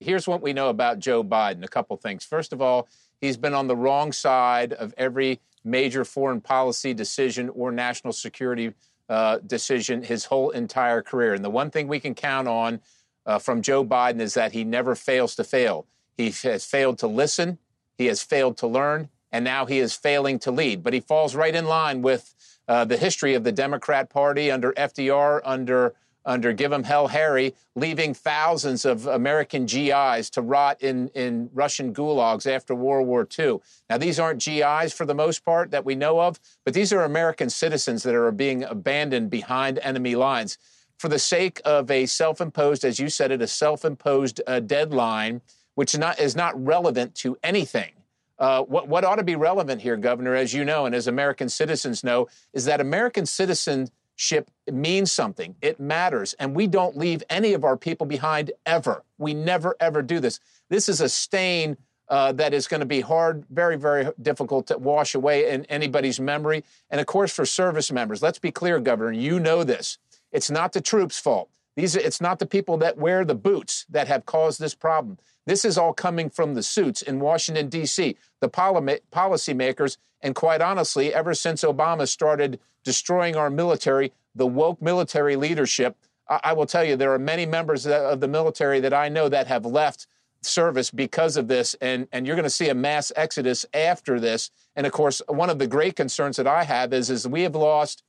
here's 0.00 0.26
what 0.26 0.42
we 0.42 0.52
know 0.52 0.68
about 0.68 0.98
Joe 0.98 1.22
Biden 1.22 1.64
a 1.64 1.68
couple 1.68 1.96
things. 1.96 2.24
First 2.24 2.52
of 2.52 2.62
all, 2.62 2.88
he's 3.20 3.36
been 3.36 3.54
on 3.54 3.66
the 3.66 3.76
wrong 3.76 4.12
side 4.12 4.72
of 4.72 4.94
every 4.96 5.40
major 5.70 6.04
foreign 6.04 6.40
policy 6.40 6.94
decision 6.94 7.48
or 7.50 7.70
national 7.70 8.12
security 8.12 8.74
uh, 9.08 9.38
decision 9.46 10.02
his 10.02 10.26
whole 10.26 10.50
entire 10.50 11.02
career. 11.02 11.34
And 11.34 11.44
the 11.44 11.50
one 11.50 11.70
thing 11.70 11.88
we 11.88 12.00
can 12.00 12.14
count 12.14 12.48
on 12.48 12.80
uh, 13.26 13.38
from 13.38 13.62
Joe 13.62 13.84
Biden 13.84 14.20
is 14.20 14.34
that 14.34 14.52
he 14.52 14.64
never 14.64 14.94
fails 14.94 15.34
to 15.36 15.44
fail. 15.44 15.86
He 16.16 16.30
has 16.42 16.64
failed 16.64 16.98
to 16.98 17.06
listen, 17.06 17.58
he 17.96 18.06
has 18.06 18.22
failed 18.22 18.56
to 18.58 18.66
learn, 18.66 19.08
and 19.30 19.44
now 19.44 19.66
he 19.66 19.78
is 19.78 19.94
failing 19.94 20.38
to 20.40 20.50
lead. 20.50 20.82
But 20.82 20.94
he 20.94 21.00
falls 21.00 21.34
right 21.34 21.54
in 21.54 21.66
line 21.66 22.02
with 22.02 22.34
uh, 22.66 22.84
the 22.84 22.96
history 22.96 23.34
of 23.34 23.44
the 23.44 23.52
Democrat 23.52 24.10
Party 24.10 24.50
under 24.50 24.72
FDR, 24.72 25.40
under 25.44 25.94
under 26.28 26.52
Give 26.52 26.72
'em 26.72 26.84
Hell 26.84 27.08
Harry, 27.08 27.54
leaving 27.74 28.12
thousands 28.12 28.84
of 28.84 29.06
American 29.06 29.64
GIs 29.64 30.30
to 30.30 30.42
rot 30.42 30.80
in, 30.80 31.08
in 31.08 31.50
Russian 31.52 31.94
gulags 31.94 32.46
after 32.46 32.74
World 32.74 33.08
War 33.08 33.26
II. 33.36 33.58
Now, 33.88 33.96
these 33.96 34.20
aren't 34.20 34.44
GIs 34.44 34.92
for 34.92 35.06
the 35.06 35.14
most 35.14 35.44
part 35.44 35.70
that 35.70 35.84
we 35.84 35.94
know 35.94 36.20
of, 36.20 36.38
but 36.64 36.74
these 36.74 36.92
are 36.92 37.02
American 37.02 37.48
citizens 37.48 38.02
that 38.02 38.14
are 38.14 38.30
being 38.30 38.62
abandoned 38.62 39.30
behind 39.30 39.78
enemy 39.78 40.14
lines 40.14 40.58
for 40.98 41.08
the 41.08 41.18
sake 41.18 41.60
of 41.64 41.90
a 41.90 42.06
self 42.06 42.40
imposed, 42.40 42.84
as 42.84 42.98
you 42.98 43.08
said 43.08 43.30
it, 43.30 43.40
a 43.40 43.46
self 43.46 43.84
imposed 43.84 44.40
uh, 44.46 44.60
deadline, 44.60 45.40
which 45.76 45.96
not, 45.96 46.20
is 46.20 46.36
not 46.36 46.62
relevant 46.62 47.14
to 47.16 47.38
anything. 47.42 47.92
Uh, 48.38 48.62
what, 48.62 48.86
what 48.86 49.04
ought 49.04 49.16
to 49.16 49.24
be 49.24 49.34
relevant 49.34 49.80
here, 49.80 49.96
Governor, 49.96 50.34
as 50.34 50.54
you 50.54 50.64
know, 50.64 50.86
and 50.86 50.94
as 50.94 51.08
American 51.08 51.48
citizens 51.48 52.04
know, 52.04 52.28
is 52.52 52.66
that 52.66 52.80
American 52.80 53.26
citizens 53.26 53.90
ship 54.18 54.50
means 54.70 55.12
something. 55.12 55.54
It 55.62 55.78
matters. 55.78 56.34
And 56.34 56.54
we 56.54 56.66
don't 56.66 56.96
leave 56.96 57.22
any 57.30 57.54
of 57.54 57.64
our 57.64 57.76
people 57.76 58.04
behind 58.04 58.50
ever. 58.66 59.04
We 59.16 59.32
never, 59.32 59.76
ever 59.78 60.02
do 60.02 60.18
this. 60.18 60.40
This 60.68 60.88
is 60.88 61.00
a 61.00 61.08
stain 61.08 61.76
uh, 62.08 62.32
that 62.32 62.52
is 62.52 62.66
going 62.66 62.80
to 62.80 62.86
be 62.86 63.00
hard, 63.00 63.44
very, 63.48 63.76
very 63.76 64.08
difficult 64.20 64.66
to 64.66 64.78
wash 64.78 65.14
away 65.14 65.50
in 65.50 65.64
anybody's 65.66 66.18
memory. 66.18 66.64
And 66.90 67.00
of 67.00 67.06
course, 67.06 67.32
for 67.32 67.46
service 67.46 67.92
members, 67.92 68.20
let's 68.20 68.40
be 68.40 68.50
clear, 68.50 68.80
Governor, 68.80 69.12
you 69.12 69.38
know 69.38 69.62
this. 69.62 69.98
It's 70.32 70.50
not 70.50 70.72
the 70.72 70.80
troops' 70.80 71.20
fault. 71.20 71.48
These, 71.76 71.94
it's 71.94 72.20
not 72.20 72.40
the 72.40 72.46
people 72.46 72.76
that 72.78 72.98
wear 72.98 73.24
the 73.24 73.36
boots 73.36 73.86
that 73.88 74.08
have 74.08 74.26
caused 74.26 74.58
this 74.58 74.74
problem. 74.74 75.18
This 75.48 75.64
is 75.64 75.78
all 75.78 75.94
coming 75.94 76.28
from 76.28 76.52
the 76.52 76.62
suits 76.62 77.00
in 77.00 77.20
Washington, 77.20 77.70
D.C., 77.70 78.16
the 78.40 78.50
policymakers, 78.50 79.96
and 80.20 80.34
quite 80.34 80.60
honestly, 80.60 81.14
ever 81.14 81.32
since 81.32 81.64
Obama 81.64 82.06
started 82.06 82.60
destroying 82.84 83.34
our 83.34 83.48
military, 83.48 84.12
the 84.34 84.46
woke 84.46 84.82
military 84.82 85.36
leadership, 85.36 85.96
I, 86.28 86.40
I 86.44 86.52
will 86.52 86.66
tell 86.66 86.84
you, 86.84 86.96
there 86.96 87.14
are 87.14 87.18
many 87.18 87.46
members 87.46 87.86
of 87.86 88.20
the 88.20 88.28
military 88.28 88.78
that 88.80 88.92
I 88.92 89.08
know 89.08 89.30
that 89.30 89.46
have 89.46 89.64
left 89.64 90.06
service 90.42 90.90
because 90.90 91.38
of 91.38 91.48
this, 91.48 91.74
and, 91.80 92.08
and 92.12 92.26
you're 92.26 92.36
going 92.36 92.44
to 92.44 92.50
see 92.50 92.68
a 92.68 92.74
mass 92.74 93.10
exodus 93.16 93.64
after 93.72 94.20
this. 94.20 94.50
And 94.76 94.86
of 94.86 94.92
course, 94.92 95.22
one 95.28 95.48
of 95.48 95.58
the 95.58 95.66
great 95.66 95.96
concerns 95.96 96.36
that 96.36 96.46
I 96.46 96.64
have 96.64 96.92
is, 96.92 97.08
is 97.08 97.26
we 97.26 97.44
have 97.44 97.54
lost 97.56 98.02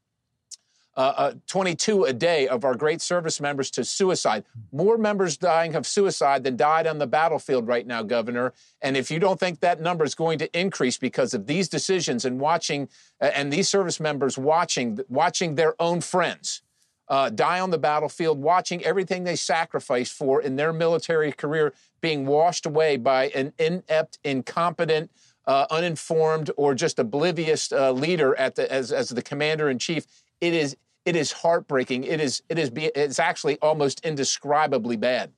uh, 1.00 1.14
uh, 1.16 1.34
22 1.48 2.04
a 2.04 2.12
day 2.12 2.46
of 2.46 2.66
our 2.66 2.76
great 2.76 3.02
service 3.02 3.40
members 3.40 3.72
to 3.72 3.86
suicide. 3.86 4.44
More 4.74 4.98
members 4.98 5.38
dying 5.38 5.74
of 5.74 5.88
suicide 5.88 6.44
than 6.44 6.58
died 6.58 6.86
on 6.86 6.98
the 6.98 7.08
battlefield 7.08 7.68
right 7.70 7.88
now, 7.88 8.04
Governor. 8.04 8.52
And 8.82 8.98
if 8.98 9.10
you 9.10 9.18
don't 9.18 9.40
think 9.40 9.62
that 9.62 9.80
number 9.80 10.04
is 10.04 10.14
going 10.14 10.40
to 10.40 10.60
increase 10.60 10.98
because 10.98 11.34
of 11.34 11.48
these 11.48 11.70
decisions 11.70 12.26
and 12.26 12.38
watching, 12.38 12.90
uh, 13.22 13.32
and 13.34 13.54
these 13.54 13.70
service 13.70 14.02
members 14.02 14.38
watching, 14.38 15.00
watching 15.08 15.56
their 15.56 15.74
own 15.82 16.02
friends 16.02 16.64
uh, 17.08 17.30
die 17.30 17.62
on 17.62 17.70
the 17.70 17.78
battlefield, 17.78 18.42
watching 18.42 18.84
everything 18.84 19.24
they 19.24 19.38
sacrificed 19.38 20.12
for 20.12 20.42
in 20.42 20.58
their 20.58 20.74
military 20.74 21.32
career 21.32 21.72
being 22.02 22.26
washed 22.26 22.66
away 22.66 22.98
by 22.98 23.30
an 23.30 23.54
inept, 23.58 24.20
incompetent, 24.26 25.12
uh, 25.48 25.66
uninformed, 25.72 26.52
or 26.58 26.76
just 26.76 27.00
oblivious 27.00 27.72
uh, 27.72 27.90
leader 27.94 28.36
at 28.36 28.56
the, 28.56 28.70
as, 28.70 28.92
as 28.92 29.08
the 29.08 29.22
commander 29.22 29.70
in 29.70 29.80
chief. 29.80 30.06
It 30.42 30.54
is 30.54 30.76
it 31.06 31.16
is 31.16 31.32
heartbreaking. 31.32 32.04
It 32.04 32.20
is 32.20 32.42
it 32.50 32.60
is 32.60 32.72
it's 32.76 33.20
actually 33.20 33.58
almost 33.62 34.06
indescribably 34.06 34.98
bad. 34.98 35.32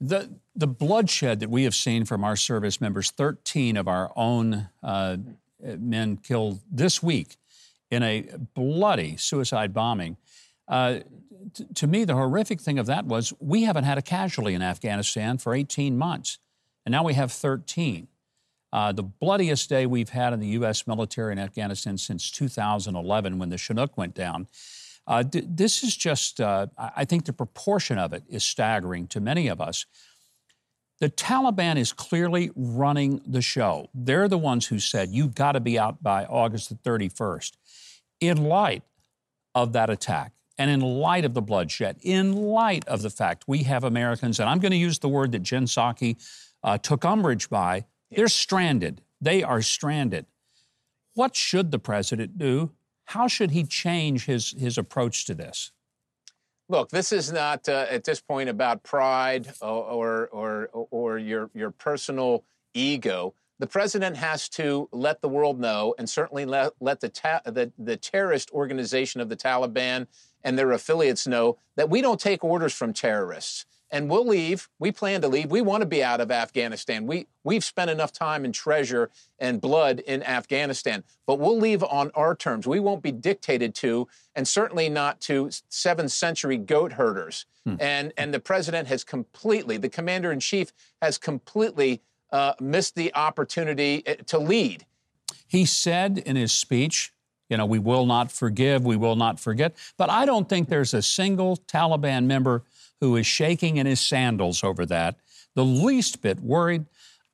The 0.00 0.30
the 0.54 0.66
bloodshed 0.66 1.40
that 1.40 1.50
we 1.50 1.64
have 1.64 1.74
seen 1.74 2.04
from 2.04 2.24
our 2.24 2.36
service 2.36 2.80
members, 2.80 3.10
13 3.10 3.76
of 3.76 3.88
our 3.88 4.12
own 4.16 4.68
uh, 4.82 5.16
men 5.60 6.16
killed 6.16 6.60
this 6.70 7.02
week 7.02 7.36
in 7.90 8.02
a 8.02 8.28
bloody 8.54 9.16
suicide 9.16 9.72
bombing. 9.72 10.16
Uh, 10.68 11.00
t- 11.54 11.64
to 11.74 11.86
me, 11.86 12.04
the 12.04 12.14
horrific 12.14 12.60
thing 12.60 12.78
of 12.78 12.86
that 12.86 13.06
was 13.06 13.32
we 13.40 13.64
haven't 13.64 13.84
had 13.84 13.98
a 13.98 14.02
casualty 14.02 14.54
in 14.54 14.62
Afghanistan 14.62 15.38
for 15.38 15.54
18 15.54 15.96
months, 15.96 16.38
and 16.84 16.92
now 16.92 17.04
we 17.04 17.14
have 17.14 17.32
13. 17.32 18.08
Uh, 18.72 18.92
the 18.92 19.02
bloodiest 19.02 19.68
day 19.68 19.86
we've 19.86 20.10
had 20.10 20.32
in 20.32 20.40
the 20.40 20.48
U.S. 20.48 20.86
military 20.86 21.32
in 21.32 21.38
Afghanistan 21.38 21.96
since 21.96 22.30
2011 22.30 23.38
when 23.38 23.48
the 23.48 23.56
Chinook 23.56 23.96
went 23.96 24.14
down. 24.14 24.48
Uh, 25.06 25.22
this 25.30 25.84
is 25.84 25.96
just, 25.96 26.40
uh, 26.40 26.66
I 26.76 27.04
think 27.04 27.26
the 27.26 27.32
proportion 27.32 27.98
of 27.98 28.12
it 28.12 28.24
is 28.28 28.42
staggering 28.42 29.06
to 29.08 29.20
many 29.20 29.48
of 29.48 29.60
us. 29.60 29.86
The 30.98 31.10
Taliban 31.10 31.76
is 31.76 31.92
clearly 31.92 32.50
running 32.56 33.20
the 33.26 33.42
show. 33.42 33.88
They're 33.94 34.28
the 34.28 34.38
ones 34.38 34.66
who 34.66 34.78
said, 34.78 35.10
you've 35.10 35.34
got 35.34 35.52
to 35.52 35.60
be 35.60 35.78
out 35.78 36.02
by 36.02 36.24
August 36.24 36.70
the 36.70 36.74
31st. 36.76 37.52
In 38.20 38.44
light 38.44 38.82
of 39.54 39.74
that 39.74 39.90
attack, 39.90 40.32
and 40.58 40.70
in 40.70 40.80
light 40.80 41.24
of 41.24 41.34
the 41.34 41.42
bloodshed, 41.42 41.98
in 42.00 42.32
light 42.32 42.86
of 42.88 43.02
the 43.02 43.10
fact 43.10 43.44
we 43.46 43.64
have 43.64 43.84
Americans, 43.84 44.40
and 44.40 44.48
I'm 44.48 44.58
going 44.58 44.72
to 44.72 44.78
use 44.78 44.98
the 44.98 45.08
word 45.08 45.32
that 45.32 45.42
Jen 45.42 45.66
Psaki 45.66 46.16
uh, 46.62 46.78
took 46.78 47.04
umbrage 47.04 47.50
by, 47.50 47.84
they're 48.10 48.28
stranded. 48.28 49.02
They 49.20 49.42
are 49.42 49.62
stranded. 49.62 50.26
What 51.14 51.36
should 51.36 51.70
the 51.70 51.78
president 51.78 52.38
do? 52.38 52.72
How 53.06 53.28
should 53.28 53.52
he 53.52 53.64
change 53.64 54.26
his, 54.26 54.54
his 54.58 54.78
approach 54.78 55.24
to 55.26 55.34
this? 55.34 55.72
Look, 56.68 56.90
this 56.90 57.12
is 57.12 57.32
not 57.32 57.68
uh, 57.68 57.86
at 57.88 58.04
this 58.04 58.20
point 58.20 58.48
about 58.48 58.82
pride 58.82 59.48
or, 59.62 60.26
or, 60.26 60.26
or, 60.72 60.88
or 60.90 61.18
your, 61.18 61.50
your 61.54 61.70
personal 61.70 62.44
ego. 62.74 63.34
The 63.58 63.66
president 63.66 64.16
has 64.16 64.48
to 64.50 64.88
let 64.92 65.22
the 65.22 65.28
world 65.28 65.58
know, 65.58 65.94
and 65.98 66.10
certainly 66.10 66.44
let, 66.44 66.72
let 66.80 67.00
the, 67.00 67.08
ta- 67.08 67.40
the, 67.44 67.72
the 67.78 67.96
terrorist 67.96 68.50
organization 68.50 69.20
of 69.20 69.28
the 69.28 69.36
Taliban 69.36 70.08
and 70.44 70.58
their 70.58 70.72
affiliates 70.72 71.26
know 71.26 71.58
that 71.76 71.88
we 71.88 72.02
don't 72.02 72.20
take 72.20 72.44
orders 72.44 72.74
from 72.74 72.92
terrorists 72.92 73.64
and 73.90 74.10
we'll 74.10 74.26
leave. 74.26 74.68
We 74.78 74.92
plan 74.92 75.20
to 75.22 75.28
leave. 75.28 75.50
We 75.50 75.60
want 75.60 75.82
to 75.82 75.86
be 75.86 76.02
out 76.02 76.20
of 76.20 76.30
Afghanistan. 76.30 77.06
We 77.06 77.26
we've 77.44 77.64
spent 77.64 77.90
enough 77.90 78.12
time 78.12 78.44
and 78.44 78.52
treasure 78.52 79.10
and 79.38 79.60
blood 79.60 80.00
in 80.00 80.22
Afghanistan, 80.22 81.04
but 81.26 81.38
we'll 81.38 81.58
leave 81.58 81.84
on 81.84 82.10
our 82.14 82.34
terms. 82.34 82.66
We 82.66 82.80
won't 82.80 83.02
be 83.02 83.12
dictated 83.12 83.74
to, 83.76 84.08
and 84.34 84.46
certainly 84.46 84.88
not 84.88 85.20
to 85.22 85.50
seventh 85.68 86.12
century 86.12 86.56
goat 86.56 86.92
herders. 86.94 87.46
Hmm. 87.64 87.76
And 87.80 88.12
and 88.16 88.34
the 88.34 88.40
president 88.40 88.88
has 88.88 89.04
completely, 89.04 89.76
the 89.76 89.88
commander 89.88 90.32
in 90.32 90.40
chief 90.40 90.72
has 91.00 91.18
completely 91.18 92.02
uh, 92.32 92.54
missed 92.60 92.96
the 92.96 93.14
opportunity 93.14 94.04
uh, 94.06 94.14
to 94.26 94.38
lead. 94.38 94.84
He 95.46 95.64
said 95.64 96.18
in 96.18 96.36
his 96.36 96.52
speech. 96.52 97.12
You 97.48 97.56
know, 97.56 97.66
we 97.66 97.78
will 97.78 98.06
not 98.06 98.32
forgive, 98.32 98.84
we 98.84 98.96
will 98.96 99.14
not 99.14 99.38
forget. 99.38 99.76
But 99.96 100.10
I 100.10 100.26
don't 100.26 100.48
think 100.48 100.68
there's 100.68 100.92
a 100.94 101.00
single 101.00 101.56
Taliban 101.56 102.24
member 102.24 102.64
who 103.00 103.16
is 103.16 103.26
shaking 103.26 103.76
in 103.76 103.86
his 103.86 104.00
sandals 104.00 104.64
over 104.64 104.86
that, 104.86 105.16
the 105.54 105.64
least 105.64 106.22
bit 106.22 106.40
worried. 106.40 106.86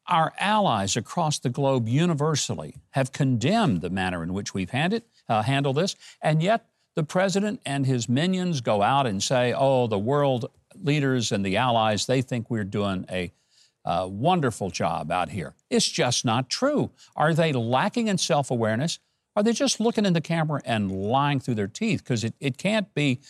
Our 0.07 0.33
allies 0.38 0.96
across 0.96 1.38
the 1.38 1.48
globe 1.48 1.88
universally 1.88 2.77
have 2.90 3.12
condemned 3.12 3.81
the 3.81 3.90
manner 3.90 4.22
in 4.22 4.33
which 4.33 4.53
we've 4.53 4.70
handled, 4.70 5.03
uh, 5.29 5.42
handled 5.42 5.77
this, 5.77 5.94
and 6.20 6.42
yet 6.42 6.66
the 6.94 7.05
president 7.05 7.61
and 7.64 7.87
his 7.87 8.09
minions 8.09 8.61
go 8.61 8.83
out 8.83 9.07
and 9.07 9.22
say, 9.22 9.55
oh, 9.57 9.87
the 9.87 9.98
world 9.98 10.51
leaders 10.83 11.33
and 11.33 11.44
the 11.44 11.57
allies, 11.57 12.07
they 12.07 12.22
think 12.22 12.51
we're 12.51 12.64
doing 12.64 13.07
a 13.11 13.33
uh, 13.85 14.07
wonderful 14.11 14.70
job 14.70 15.11
out 15.11 15.31
here. 15.31 15.55
It's 15.70 15.88
just 15.88 16.25
not 16.25 16.48
true. 16.48 16.90
Are 17.16 17.35
they 17.35 17.53
lacking 17.53 18.09
in 18.09 18.18
self 18.18 18.51
awareness? 18.51 18.98
Are 19.35 19.42
they 19.42 19.53
just 19.53 19.81
looking 19.81 20.05
in 20.05 20.12
the 20.12 20.20
camera 20.20 20.61
and 20.64 20.92
lying 20.92 21.40
through 21.40 21.55
their 21.55 21.66
teeth? 21.66 22.05
Because 22.05 22.22
it, 22.22 22.35
it 22.38 22.59
can't 22.59 22.92
be 22.94 23.20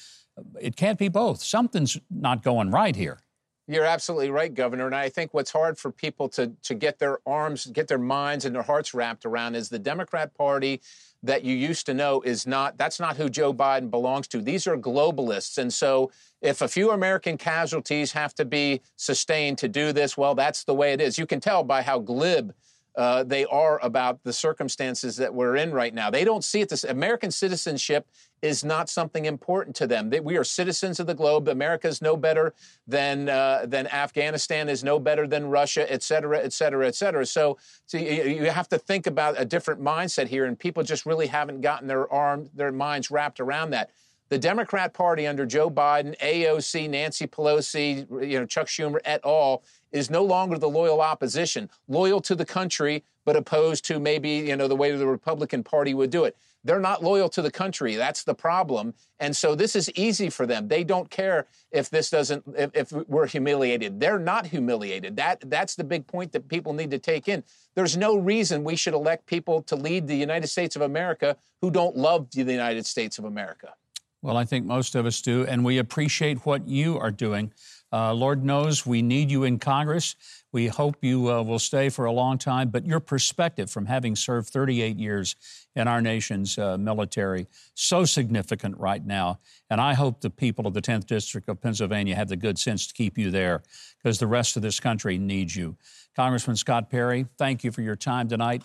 it 0.61 0.77
can't 0.77 0.99
be 0.99 1.09
both. 1.09 1.43
Something's 1.43 1.99
not 2.11 2.43
going 2.43 2.71
right 2.71 2.97
here. 2.97 3.21
You're 3.69 3.85
absolutely 3.85 4.31
right, 4.31 4.53
Governor. 4.53 4.87
And 4.87 4.95
I 4.95 5.09
think 5.09 5.33
what's 5.33 5.53
hard 5.53 5.79
for 5.79 5.93
people 5.93 6.29
to, 6.31 6.53
to 6.65 6.75
get 6.75 6.99
their 6.99 7.21
arms, 7.25 7.67
get 7.67 7.87
their 7.87 7.99
minds 7.99 8.45
and 8.45 8.55
their 8.55 8.63
hearts 8.63 8.93
wrapped 8.93 9.25
around 9.25 9.55
is 9.55 9.69
the 9.69 9.79
Democrat 9.79 10.35
Party 10.35 10.81
that 11.23 11.45
you 11.45 11.55
used 11.55 11.87
to 11.87 11.95
know 11.95 12.21
is 12.23 12.45
not, 12.45 12.77
that's 12.77 12.99
not 12.99 13.17
who 13.17 13.29
Joe 13.29 13.55
Biden 13.55 13.89
belongs 13.89 14.27
to. 14.29 14.43
These 14.43 14.67
are 14.67 14.77
globalists. 14.77 15.59
And 15.59 15.73
so 15.73 16.11
if 16.41 16.61
a 16.61 16.67
few 16.67 16.91
American 16.91 17.39
casualties 17.39 18.11
have 18.13 18.35
to 18.35 18.45
be 18.45 18.81
sustained 18.97 19.59
to 19.59 19.69
do 19.69 19.93
this, 19.93 20.17
well, 20.17 20.35
that's 20.35 20.65
the 20.65 20.75
way 20.75 20.93
it 20.93 21.01
is. 21.01 21.17
You 21.17 21.27
can 21.27 21.39
tell 21.39 21.63
by 21.63 21.83
how 21.83 22.01
glib 22.01 22.53
uh, 22.95 23.25
they 23.25 23.45
are 23.47 23.79
about 23.83 24.23
the 24.23 24.33
circumstances 24.33 25.17
that 25.17 25.33
we're 25.35 25.57
in 25.57 25.73
right 25.73 25.95
now. 25.95 26.11
They 26.11 26.25
don't 26.25 26.45
see 26.45 26.61
it. 26.61 26.69
This 26.69 26.85
American 26.85 27.31
citizenship 27.31 28.07
is 28.43 28.65
not 28.65 28.91
something 28.91 29.25
important 29.25 29.77
to 29.77 29.87
them. 29.87 30.11
They, 30.11 30.21
we 30.21 30.37
are 30.37 30.45
citizens 30.45 31.01
of 31.01 31.07
the 31.07 31.15
globe. 31.15 31.49
America 31.49 31.89
is 31.89 32.03
no 32.03 32.17
better 32.17 32.53
than 32.87 33.29
uh, 33.29 33.67
than 33.67 33.87
Afghanistan 33.87 34.69
is 34.69 34.83
no 34.83 34.99
better 34.99 35.27
than 35.27 35.47
Russia, 35.47 35.91
et 35.91 36.03
cetera, 36.03 36.39
et 36.41 36.53
cetera, 36.53 36.87
et 36.87 36.95
cetera. 36.95 37.25
So, 37.25 37.57
so 37.87 37.99
you, 37.99 38.25
you 38.25 38.51
have 38.51 38.69
to 38.69 38.79
think 38.79 39.07
about 39.07 39.41
a 39.41 39.45
different 39.45 39.81
mindset 39.81 40.27
here, 40.27 40.45
and 40.45 40.59
people 40.59 40.83
just 40.83 41.07
really 41.07 41.29
haven't 41.29 41.61
gotten 41.61 41.89
their 41.89 42.13
arm, 42.13 42.51
their 42.55 42.73
minds 42.73 43.11
wrapped 43.11 43.41
around 43.41 43.71
that. 43.71 43.91
The 44.33 44.39
Democrat 44.39 44.95
Party 44.95 45.27
under 45.27 45.45
Joe 45.45 45.69
Biden, 45.71 46.19
AOC, 46.21 46.89
Nancy 46.89 47.27
Pelosi, 47.27 48.09
you 48.27 48.41
know, 48.41 48.47
Chuck 48.47 48.67
Schumer 48.67 48.99
et 49.05 49.21
al 49.27 49.63
is 49.93 50.09
no 50.09 50.25
longer 50.25 50.57
the 50.57 50.71
loyal 50.71 51.03
opposition, 51.03 51.69
loyal 51.87 52.19
to 52.23 52.35
the 52.35 52.47
country, 52.47 53.05
but 53.27 53.37
opposed 53.37 53.85
to 53.85 54.01
maybe, 54.01 54.31
you 54.31 54.57
know, 54.57 54.69
the 54.69 54.75
way 54.75 54.91
the 54.91 55.07
Republican 55.07 55.63
Party 55.63 55.93
would 55.93 56.09
do 56.09 56.25
it. 56.25 56.35
They're 56.65 56.81
not 56.81 57.03
loyal 57.03 57.29
to 57.29 57.43
the 57.43 57.51
country. 57.51 57.95
That's 57.95 58.25
the 58.25 58.35
problem. 58.35 58.95
And 59.21 59.37
so 59.37 59.55
this 59.55 59.77
is 59.77 59.91
easy 59.97 60.31
for 60.31 60.47
them. 60.47 60.67
They 60.67 60.83
don't 60.83 61.11
care 61.11 61.47
if 61.71 61.91
this 61.91 62.09
doesn't, 62.09 62.43
if, 62.57 62.71
if, 62.75 62.91
we're 62.91 63.27
humiliated. 63.27 64.01
They're 64.01 64.19
not 64.19 64.47
humiliated. 64.47 65.15
That, 65.17 65.43
that's 65.51 65.75
the 65.75 65.85
big 65.85 66.07
point 66.07 66.33
that 66.33 66.49
people 66.49 66.73
need 66.73 66.91
to 66.93 66.99
take 66.99 67.29
in. 67.29 67.45
There's 67.75 67.99
no 67.99 68.17
reason 68.17 68.65
we 68.65 68.77
should 68.77 68.95
elect 68.95 69.27
people 69.27 69.61
to 69.65 69.77
lead 69.77 70.07
the 70.07 70.17
United 70.17 70.47
States 70.47 70.75
of 70.75 70.81
America 70.81 71.37
who 71.61 71.71
don't 71.71 71.99
love 71.99 72.31
the 72.31 72.45
United 72.45 72.87
States 72.87 73.19
of 73.19 73.27
America. 73.27 73.75
Well, 74.23 74.37
I 74.37 74.45
think 74.45 74.65
most 74.65 74.95
of 74.95 75.05
us 75.05 75.21
do. 75.21 75.45
And 75.45 75.65
we 75.65 75.79
appreciate 75.79 76.47
what 76.47 76.69
you 76.69 76.99
are 76.99 77.11
doing 77.11 77.53
Uh, 77.93 78.15
Lord 78.15 78.43
knows 78.43 78.87
we 78.87 79.03
need 79.03 79.31
you 79.31 79.45
in 79.45 79.59
Congress. 79.59 80.17
We 80.51 80.69
hope 80.69 80.97
you 81.03 81.31
uh, 81.31 81.43
will 81.43 81.59
stay 81.59 81.91
for 81.91 82.07
a 82.07 82.13
long 82.13 82.39
time, 82.39 82.71
but 82.71 82.87
your 82.87 83.01
perspective 83.01 83.71
from 83.71 83.85
having 83.85 84.17
served 84.17 84.49
38 84.49 84.99
years 84.99 85.37
in 85.77 85.87
our 85.89 86.01
nation's 86.01 86.57
uh, 86.57 86.79
military, 86.79 87.47
so 87.75 88.07
significant 88.07 88.79
right 88.79 89.05
now. 89.05 89.41
And 89.69 89.79
I 89.79 89.93
hope 89.93 90.23
the 90.23 90.31
people 90.31 90.67
of 90.67 90.73
the 90.73 90.81
10th 90.81 91.07
District 91.07 91.49
of 91.51 91.61
Pennsylvania 91.61 92.17
have 92.17 92.29
the 92.29 92.37
good 92.37 92.59
sense 92.59 92.87
to 92.87 92.95
keep 92.95 93.19
you 93.19 93.31
there 93.31 93.63
because 93.99 94.19
the 94.19 94.27
rest 94.27 94.57
of 94.57 94.63
this 94.63 94.81
country 94.81 95.19
needs 95.19 95.55
you. 95.55 95.77
Congressman 96.17 96.57
Scott 96.57 96.89
Perry, 96.89 97.27
thank 97.37 97.63
you 97.63 97.71
for 97.71 97.83
your 97.83 97.97
time 97.97 98.27
tonight. 98.27 98.63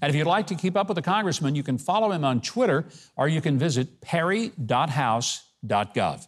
And 0.00 0.10
if 0.10 0.16
you'd 0.16 0.26
like 0.26 0.46
to 0.48 0.54
keep 0.54 0.76
up 0.76 0.88
with 0.88 0.96
the 0.96 1.02
congressman, 1.02 1.54
you 1.54 1.62
can 1.62 1.78
follow 1.78 2.12
him 2.12 2.24
on 2.24 2.40
Twitter 2.40 2.86
or 3.16 3.28
you 3.28 3.40
can 3.40 3.58
visit 3.58 4.00
perry.house.gov. 4.00 6.26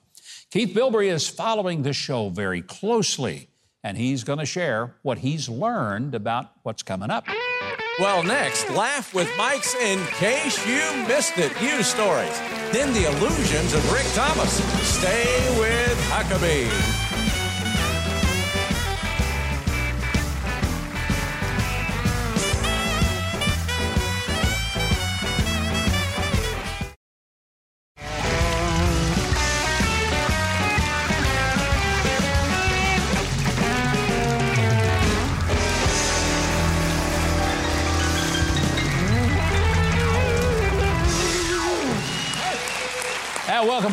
Keith 0.50 0.74
Bilbrey 0.74 1.06
is 1.06 1.28
following 1.28 1.82
the 1.82 1.92
show 1.92 2.28
very 2.28 2.60
closely, 2.60 3.48
and 3.84 3.96
he's 3.96 4.24
going 4.24 4.40
to 4.40 4.46
share 4.46 4.96
what 5.02 5.18
he's 5.18 5.48
learned 5.48 6.14
about 6.14 6.50
what's 6.64 6.82
coming 6.82 7.10
up. 7.10 7.24
Well, 8.00 8.22
next, 8.22 8.70
laugh 8.70 9.14
with 9.14 9.30
Mike's 9.36 9.74
In 9.74 10.02
Case 10.06 10.66
You 10.66 11.06
Missed 11.06 11.38
It 11.38 11.52
News 11.60 11.86
Stories. 11.86 12.38
Then 12.72 12.94
the 12.94 13.10
illusions 13.10 13.74
of 13.74 13.92
Rick 13.92 14.06
Thomas. 14.14 14.54
Stay 14.88 15.58
with 15.58 15.98
Huckabee. 16.08 17.09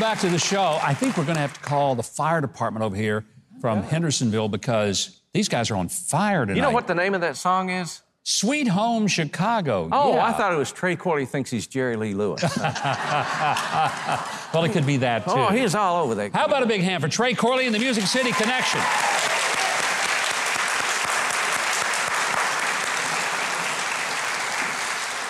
Back 0.07 0.19
to 0.19 0.29
the 0.29 0.39
show. 0.39 0.79
I 0.81 0.93
think 0.93 1.17
we're 1.17 1.25
going 1.25 1.35
to 1.35 1.41
have 1.41 1.51
to 1.51 1.59
call 1.59 1.93
the 1.93 2.01
fire 2.01 2.39
department 2.39 2.85
over 2.85 2.95
here 2.95 3.25
from 3.59 3.83
Hendersonville 3.83 4.47
because 4.47 5.19
these 5.33 5.49
guys 5.49 5.69
are 5.69 5.75
on 5.75 5.89
fire 5.89 6.45
tonight. 6.45 6.55
You 6.55 6.61
know 6.61 6.71
what 6.71 6.87
the 6.87 6.95
name 6.95 7.13
of 7.13 7.19
that 7.19 7.35
song 7.35 7.69
is? 7.69 8.03
Sweet 8.23 8.69
Home 8.69 9.07
Chicago. 9.07 9.89
Oh, 9.91 10.13
yeah. 10.13 10.25
I 10.25 10.31
thought 10.31 10.53
it 10.53 10.55
was 10.55 10.71
Trey 10.71 10.95
Corley 10.95 11.25
thinks 11.25 11.51
he's 11.51 11.67
Jerry 11.67 11.97
Lee 11.97 12.13
Lewis. 12.13 12.41
well, 12.57 14.63
it 14.63 14.71
could 14.71 14.85
be 14.85 14.95
that 14.95 15.23
oh, 15.27 15.35
too. 15.35 15.41
Oh, 15.41 15.47
he's 15.49 15.75
all 15.75 16.01
over 16.01 16.15
that. 16.15 16.31
How 16.31 16.45
about 16.45 16.63
a 16.63 16.67
big 16.67 16.79
hand 16.79 17.03
for 17.03 17.09
Trey 17.09 17.33
Corley 17.33 17.65
and 17.65 17.75
the 17.75 17.79
Music 17.79 18.05
City 18.05 18.31
Connection? 18.31 18.79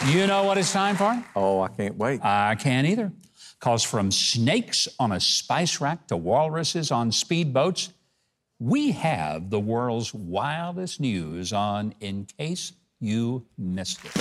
You 0.06 0.28
know 0.28 0.44
what 0.44 0.60
it's 0.60 0.72
time 0.72 0.96
for? 0.96 1.24
Oh, 1.36 1.62
I 1.62 1.70
can't 1.70 1.98
wait. 1.98 2.24
I 2.24 2.54
can't 2.54 2.86
either. 2.86 3.12
Because 3.60 3.84
from 3.84 4.12
snakes 4.12 4.88
on 5.00 5.12
a 5.12 5.20
spice 5.20 5.82
rack 5.82 6.08
to 6.08 6.18
walruses 6.18 6.92
on 6.92 7.12
speedboats, 7.12 7.90
we 8.60 8.92
have 8.92 9.50
the 9.50 9.60
world's 9.60 10.14
wildest 10.14 11.00
news 11.00 11.54
on 11.54 11.94
In 12.00 12.26
Case 12.26 12.74
You 13.00 13.46
Missed 13.58 14.06
It. 14.06 14.12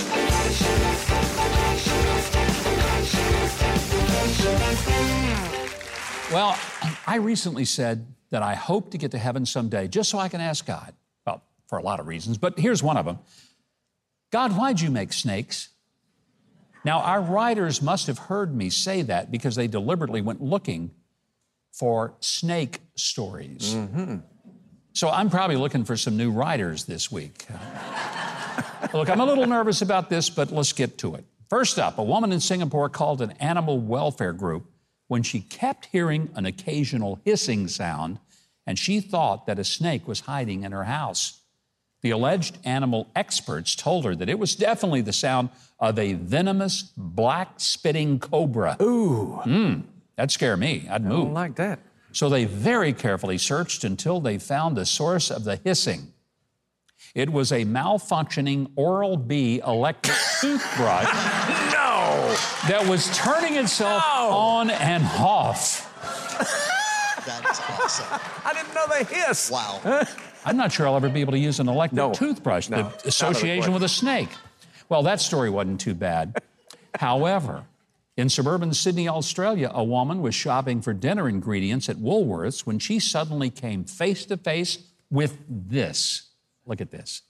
Well, 6.31 6.59
I 7.07 7.15
recently 7.15 7.65
said 7.65 8.05
that 8.31 8.43
I 8.43 8.53
hope 8.53 8.91
to 8.91 8.97
get 8.97 9.11
to 9.11 9.17
heaven 9.17 9.45
someday 9.45 9.87
just 9.87 10.09
so 10.09 10.19
I 10.19 10.29
can 10.29 10.41
ask 10.41 10.65
God. 10.65 10.93
Well, 11.25 11.41
for 11.67 11.77
a 11.77 11.81
lot 11.81 11.99
of 11.99 12.07
reasons, 12.07 12.37
but 12.37 12.59
here's 12.59 12.83
one 12.83 12.97
of 12.97 13.05
them 13.05 13.19
God, 14.31 14.57
why'd 14.57 14.81
you 14.81 14.91
make 14.91 15.13
snakes? 15.13 15.69
Now, 16.83 16.99
our 16.99 17.21
writers 17.21 17.81
must 17.81 18.07
have 18.07 18.17
heard 18.17 18.55
me 18.55 18.69
say 18.69 19.01
that 19.03 19.31
because 19.31 19.55
they 19.55 19.67
deliberately 19.67 20.21
went 20.21 20.41
looking 20.41 20.91
for 21.71 22.15
snake 22.19 22.79
stories. 22.95 23.73
Mm-hmm. 23.73 24.17
So 24.93 25.09
I'm 25.09 25.29
probably 25.29 25.57
looking 25.57 25.83
for 25.85 25.95
some 25.95 26.17
new 26.17 26.31
writers 26.31 26.85
this 26.85 27.11
week. 27.11 27.45
Look, 28.93 29.09
I'm 29.09 29.19
a 29.19 29.25
little 29.25 29.45
nervous 29.45 29.81
about 29.81 30.09
this, 30.09 30.29
but 30.29 30.51
let's 30.51 30.73
get 30.73 30.97
to 30.99 31.15
it. 31.15 31.25
First 31.49 31.77
up, 31.77 31.97
a 31.97 32.03
woman 32.03 32.31
in 32.31 32.39
Singapore 32.39 32.89
called 32.89 33.21
an 33.21 33.31
animal 33.33 33.79
welfare 33.79 34.33
group 34.33 34.71
when 35.07 35.23
she 35.23 35.39
kept 35.39 35.87
hearing 35.87 36.29
an 36.35 36.45
occasional 36.45 37.19
hissing 37.23 37.67
sound 37.67 38.19
and 38.65 38.77
she 38.77 38.99
thought 38.99 39.45
that 39.45 39.59
a 39.59 39.63
snake 39.63 40.07
was 40.07 40.21
hiding 40.21 40.63
in 40.63 40.73
her 40.73 40.83
house. 40.83 41.41
The 42.07 42.11
alleged 42.11 42.57
animal 42.63 43.09
experts 43.17 43.75
told 43.75 44.05
her 44.05 44.15
that 44.15 44.29
it 44.29 44.39
was 44.39 44.55
definitely 44.55 45.01
the 45.01 45.11
sound 45.11 45.49
of 45.77 45.99
a 45.99 46.13
venomous 46.13 46.93
black 46.95 47.55
spitting 47.57 48.17
cobra. 48.17 48.77
Ooh. 48.81 49.41
Mm, 49.43 49.83
that'd 50.15 50.31
scare 50.31 50.55
me. 50.55 50.87
I'd 50.89 51.03
move. 51.03 51.11
I 51.11 51.23
don't 51.25 51.33
like 51.33 51.55
that. 51.57 51.79
So 52.13 52.29
they 52.29 52.45
very 52.45 52.93
carefully 52.93 53.37
searched 53.37 53.83
until 53.83 54.21
they 54.21 54.37
found 54.37 54.77
the 54.77 54.85
source 54.85 55.29
of 55.29 55.43
the 55.43 55.57
hissing. 55.57 56.13
It 57.13 57.29
was 57.29 57.51
a 57.51 57.65
malfunctioning 57.65 58.71
Oral 58.77 59.17
B 59.17 59.59
electric 59.67 60.15
toothbrush. 60.39 61.11
no! 61.73 62.37
That 62.69 62.85
was 62.87 63.13
turning 63.17 63.57
itself 63.57 64.01
no! 64.15 64.29
on 64.29 64.69
and 64.69 65.03
off. 65.19 65.83
That's 67.25 67.59
awesome. 67.59 68.07
I 68.45 68.53
didn't 68.53 68.73
know 68.73 68.85
they 68.87 69.03
hiss. 69.03 69.51
Wow. 69.51 70.05
I'm 70.47 70.55
not 70.55 70.71
sure 70.71 70.87
I'll 70.87 70.95
ever 70.95 71.09
be 71.09 71.19
able 71.19 71.33
to 71.33 71.39
use 71.39 71.59
an 71.59 71.67
electric 71.67 71.97
no. 71.97 72.13
toothbrush. 72.13 72.69
No. 72.69 72.93
The 73.03 73.09
association 73.09 73.73
with 73.73 73.83
a 73.83 73.89
snake. 73.89 74.29
Well, 74.87 75.03
that 75.03 75.19
story 75.19 75.49
wasn't 75.49 75.81
too 75.81 75.93
bad. 75.93 76.41
However, 76.95 77.65
in 78.15 78.29
suburban 78.29 78.73
Sydney, 78.73 79.09
Australia, 79.09 79.69
a 79.73 79.83
woman 79.83 80.21
was 80.21 80.33
shopping 80.33 80.81
for 80.81 80.93
dinner 80.93 81.27
ingredients 81.27 81.89
at 81.89 81.97
Woolworths 81.97 82.61
when 82.61 82.79
she 82.79 82.99
suddenly 82.99 83.49
came 83.49 83.83
face 83.83 84.25
to 84.27 84.37
face 84.37 84.79
with 85.11 85.37
this. 85.49 86.29
Look 86.65 86.79
at 86.79 86.91
this. 86.91 87.23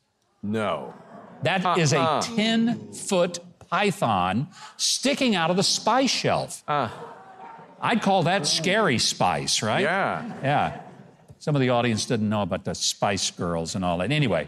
No. 0.44 0.94
That 1.42 1.66
uh, 1.66 1.76
is 1.80 1.94
a 1.94 2.22
10 2.22 2.70
uh. 2.70 2.94
foot 2.94 3.40
python 3.68 4.48
sticking 4.78 5.36
out 5.36 5.50
of 5.50 5.58
the 5.58 5.64
spice 5.64 6.12
shelf. 6.12 6.64
Uh. 6.68 6.90
I'd 7.82 8.02
call 8.02 8.24
that 8.24 8.46
scary 8.46 9.00
spice, 9.00 9.64
right? 9.64 9.82
Yeah. 9.82 10.34
Yeah. 10.44 10.82
Some 11.40 11.56
of 11.56 11.62
the 11.62 11.70
audience 11.70 12.06
didn't 12.06 12.30
know 12.30 12.42
about 12.42 12.66
the 12.66 12.74
Spice 12.74 13.32
Girls 13.32 13.76
and 13.76 13.86
all 13.86 13.98
that. 14.00 14.12
Anyway, 14.12 14.48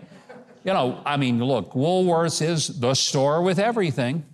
you 0.64 0.74
know, 0.74 1.02
I 1.06 1.18
mean, 1.18 1.44
look, 1.44 1.74
Woolworths 1.74 2.42
is 2.42 2.80
the 2.80 2.94
store 2.94 3.42
with 3.42 3.60
everything. 3.60 4.26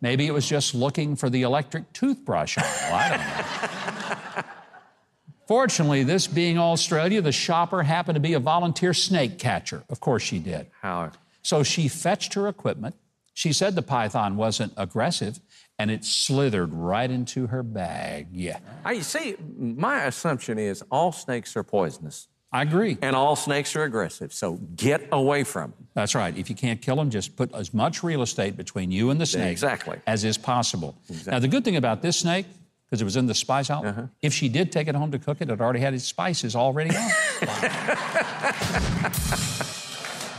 Maybe 0.00 0.26
it 0.26 0.32
was 0.32 0.48
just 0.48 0.74
looking 0.74 1.16
for 1.16 1.28
the 1.28 1.42
electric 1.42 1.92
toothbrush 1.92 2.56
aisle. 2.58 2.94
I 2.94 3.08
don't 3.08 3.18
know. 3.18 4.42
Fortunately, 5.48 6.04
this 6.04 6.26
being 6.26 6.58
Australia, 6.58 7.22
the 7.22 7.32
shopper 7.32 7.82
happened 7.82 8.16
to 8.16 8.20
be 8.20 8.34
a 8.34 8.38
volunteer 8.38 8.92
snake 8.92 9.38
catcher. 9.38 9.82
Of 9.88 9.98
course, 9.98 10.22
she 10.22 10.38
did. 10.38 10.66
How? 10.82 11.10
So 11.42 11.62
she 11.62 11.88
fetched 11.88 12.34
her 12.34 12.48
equipment. 12.48 12.94
She 13.38 13.52
said 13.52 13.76
the 13.76 13.82
python 13.82 14.34
wasn't 14.34 14.72
aggressive, 14.76 15.38
and 15.78 15.92
it 15.92 16.04
slithered 16.04 16.74
right 16.74 17.08
into 17.08 17.46
her 17.46 17.62
bag. 17.62 18.26
Yeah. 18.32 18.58
I 18.84 18.98
see. 18.98 19.36
My 19.56 20.06
assumption 20.06 20.58
is 20.58 20.82
all 20.90 21.12
snakes 21.12 21.56
are 21.56 21.62
poisonous. 21.62 22.26
I 22.50 22.62
agree. 22.62 22.98
And 23.00 23.14
all 23.14 23.36
snakes 23.36 23.76
are 23.76 23.84
aggressive, 23.84 24.32
so 24.32 24.54
get 24.74 25.06
away 25.12 25.44
from 25.44 25.70
them. 25.70 25.86
That's 25.94 26.16
right. 26.16 26.36
If 26.36 26.50
you 26.50 26.56
can't 26.56 26.82
kill 26.82 26.96
them, 26.96 27.10
just 27.10 27.36
put 27.36 27.54
as 27.54 27.72
much 27.72 28.02
real 28.02 28.22
estate 28.22 28.56
between 28.56 28.90
you 28.90 29.10
and 29.10 29.20
the 29.20 29.26
snake 29.26 29.52
exactly. 29.52 30.00
as 30.08 30.24
is 30.24 30.36
possible. 30.36 30.98
Exactly. 31.08 31.30
Now, 31.30 31.38
the 31.38 31.46
good 31.46 31.64
thing 31.64 31.76
about 31.76 32.02
this 32.02 32.16
snake, 32.16 32.46
because 32.86 33.00
it 33.00 33.04
was 33.04 33.14
in 33.14 33.26
the 33.26 33.36
spice 33.36 33.68
house, 33.68 33.84
uh-huh. 33.84 34.06
if 34.20 34.34
she 34.34 34.48
did 34.48 34.72
take 34.72 34.88
it 34.88 34.96
home 34.96 35.12
to 35.12 35.18
cook 35.20 35.40
it, 35.40 35.48
it 35.48 35.60
already 35.60 35.78
had 35.78 35.94
its 35.94 36.06
spices 36.06 36.56
already 36.56 36.90
on. 36.90 36.96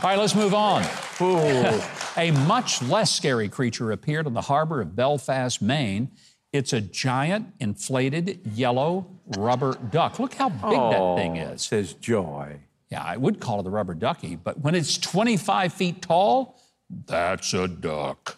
All 0.02 0.10
right, 0.10 0.18
let's 0.18 0.34
move 0.34 0.52
on. 0.52 0.84
a 2.16 2.30
much 2.46 2.82
less 2.82 3.12
scary 3.12 3.48
creature 3.48 3.92
appeared 3.92 4.26
in 4.26 4.34
the 4.34 4.42
harbor 4.42 4.80
of 4.80 4.96
Belfast, 4.96 5.60
Maine 5.60 6.10
it's 6.52 6.72
a 6.72 6.80
giant, 6.80 7.54
inflated, 7.60 8.40
yellow 8.54 9.06
rubber 9.36 9.74
duck. 9.90 10.18
Look 10.18 10.34
how 10.34 10.48
big 10.48 10.60
oh, 10.64 11.14
that 11.14 11.22
thing 11.22 11.36
is. 11.36 11.62
Says 11.62 11.92
joy. 11.94 12.58
Yeah, 12.90 13.04
I 13.04 13.16
would 13.16 13.38
call 13.38 13.60
it 13.60 13.66
a 13.66 13.70
rubber 13.70 13.94
ducky, 13.94 14.34
but 14.34 14.58
when 14.58 14.74
it's 14.74 14.98
25 14.98 15.72
feet 15.72 16.02
tall, 16.02 16.60
that's 17.06 17.54
a 17.54 17.68
duck. 17.68 18.34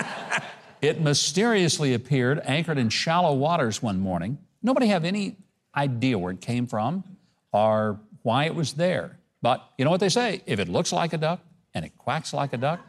it 0.80 1.02
mysteriously 1.02 1.92
appeared 1.92 2.40
anchored 2.44 2.78
in 2.78 2.88
shallow 2.88 3.34
waters 3.34 3.82
one 3.82 4.00
morning. 4.00 4.38
Nobody 4.62 4.86
have 4.86 5.04
any 5.04 5.36
idea 5.76 6.18
where 6.18 6.32
it 6.32 6.40
came 6.40 6.66
from 6.66 7.04
or 7.52 8.00
why 8.22 8.44
it 8.44 8.54
was 8.54 8.72
there. 8.72 9.18
But 9.42 9.62
you 9.76 9.84
know 9.84 9.90
what 9.90 10.00
they 10.00 10.08
say? 10.08 10.40
If 10.46 10.58
it 10.58 10.68
looks 10.70 10.92
like 10.92 11.12
a 11.12 11.18
duck 11.18 11.40
and 11.74 11.84
it 11.84 11.96
quacks 11.98 12.32
like 12.32 12.52
a 12.52 12.56
duck, 12.58 12.80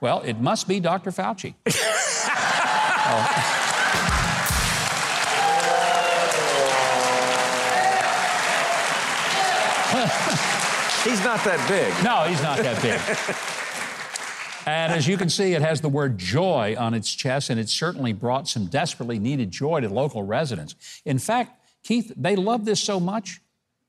well, 0.00 0.20
it 0.22 0.40
must 0.40 0.68
be 0.68 0.80
Dr. 0.80 1.10
Fauci. 1.10 1.54
He's 11.04 11.22
not 11.24 11.42
that 11.44 11.64
big. 11.68 12.04
No, 12.04 12.24
he's 12.24 12.42
not 12.42 12.58
that 12.58 12.82
big. 12.82 13.00
and 14.66 14.92
as 14.92 15.06
you 15.06 15.16
can 15.16 15.30
see, 15.30 15.54
it 15.54 15.62
has 15.62 15.80
the 15.80 15.88
word 15.88 16.18
joy 16.18 16.74
on 16.76 16.94
its 16.94 17.14
chest, 17.14 17.48
and 17.48 17.60
it 17.60 17.68
certainly 17.68 18.12
brought 18.12 18.48
some 18.48 18.66
desperately 18.66 19.20
needed 19.20 19.52
joy 19.52 19.80
to 19.80 19.88
local 19.88 20.24
residents. 20.24 20.74
In 21.04 21.20
fact, 21.20 21.62
Keith, 21.84 22.12
they 22.16 22.34
love 22.34 22.64
this 22.64 22.80
so 22.80 22.98
much, 22.98 23.40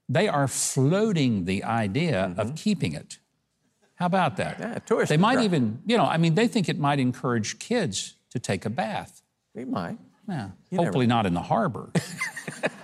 they 0.08 0.28
are 0.28 0.48
floating 0.48 1.46
the 1.46 1.64
idea 1.64 2.36
of 2.38 2.48
mm-hmm. 2.48 2.56
keeping 2.56 2.94
it. 2.94 3.18
How 3.98 4.06
about 4.06 4.38
that? 4.38 4.60
Yeah, 4.60 4.80
tourist 4.80 5.10
They 5.10 5.18
might 5.18 5.42
even, 5.42 5.82
you 5.86 5.98
know, 5.98 6.06
I 6.06 6.18
mean, 6.18 6.36
they 6.36 6.48
think 6.48 6.70
it 6.70 6.78
might 6.78 7.00
encourage 7.00 7.58
kids 7.60 8.14
to 8.30 8.40
take 8.40 8.66
a 8.66 8.70
bath. 8.70 9.22
He 9.56 9.66
might. 9.66 9.98
Yeah, 10.30 10.50
never 10.72 10.84
hopefully 10.84 11.08
not 11.08 11.26
in 11.26 11.34
the 11.34 11.42
harbor. 11.42 11.90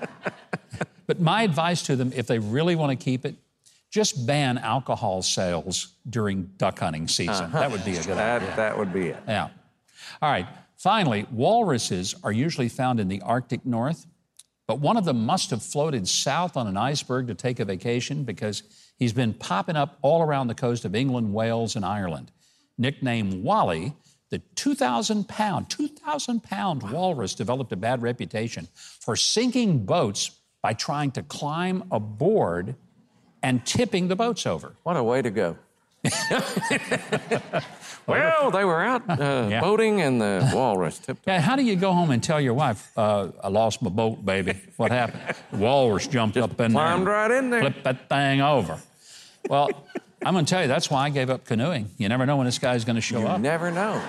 but 1.07 1.19
my 1.19 1.43
advice 1.43 1.83
to 1.83 1.95
them, 1.95 2.11
if 2.15 2.25
they 2.25 2.39
really 2.39 2.75
want 2.75 2.97
to 2.97 3.03
keep 3.03 3.25
it, 3.25 3.35
just 3.91 4.25
ban 4.25 4.57
alcohol 4.57 5.21
sales 5.21 5.93
during 6.09 6.49
duck 6.57 6.79
hunting 6.79 7.07
season. 7.07 7.45
Uh-huh. 7.45 7.59
That 7.59 7.71
would 7.71 7.85
be 7.85 7.91
a 7.97 8.03
good 8.03 8.17
That, 8.17 8.41
idea. 8.41 8.55
that 8.55 8.77
would 8.77 8.91
be 8.91 9.09
it. 9.09 9.17
Yeah. 9.27 9.49
All 10.21 10.31
right. 10.31 10.47
Finally, 10.77 11.27
walruses 11.31 12.15
are 12.23 12.31
usually 12.31 12.69
found 12.69 12.99
in 12.99 13.07
the 13.07 13.21
Arctic 13.21 13.65
North, 13.65 14.07
but 14.67 14.79
one 14.79 14.97
of 14.97 15.05
them 15.05 15.25
must 15.25 15.51
have 15.51 15.61
floated 15.61 16.07
south 16.07 16.57
on 16.57 16.65
an 16.65 16.75
iceberg 16.75 17.27
to 17.27 17.35
take 17.35 17.59
a 17.59 17.65
vacation 17.65 18.23
because 18.23 18.63
he's 19.03 19.13
been 19.13 19.33
popping 19.33 19.75
up 19.75 19.97
all 20.01 20.21
around 20.23 20.47
the 20.47 20.55
coast 20.55 20.85
of 20.85 20.95
England, 20.95 21.33
Wales, 21.33 21.75
and 21.75 21.85
Ireland. 21.85 22.31
Nicknamed 22.77 23.43
Wally, 23.43 23.93
the 24.29 24.39
2,000 24.55 25.27
pound, 25.27 25.69
2,000 25.69 26.41
pound 26.43 26.89
walrus 26.91 27.35
developed 27.35 27.71
a 27.71 27.75
bad 27.75 28.01
reputation 28.01 28.67
for 28.73 29.15
sinking 29.15 29.85
boats 29.85 30.31
by 30.61 30.73
trying 30.73 31.11
to 31.11 31.21
climb 31.21 31.83
aboard 31.91 32.75
and 33.43 33.63
tipping 33.65 34.07
the 34.07 34.15
boats 34.15 34.47
over. 34.47 34.73
What 34.83 34.97
a 34.97 35.03
way 35.03 35.21
to 35.21 35.29
go. 35.29 35.57
well, 38.07 38.51
they 38.51 38.65
were 38.65 38.81
out 38.83 39.09
uh, 39.09 39.47
Yeah. 39.49 39.61
boating 39.61 40.01
and 40.01 40.19
the 40.19 40.49
walrus 40.53 40.99
tipped. 40.99 41.23
Yeah, 41.27 41.39
how 41.39 41.55
do 41.55 41.63
you 41.63 41.75
go 41.75 41.93
home 41.93 42.11
and 42.11 42.21
tell 42.21 42.41
your 42.41 42.53
wife, 42.53 42.91
uh, 42.97 43.29
I 43.43 43.47
lost 43.49 43.81
my 43.81 43.89
boat, 43.89 44.25
baby? 44.25 44.55
What 44.77 44.91
happened? 44.91 45.35
The 45.51 45.57
walrus 45.57 46.07
jumped 46.07 46.37
up 46.37 46.51
in 46.59 46.73
there. 46.73 46.81
climbed 46.83 47.05
right 47.07 47.31
in 47.31 47.49
there. 47.49 47.61
Flipped 47.61 47.83
that 47.83 48.09
thing 48.09 48.41
over. 48.41 48.79
Well, 49.49 49.69
I'm 50.25 50.33
going 50.33 50.45
to 50.45 50.49
tell 50.49 50.61
you, 50.61 50.67
that's 50.67 50.89
why 50.89 51.05
I 51.05 51.09
gave 51.09 51.29
up 51.29 51.45
canoeing. 51.45 51.89
You 51.97 52.09
never 52.09 52.25
know 52.25 52.37
when 52.37 52.45
this 52.45 52.59
guy's 52.59 52.85
going 52.85 52.95
to 52.95 53.01
show 53.01 53.19
You 53.19 53.27
up. 53.27 53.37
You 53.37 53.43
never 53.43 53.71
know. 53.71 54.01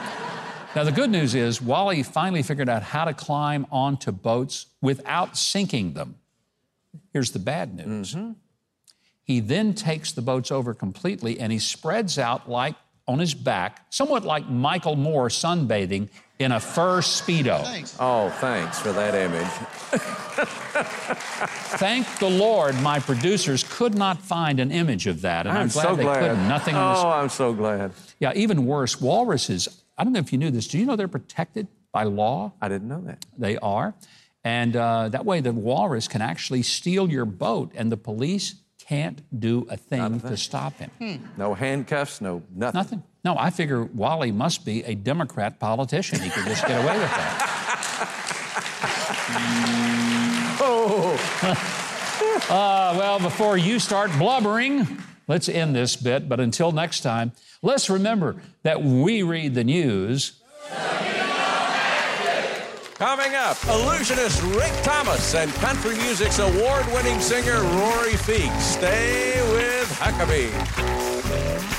Now, 0.76 0.84
the 0.84 0.92
good 0.92 1.10
news 1.10 1.34
is, 1.34 1.62
Wally 1.62 2.02
finally 2.02 2.42
figured 2.42 2.68
out 2.68 2.82
how 2.82 3.04
to 3.04 3.14
climb 3.14 3.66
onto 3.70 4.10
boats 4.10 4.66
without 4.80 5.36
sinking 5.36 5.94
them. 5.94 6.16
Here's 7.12 7.30
the 7.30 7.38
bad 7.38 7.74
news. 7.74 8.14
Mm-hmm. 8.14 8.32
He 9.22 9.40
then 9.40 9.74
takes 9.74 10.12
the 10.12 10.22
boats 10.22 10.50
over 10.50 10.74
completely 10.74 11.40
and 11.40 11.52
he 11.52 11.58
spreads 11.58 12.18
out 12.18 12.48
like 12.50 12.74
on 13.06 13.18
his 13.18 13.34
back, 13.34 13.86
somewhat 13.90 14.24
like 14.24 14.48
Michael 14.48 14.96
Moore 14.96 15.28
sunbathing 15.28 16.08
in 16.38 16.52
a 16.52 16.60
fur 16.60 17.00
Speedo. 17.00 17.62
Thanks. 17.62 17.96
Oh, 18.00 18.30
thanks 18.40 18.78
for 18.80 18.92
that 18.92 19.14
image. 19.14 19.46
Thank 21.78 22.18
the 22.18 22.28
Lord, 22.28 22.80
my 22.82 22.98
producers 22.98 23.64
could 23.68 23.94
not 23.94 24.20
find 24.20 24.58
an 24.58 24.70
image 24.72 25.06
of 25.06 25.20
that, 25.22 25.46
and 25.46 25.56
I'm, 25.56 25.62
I'm 25.62 25.68
glad 25.68 25.82
so 25.82 25.96
they 25.96 26.02
glad. 26.02 26.20
couldn't. 26.20 26.48
Nothing 26.48 26.74
on 26.74 26.92
oh, 26.92 26.94
this. 26.94 27.04
I'm 27.04 27.28
so 27.28 27.52
glad. 27.52 27.92
Yeah, 28.18 28.32
even 28.34 28.66
worse, 28.66 29.00
walruses. 29.00 29.82
I 29.96 30.04
don't 30.04 30.12
know 30.12 30.20
if 30.20 30.32
you 30.32 30.38
knew 30.38 30.50
this. 30.50 30.66
Do 30.66 30.78
you 30.78 30.86
know 30.86 30.96
they're 30.96 31.06
protected 31.06 31.68
by 31.92 32.04
law? 32.04 32.52
I 32.60 32.68
didn't 32.68 32.88
know 32.88 33.02
that. 33.02 33.24
They 33.38 33.56
are, 33.58 33.94
and 34.42 34.74
uh, 34.74 35.10
that 35.10 35.24
way 35.24 35.40
the 35.40 35.52
walrus 35.52 36.08
can 36.08 36.20
actually 36.22 36.62
steal 36.62 37.08
your 37.08 37.24
boat, 37.24 37.72
and 37.76 37.92
the 37.92 37.96
police 37.96 38.56
can't 38.80 39.22
do 39.38 39.66
a 39.70 39.76
thing, 39.76 40.20
to 40.20 40.36
stop 40.36 40.74
him. 40.78 41.30
No 41.38 41.54
handcuffs, 41.54 42.20
no 42.20 42.42
nothing. 42.54 42.78
Nothing. 42.78 43.02
No, 43.24 43.36
I 43.38 43.48
figure 43.48 43.84
Wally 43.84 44.30
must 44.32 44.66
be 44.66 44.84
a 44.84 44.94
Democrat 44.94 45.58
politician. 45.58 46.20
He 46.20 46.28
could 46.28 46.44
just 46.44 46.66
get 46.66 46.82
away 46.82 46.98
with 46.98 47.10
that. 47.10 47.50
Oh. 50.60 52.46
uh, 52.50 52.94
well, 52.98 53.18
before 53.18 53.56
you 53.56 53.78
start 53.78 54.10
blubbering, 54.18 54.98
let's 55.26 55.48
end 55.48 55.74
this 55.74 55.96
bit. 55.96 56.28
But 56.28 56.38
until 56.38 56.70
next 56.70 57.00
time, 57.00 57.32
let's 57.62 57.88
remember 57.88 58.36
that 58.62 58.82
we 58.82 59.22
read 59.22 59.54
the 59.54 59.64
news. 59.64 60.40
Coming 62.96 63.34
up, 63.34 63.56
illusionist 63.64 64.42
Rick 64.42 64.72
Thomas 64.82 65.34
and 65.34 65.52
country 65.54 65.96
music's 65.96 66.38
award 66.38 66.86
winning 66.92 67.18
singer 67.20 67.60
Rory 67.60 68.12
Feek. 68.12 68.56
Stay 68.60 69.40
with 69.52 69.90
Huckabee. 69.98 71.73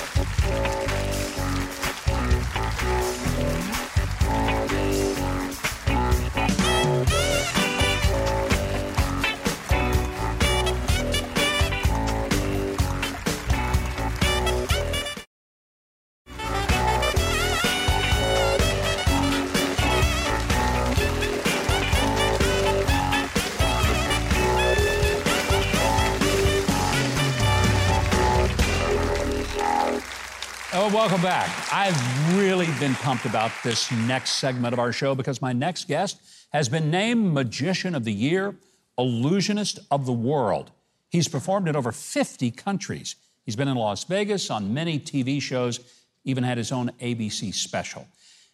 Oh, 30.87 30.93
welcome 30.93 31.23
back. 31.23 31.49
I've 31.73 32.37
really 32.37 32.67
been 32.79 32.93
pumped 32.93 33.25
about 33.25 33.51
this 33.63 33.91
next 33.91 34.33
segment 34.33 34.71
of 34.71 34.77
our 34.77 34.91
show 34.91 35.15
because 35.15 35.41
my 35.41 35.51
next 35.51 35.87
guest 35.87 36.21
has 36.53 36.69
been 36.69 36.91
named 36.91 37.33
Magician 37.33 37.95
of 37.95 38.03
the 38.03 38.13
Year, 38.13 38.55
Illusionist 38.95 39.79
of 39.89 40.05
the 40.05 40.13
World. 40.13 40.69
He's 41.09 41.27
performed 41.27 41.67
in 41.67 41.75
over 41.75 41.91
50 41.91 42.51
countries. 42.51 43.15
He's 43.47 43.55
been 43.55 43.67
in 43.67 43.77
Las 43.77 44.03
Vegas 44.03 44.51
on 44.51 44.75
many 44.75 44.99
TV 44.99 45.41
shows, 45.41 45.79
even 46.23 46.43
had 46.43 46.59
his 46.59 46.71
own 46.71 46.91
ABC 47.01 47.51
special. 47.51 48.07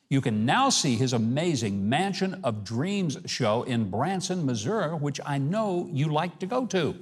You 0.08 0.22
can 0.22 0.46
now 0.46 0.70
see 0.70 0.96
his 0.96 1.12
amazing 1.12 1.90
Mansion 1.90 2.40
of 2.46 2.64
Dreams 2.64 3.18
show 3.26 3.64
in 3.64 3.90
Branson, 3.90 4.46
Missouri, 4.46 4.96
which 4.96 5.20
I 5.26 5.38
know 5.38 5.90
you 5.92 6.08
like 6.08 6.40
to 6.40 6.46
go 6.46 6.66
to. 6.68 6.96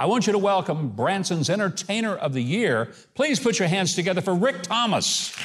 I 0.00 0.06
want 0.06 0.26
you 0.26 0.32
to 0.32 0.38
welcome 0.38 0.88
Branson's 0.88 1.50
Entertainer 1.50 2.16
of 2.16 2.32
the 2.32 2.42
Year. 2.42 2.88
Please 3.14 3.38
put 3.38 3.58
your 3.58 3.68
hands 3.68 3.94
together 3.94 4.22
for 4.22 4.34
Rick 4.34 4.62
Thomas. 4.62 5.36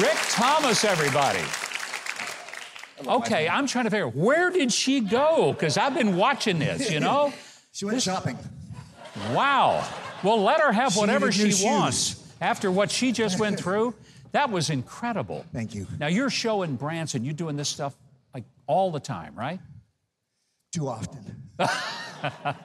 Rick 0.00 0.16
Thomas, 0.30 0.84
everybody. 0.84 1.42
Okay, 3.06 3.46
I'm 3.46 3.66
trying 3.66 3.84
to 3.84 3.90
figure 3.90 4.06
out 4.06 4.16
where 4.16 4.50
did 4.50 4.72
she 4.72 5.00
go? 5.00 5.52
Because 5.52 5.76
I've 5.76 5.92
been 5.92 6.16
watching 6.16 6.58
this, 6.58 6.90
you 6.90 7.00
know? 7.00 7.32
She 7.72 7.84
went 7.84 8.02
shopping. 8.02 8.36
Wow. 9.30 9.86
Well, 10.24 10.42
let 10.42 10.60
her 10.60 10.72
have 10.72 10.92
She 10.92 10.98
whatever 10.98 11.30
she 11.30 11.52
wants 11.64 12.20
after 12.40 12.68
what 12.68 12.90
she 12.90 13.12
just 13.12 13.38
went 13.38 13.60
through. 13.60 13.94
That 14.32 14.50
was 14.50 14.70
incredible. 14.70 15.44
Thank 15.52 15.72
you. 15.72 15.86
Now, 16.00 16.08
your 16.08 16.30
show 16.30 16.62
in 16.62 16.74
Branson, 16.74 17.24
you're 17.24 17.32
doing 17.32 17.54
this 17.54 17.68
stuff 17.68 17.94
like 18.34 18.42
all 18.66 18.90
the 18.90 18.98
time, 18.98 19.36
right? 19.36 19.60
Too 20.72 20.88
often. 20.88 21.44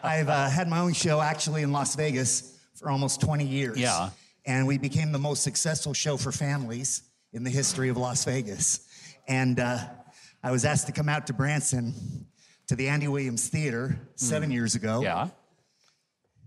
I've 0.03 0.27
uh, 0.27 0.49
had 0.49 0.67
my 0.67 0.79
own 0.79 0.93
show 0.93 1.21
actually 1.21 1.61
in 1.61 1.71
Las 1.71 1.95
Vegas 1.95 2.57
for 2.73 2.89
almost 2.89 3.21
20 3.21 3.45
years. 3.45 3.77
Yeah. 3.77 4.09
And 4.47 4.65
we 4.65 4.79
became 4.79 5.11
the 5.11 5.19
most 5.19 5.43
successful 5.43 5.93
show 5.93 6.17
for 6.17 6.31
families 6.31 7.03
in 7.35 7.43
the 7.43 7.49
history 7.49 7.89
of 7.89 7.97
Las 7.97 8.23
Vegas. 8.23 8.79
And 9.27 9.59
uh, 9.59 9.77
I 10.41 10.51
was 10.51 10.63
asked 10.63 10.87
to 10.87 10.93
come 10.93 11.09
out 11.09 11.27
to 11.27 11.33
Branson 11.33 12.25
to 12.67 12.75
the 12.75 12.87
Andy 12.87 13.09
Williams 13.09 13.49
Theater 13.49 13.99
seven 14.15 14.49
years 14.51 14.73
ago. 14.73 15.01
Yeah. 15.01 15.27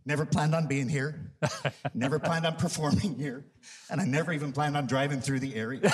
Never 0.07 0.25
planned 0.25 0.55
on 0.55 0.67
being 0.67 0.89
here. 0.89 1.31
never 1.95 2.19
planned 2.19 2.47
on 2.47 2.57
performing 2.57 3.19
here. 3.19 3.45
And 3.91 4.01
I 4.01 4.07
never 4.07 4.33
even 4.33 4.53
planned 4.53 4.79
on 4.79 4.87
driving 4.87 5.21
through 5.21 5.41
the 5.41 5.55
area. 5.55 5.93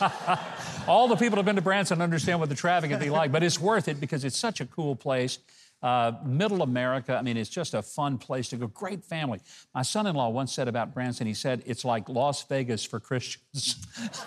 All 0.88 1.06
the 1.06 1.16
people 1.16 1.36
who've 1.36 1.44
been 1.44 1.56
to 1.56 1.62
Branson 1.62 2.00
understand 2.00 2.40
what 2.40 2.48
the 2.48 2.54
traffic 2.54 2.90
would 2.90 3.00
be 3.00 3.10
like, 3.10 3.30
but 3.30 3.42
it's 3.42 3.60
worth 3.60 3.88
it 3.88 4.00
because 4.00 4.24
it's 4.24 4.38
such 4.38 4.62
a 4.62 4.66
cool 4.66 4.96
place. 4.96 5.38
Uh, 5.82 6.12
middle 6.24 6.62
America, 6.62 7.14
I 7.14 7.20
mean, 7.20 7.36
it's 7.36 7.50
just 7.50 7.74
a 7.74 7.82
fun 7.82 8.16
place 8.16 8.48
to 8.48 8.56
go. 8.56 8.68
Great 8.68 9.04
family. 9.04 9.40
My 9.74 9.82
son 9.82 10.06
in 10.06 10.16
law 10.16 10.30
once 10.30 10.50
said 10.54 10.66
about 10.66 10.94
Branson, 10.94 11.26
he 11.26 11.34
said, 11.34 11.62
it's 11.66 11.84
like 11.84 12.08
Las 12.08 12.42
Vegas 12.44 12.84
for 12.84 13.00
Christians. 13.00 13.86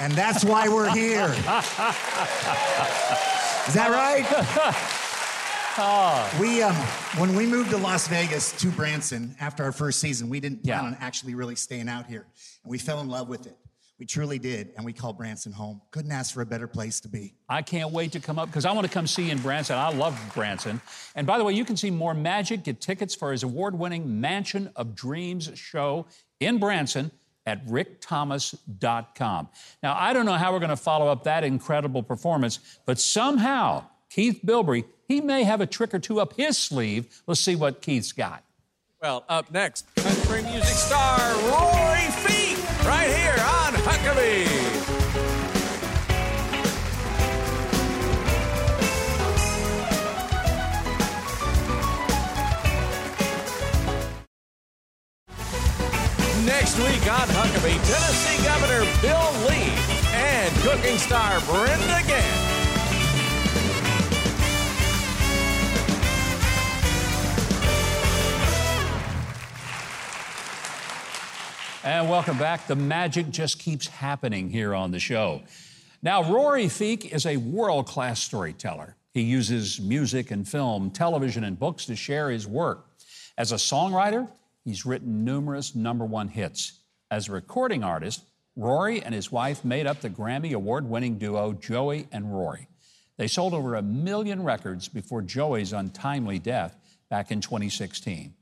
And 0.00 0.12
that's 0.12 0.44
why 0.44 0.68
we're 0.68 0.90
here. 0.94 1.26
Is 3.66 3.74
that 3.74 3.90
right? 3.90 4.24
We, 6.40 6.62
um, 6.62 6.72
when 7.18 7.34
we 7.34 7.46
moved 7.46 7.70
to 7.70 7.76
Las 7.76 8.06
Vegas 8.06 8.52
to 8.60 8.68
Branson 8.68 9.34
after 9.40 9.64
our 9.64 9.72
first 9.72 9.98
season, 9.98 10.28
we 10.28 10.38
didn't 10.38 10.62
plan 10.62 10.82
Yeah. 10.84 10.86
on 10.86 10.96
actually 11.00 11.34
really 11.34 11.56
staying 11.56 11.88
out 11.88 12.06
here. 12.06 12.26
And 12.62 12.70
we 12.70 12.78
fell 12.78 13.00
in 13.00 13.08
love 13.08 13.28
with 13.28 13.46
it. 13.48 13.56
We 13.98 14.06
truly 14.06 14.38
did. 14.38 14.72
And 14.76 14.84
we 14.84 14.92
called 14.92 15.16
Branson 15.16 15.52
home. 15.52 15.80
Couldn't 15.90 16.10
ask 16.10 16.34
for 16.34 16.40
a 16.40 16.46
better 16.46 16.66
place 16.66 17.00
to 17.00 17.08
be. 17.08 17.34
I 17.48 17.62
can't 17.62 17.92
wait 17.92 18.12
to 18.12 18.20
come 18.20 18.38
up 18.38 18.48
because 18.48 18.64
I 18.64 18.72
want 18.72 18.86
to 18.86 18.92
come 18.92 19.06
see 19.06 19.26
you 19.26 19.32
in 19.32 19.38
Branson. 19.38 19.76
I 19.76 19.92
love 19.92 20.20
Branson. 20.34 20.80
And 21.14 21.26
by 21.26 21.38
the 21.38 21.44
way, 21.44 21.52
you 21.52 21.64
can 21.64 21.76
see 21.76 21.90
more 21.90 22.14
magic, 22.14 22.64
get 22.64 22.80
tickets 22.80 23.14
for 23.14 23.30
his 23.30 23.42
award 23.42 23.78
winning 23.78 24.20
Mansion 24.20 24.70
of 24.74 24.94
Dreams 24.94 25.50
show 25.54 26.06
in 26.40 26.58
Branson 26.58 27.12
at 27.46 27.64
rickthomas.com. 27.66 29.48
Now, 29.82 29.96
I 29.96 30.12
don't 30.12 30.26
know 30.26 30.32
how 30.32 30.52
we're 30.52 30.60
going 30.60 30.70
to 30.70 30.76
follow 30.76 31.08
up 31.08 31.24
that 31.24 31.44
incredible 31.44 32.02
performance, 32.02 32.58
but 32.86 32.98
somehow 32.98 33.84
Keith 34.10 34.40
Bilbrey, 34.44 34.84
he 35.06 35.20
may 35.20 35.44
have 35.44 35.60
a 35.60 35.66
trick 35.66 35.94
or 35.94 35.98
two 35.98 36.20
up 36.20 36.34
his 36.36 36.56
sleeve. 36.56 37.22
Let's 37.26 37.40
see 37.40 37.54
what 37.54 37.82
Keith's 37.82 38.12
got. 38.12 38.42
Well, 39.02 39.24
up 39.28 39.50
next, 39.52 39.94
country 39.96 40.42
music 40.42 40.64
star 40.64 41.18
Rory 41.50 42.08
Feek, 42.24 42.86
right 42.86 43.10
here 43.10 43.44
on 43.44 43.63
Huckabee. 43.84 44.44
Next 56.46 56.78
week 56.78 57.12
on 57.12 57.28
Huckabee, 57.28 57.78
Tennessee 57.84 58.42
Governor 58.42 58.84
Bill 59.02 59.48
Lee 59.48 59.72
and 60.14 60.54
cooking 60.62 60.96
star 60.96 61.40
Brenda 61.42 62.00
Gantt. 62.08 62.43
And 71.84 72.08
welcome 72.08 72.38
back. 72.38 72.66
The 72.66 72.76
magic 72.76 73.28
just 73.28 73.58
keeps 73.58 73.86
happening 73.86 74.48
here 74.48 74.74
on 74.74 74.90
the 74.90 74.98
show. 74.98 75.42
Now, 76.02 76.32
Rory 76.32 76.64
Feek 76.64 77.12
is 77.12 77.26
a 77.26 77.36
world 77.36 77.86
class 77.86 78.20
storyteller. 78.20 78.96
He 79.12 79.20
uses 79.20 79.78
music 79.82 80.30
and 80.30 80.48
film, 80.48 80.90
television, 80.90 81.44
and 81.44 81.58
books 81.58 81.84
to 81.84 81.94
share 81.94 82.30
his 82.30 82.46
work. 82.46 82.86
As 83.36 83.52
a 83.52 83.56
songwriter, 83.56 84.30
he's 84.64 84.86
written 84.86 85.26
numerous 85.26 85.74
number 85.74 86.06
one 86.06 86.28
hits. 86.28 86.80
As 87.10 87.28
a 87.28 87.32
recording 87.32 87.84
artist, 87.84 88.22
Rory 88.56 89.02
and 89.02 89.14
his 89.14 89.30
wife 89.30 89.62
made 89.62 89.86
up 89.86 90.00
the 90.00 90.08
Grammy 90.08 90.54
award 90.54 90.88
winning 90.88 91.18
duo 91.18 91.52
Joey 91.52 92.08
and 92.10 92.34
Rory. 92.34 92.66
They 93.18 93.26
sold 93.26 93.52
over 93.52 93.74
a 93.74 93.82
million 93.82 94.42
records 94.42 94.88
before 94.88 95.20
Joey's 95.20 95.74
untimely 95.74 96.38
death 96.38 96.78
back 97.10 97.30
in 97.30 97.42
2016. 97.42 98.33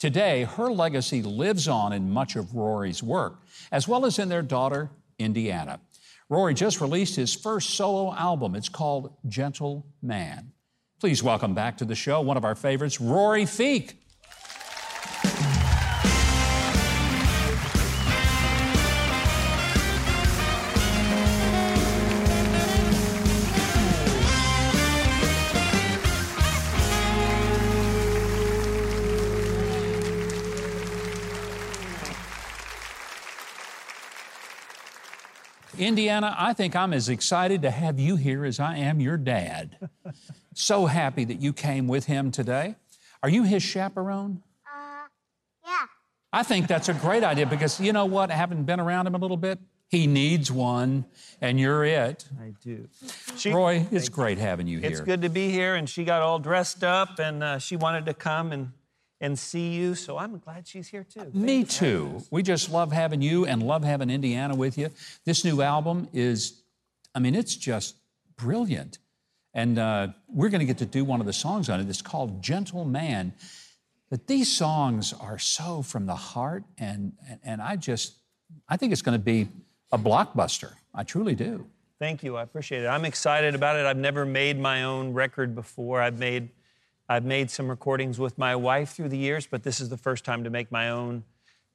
Today, 0.00 0.44
her 0.44 0.72
legacy 0.72 1.20
lives 1.20 1.68
on 1.68 1.92
in 1.92 2.10
much 2.10 2.34
of 2.34 2.54
Rory's 2.54 3.02
work, 3.02 3.42
as 3.70 3.86
well 3.86 4.06
as 4.06 4.18
in 4.18 4.30
their 4.30 4.40
daughter, 4.40 4.88
Indiana. 5.18 5.78
Rory 6.30 6.54
just 6.54 6.80
released 6.80 7.16
his 7.16 7.34
first 7.34 7.70
solo 7.74 8.14
album. 8.14 8.54
It's 8.54 8.70
called 8.70 9.12
Gentle 9.28 9.84
Man. 10.00 10.52
Please 11.00 11.22
welcome 11.22 11.54
back 11.54 11.76
to 11.76 11.84
the 11.84 11.94
show 11.94 12.22
one 12.22 12.38
of 12.38 12.46
our 12.46 12.54
favorites, 12.54 12.98
Rory 12.98 13.44
Feek. 13.44 13.92
Indiana, 35.80 36.34
I 36.38 36.52
think 36.52 36.76
I'm 36.76 36.92
as 36.92 37.08
excited 37.08 37.62
to 37.62 37.70
have 37.70 37.98
you 37.98 38.16
here 38.16 38.44
as 38.44 38.60
I 38.60 38.76
am 38.76 39.00
your 39.00 39.16
dad. 39.16 39.88
so 40.54 40.86
happy 40.86 41.24
that 41.24 41.40
you 41.40 41.52
came 41.52 41.88
with 41.88 42.04
him 42.04 42.30
today. 42.30 42.76
Are 43.22 43.28
you 43.28 43.42
his 43.42 43.62
chaperone? 43.62 44.42
Uh, 44.66 45.06
yeah. 45.64 45.86
I 46.32 46.42
think 46.42 46.68
that's 46.68 46.88
a 46.88 46.94
great 46.94 47.24
idea 47.24 47.46
because 47.46 47.80
you 47.80 47.92
know 47.92 48.06
what? 48.06 48.30
Having 48.30 48.64
been 48.64 48.80
around 48.80 49.06
him 49.06 49.14
a 49.14 49.18
little 49.18 49.36
bit, 49.36 49.58
he 49.88 50.06
needs 50.06 50.52
one, 50.52 51.04
and 51.40 51.58
you're 51.58 51.84
it. 51.84 52.24
I 52.40 52.52
do. 52.62 52.86
She, 53.36 53.50
Rory, 53.50 53.86
it's 53.90 54.08
great 54.08 54.38
having 54.38 54.68
you 54.68 54.78
here. 54.78 54.90
it's 54.90 55.00
good 55.00 55.22
to 55.22 55.28
be 55.28 55.50
here, 55.50 55.74
and 55.74 55.88
she 55.88 56.04
got 56.04 56.22
all 56.22 56.38
dressed 56.38 56.84
up, 56.84 57.18
and 57.18 57.42
uh, 57.42 57.58
she 57.58 57.74
wanted 57.74 58.06
to 58.06 58.14
come 58.14 58.52
and 58.52 58.70
and 59.20 59.38
see 59.38 59.74
you. 59.74 59.94
So 59.94 60.18
I'm 60.18 60.38
glad 60.38 60.66
she's 60.66 60.88
here 60.88 61.04
too. 61.04 61.30
Me 61.34 61.64
too. 61.64 62.22
We 62.30 62.42
just 62.42 62.70
love 62.70 62.92
having 62.92 63.20
you 63.22 63.46
and 63.46 63.62
love 63.62 63.84
having 63.84 64.10
Indiana 64.10 64.54
with 64.54 64.78
you. 64.78 64.90
This 65.24 65.44
new 65.44 65.62
album 65.62 66.08
is, 66.12 66.62
I 67.14 67.18
mean, 67.18 67.34
it's 67.34 67.54
just 67.54 67.96
brilliant. 68.36 68.98
And 69.52 69.78
uh, 69.78 70.08
we're 70.28 70.48
going 70.48 70.60
to 70.60 70.66
get 70.66 70.78
to 70.78 70.86
do 70.86 71.04
one 71.04 71.20
of 71.20 71.26
the 71.26 71.32
songs 71.32 71.68
on 71.68 71.80
it. 71.80 71.88
It's 71.88 72.02
called 72.02 72.42
Gentle 72.42 72.84
Man. 72.84 73.32
But 74.08 74.26
these 74.26 74.50
songs 74.50 75.12
are 75.20 75.38
so 75.38 75.82
from 75.82 76.06
the 76.06 76.16
heart, 76.16 76.64
and, 76.78 77.12
and, 77.28 77.40
and 77.44 77.62
I 77.62 77.76
just, 77.76 78.16
I 78.68 78.76
think 78.76 78.92
it's 78.92 79.02
going 79.02 79.16
to 79.16 79.24
be 79.24 79.48
a 79.92 79.98
blockbuster. 79.98 80.72
I 80.92 81.04
truly 81.04 81.34
do. 81.36 81.66
Thank 82.00 82.24
you. 82.24 82.36
I 82.36 82.42
appreciate 82.42 82.82
it. 82.82 82.86
I'm 82.86 83.04
excited 83.04 83.54
about 83.54 83.76
it. 83.76 83.86
I've 83.86 83.96
never 83.96 84.24
made 84.24 84.58
my 84.58 84.84
own 84.84 85.12
record 85.12 85.54
before. 85.54 86.00
I've 86.00 86.18
made 86.18 86.48
I've 87.10 87.24
made 87.24 87.50
some 87.50 87.68
recordings 87.68 88.20
with 88.20 88.38
my 88.38 88.54
wife 88.54 88.90
through 88.90 89.08
the 89.08 89.18
years, 89.18 89.44
but 89.44 89.64
this 89.64 89.80
is 89.80 89.88
the 89.88 89.96
first 89.96 90.24
time 90.24 90.44
to 90.44 90.50
make 90.50 90.70
my 90.70 90.90
own 90.90 91.24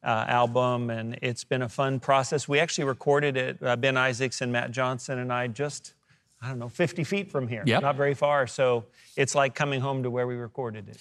uh, 0.01 0.23
album, 0.29 0.89
and 0.89 1.19
it's 1.21 1.43
been 1.43 1.61
a 1.61 1.67
fun 1.67 1.99
process. 1.99 2.47
We 2.47 2.57
actually 2.57 2.85
recorded 2.85 3.35
it, 3.35 3.57
uh, 3.61 3.75
Ben 3.75 3.97
Isaacs 3.97 4.39
and 4.39 4.49
Matt 4.53 4.71
Johnson 4.71 5.19
and 5.19 5.33
I, 5.33 5.47
just 5.47 5.93
I 6.41 6.47
don't 6.47 6.59
know, 6.59 6.69
50 6.69 7.03
feet 7.03 7.29
from 7.29 7.49
here, 7.49 7.63
Yep. 7.65 7.81
not 7.81 7.97
very 7.97 8.13
far. 8.13 8.47
So 8.47 8.85
it's 9.17 9.35
like 9.35 9.55
coming 9.55 9.81
home 9.81 10.03
to 10.03 10.09
where 10.09 10.25
we 10.25 10.35
recorded 10.35 10.87
it. 10.87 10.97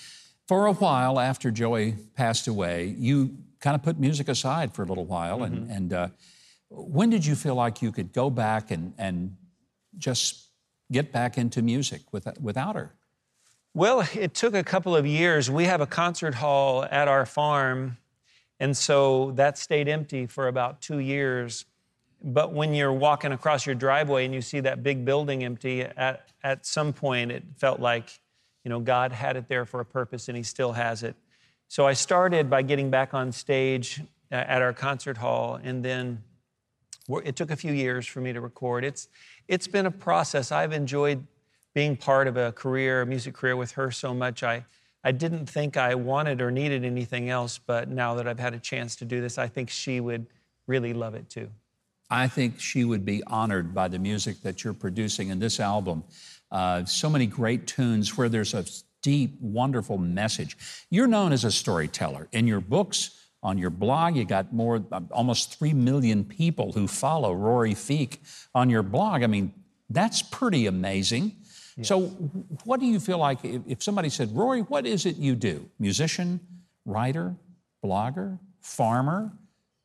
For 0.49 0.67
a 0.67 0.73
while 0.73 1.21
after 1.21 1.53
Joey 1.53 1.93
passed 2.17 2.49
away, 2.49 2.97
you 2.99 3.37
kind 3.61 3.77
of 3.77 3.85
put 3.85 4.01
music 4.01 4.29
aside 4.29 4.75
for 4.75 4.83
a 4.83 4.87
little 4.87 5.05
while. 5.05 5.45
And, 5.45 5.71
and 5.71 5.93
uh, 5.93 6.09
when 6.71 7.09
did 7.09 7.25
you 7.25 7.37
feel 7.37 7.55
like 7.55 7.83
you 7.83 7.93
could 7.93 8.13
go 8.13 8.31
back 8.31 8.73
and, 8.73 8.95
and 8.99 9.37
just 9.97 10.49
get 10.91 11.13
back 11.13 11.39
into 11.39 11.63
music 11.63 12.03
with, 12.11 12.27
without 12.41 12.75
her? 12.75 12.95
Well, 13.77 14.07
it 14.15 14.35
took 14.35 14.55
a 14.55 14.63
couple 14.63 14.95
of 14.95 15.05
years. 15.05 15.51
We 15.51 15.65
have 15.65 15.81
a 15.81 15.87
concert 15.87 16.37
hall 16.37 16.85
at 16.89 17.09
our 17.09 17.27
farm, 17.27 17.97
and 18.61 18.77
so 18.77 19.33
that 19.33 19.59
stayed 19.59 19.89
empty 19.89 20.27
for 20.27 20.47
about 20.47 20.81
two 20.81 21.01
years. 21.01 21.65
But 22.23 22.53
when 22.53 22.73
you're 22.73 22.93
walking 22.93 23.33
across 23.33 23.67
your 23.67 23.75
driveway 23.75 24.27
and 24.27 24.33
you 24.33 24.43
see 24.43 24.61
that 24.61 24.85
big 24.85 25.05
building 25.05 25.43
empty, 25.43 25.83
at, 25.83 26.29
at 26.45 26.65
some 26.65 26.93
point 26.93 27.33
it 27.33 27.43
felt 27.57 27.81
like, 27.81 28.21
you 28.63 28.69
know, 28.69 28.79
God 28.79 29.11
had 29.11 29.37
it 29.37 29.49
there 29.49 29.65
for 29.65 29.81
a 29.81 29.85
purpose 29.85 30.29
and 30.29 30.37
He 30.37 30.45
still 30.45 30.71
has 30.73 31.03
it. 31.03 31.17
So 31.67 31.85
I 31.85 31.95
started 31.95 32.49
by 32.49 32.63
getting 32.63 32.91
back 32.91 33.13
on 33.13 33.33
stage 33.33 34.01
uh, 34.31 34.37
at 34.37 34.63
our 34.63 34.73
concert 34.73 35.17
hall, 35.17 35.59
and 35.61 35.85
then 35.85 36.23
it 37.25 37.35
took 37.35 37.51
a 37.51 37.57
few 37.57 37.73
years 37.73 38.07
for 38.07 38.21
me 38.21 38.33
to 38.33 38.41
record. 38.41 38.85
It's, 38.85 39.09
it's 39.49 39.67
been 39.67 39.87
a 39.87 39.91
process. 39.91 40.53
I've 40.53 40.73
enjoyed 40.73 41.27
being 41.75 41.97
part 41.97 42.29
of 42.29 42.37
a 42.37 42.53
career, 42.53 43.03
a 43.03 43.07
music 43.07 43.35
career 43.35 43.57
with 43.57 43.73
her 43.73 43.91
so 43.91 44.15
much. 44.15 44.43
I, 44.43 44.65
I 45.03 45.13
didn't 45.13 45.47
think 45.47 45.77
I 45.77 45.95
wanted 45.95 46.41
or 46.41 46.51
needed 46.51 46.85
anything 46.85 47.29
else, 47.29 47.59
but 47.59 47.89
now 47.89 48.15
that 48.15 48.27
I've 48.27 48.39
had 48.39 48.55
a 48.55 48.59
chance 48.59 48.97
to 48.97 49.05
do 49.05 49.21
this, 49.21 49.37
I 49.39 49.49
think 49.49 49.69
she 49.69 50.01
would 50.01 50.27
really 50.67 50.95
love 50.95 51.15
it 51.15 51.29
too. 51.29 51.51
I 52.11 52.29
think 52.29 52.61
she 52.61 52.85
would 52.85 53.05
be 53.05 53.23
honored 53.27 53.75
by 53.75 53.89
the 53.89 53.99
music 53.99 54.41
that 54.43 54.63
you're 54.63 54.73
producing 54.73 55.29
in 55.29 55.39
this 55.41 55.59
album. 55.59 56.05
Uh, 56.51 56.85
so 56.85 57.11
many 57.11 57.27
great 57.27 57.67
tunes 57.67 58.17
where 58.17 58.29
there's 58.29 58.55
a 58.55 58.65
deep, 59.03 59.37
wonderful 59.41 59.99
message. 59.99 60.57
You're 60.91 61.07
known 61.07 61.33
as 61.33 61.45
a 61.45 61.51
storyteller. 61.51 62.29
In 62.33 62.47
your 62.47 62.61
books, 62.61 63.11
on 63.43 63.59
your 63.59 63.71
blog, 63.71 64.17
you 64.17 64.25
got 64.25 64.53
more, 64.53 64.83
uh, 64.93 65.01
almost 65.11 65.59
3 65.59 65.75
million 65.75 66.25
people 66.25 66.73
who 66.73 66.87
follow 66.87 67.35
Rory 67.35 67.75
Feek 67.75 68.19
on 68.55 68.71
your 68.71 68.83
blog. 68.83 69.23
I 69.23 69.27
mean, 69.27 69.53
that's 69.91 70.23
pretty 70.23 70.67
amazing. 70.67 71.37
Yes. 71.77 71.89
So, 71.89 72.03
what 72.65 72.79
do 72.79 72.87
you 72.87 73.01
feel 73.01 73.19
like 73.19 73.39
if, 73.43 73.83
somebody 73.83 74.09
said, 74.09 74.35
Rory, 74.35 74.61
what 74.61 74.87
is 74.87 75.07
it 75.07 75.17
you 75.17 75.35
do? 75.35 75.69
Musician, 75.79 76.41
writer, 76.85 77.35
blogger, 77.85 78.39
farmer? 78.61 79.33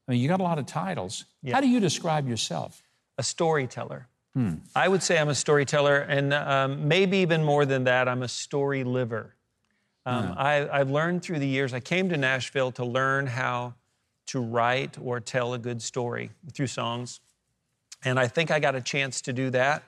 I 0.08 0.12
mean, 0.12 0.22
you 0.22 0.28
got 0.28 0.40
a 0.40 0.44
lot 0.44 0.60
of 0.60 0.66
titles. 0.66 1.26
Yeah. 1.42 1.56
How 1.56 1.62
do 1.62 1.68
you 1.68 1.80
describe 1.80 2.28
yourself? 2.28 2.84
A 3.18 3.24
storyteller. 3.24 4.08
Hmm. 4.36 4.56
I 4.76 4.88
would 4.88 5.02
say 5.02 5.18
I'm 5.18 5.30
a 5.30 5.36
storyteller, 5.36 5.98
and 5.98 6.34
um, 6.34 6.88
maybe 6.88 7.18
even 7.18 7.44
more 7.44 7.66
than 7.66 7.86
that, 7.86 8.08
I'm 8.08 8.22
a 8.22 8.28
story 8.28 8.84
liver. 8.84 9.36
Um, 10.06 10.34
I, 10.38 10.68
have 10.72 10.90
learned 10.90 11.22
through 11.22 11.40
the 11.40 11.48
years, 11.48 11.74
I 11.74 11.80
came 11.80 12.10
to 12.10 12.18
Nashville 12.18 12.72
to 12.74 12.86
learn 12.86 13.28
how 13.28 13.76
to 14.28 14.40
write 14.40 14.98
or 15.02 15.20
tell 15.20 15.54
a 15.54 15.60
good 15.60 15.82
story 15.82 16.32
through 16.54 16.68
songs. 16.68 17.20
And 18.04 18.20
I 18.20 18.28
think 18.28 18.50
I 18.50 18.60
got 18.60 18.76
a 18.76 18.82
chance 18.82 19.22
to 19.24 19.34
do 19.34 19.50
that. 19.52 19.84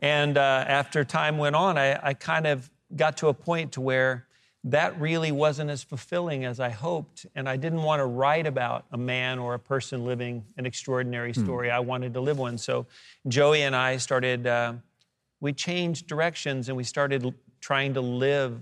And 0.00 0.38
uh, 0.38 0.64
after 0.66 1.04
time 1.04 1.38
went 1.38 1.56
on, 1.56 1.76
I, 1.76 1.98
I 2.02 2.14
kind 2.14 2.46
of 2.46 2.70
got 2.94 3.16
to 3.18 3.28
a 3.28 3.34
point 3.34 3.72
to 3.72 3.80
where 3.80 4.26
that 4.64 5.00
really 5.00 5.32
wasn't 5.32 5.70
as 5.70 5.82
fulfilling 5.82 6.44
as 6.44 6.60
I 6.60 6.70
hoped. 6.70 7.26
And 7.34 7.48
I 7.48 7.56
didn't 7.56 7.82
want 7.82 8.00
to 8.00 8.06
write 8.06 8.46
about 8.46 8.86
a 8.92 8.98
man 8.98 9.38
or 9.38 9.54
a 9.54 9.58
person 9.58 10.04
living 10.04 10.44
an 10.56 10.66
extraordinary 10.66 11.32
hmm. 11.32 11.44
story. 11.44 11.68
Hmm. 11.68 11.76
I 11.76 11.80
wanted 11.80 12.14
to 12.14 12.20
live 12.20 12.38
one. 12.38 12.58
So 12.58 12.86
Joey 13.26 13.62
and 13.62 13.74
I 13.74 13.96
started, 13.96 14.46
uh, 14.46 14.74
we 15.40 15.52
changed 15.52 16.06
directions 16.06 16.68
and 16.68 16.76
we 16.76 16.84
started 16.84 17.34
trying 17.60 17.94
to 17.94 18.00
live 18.00 18.60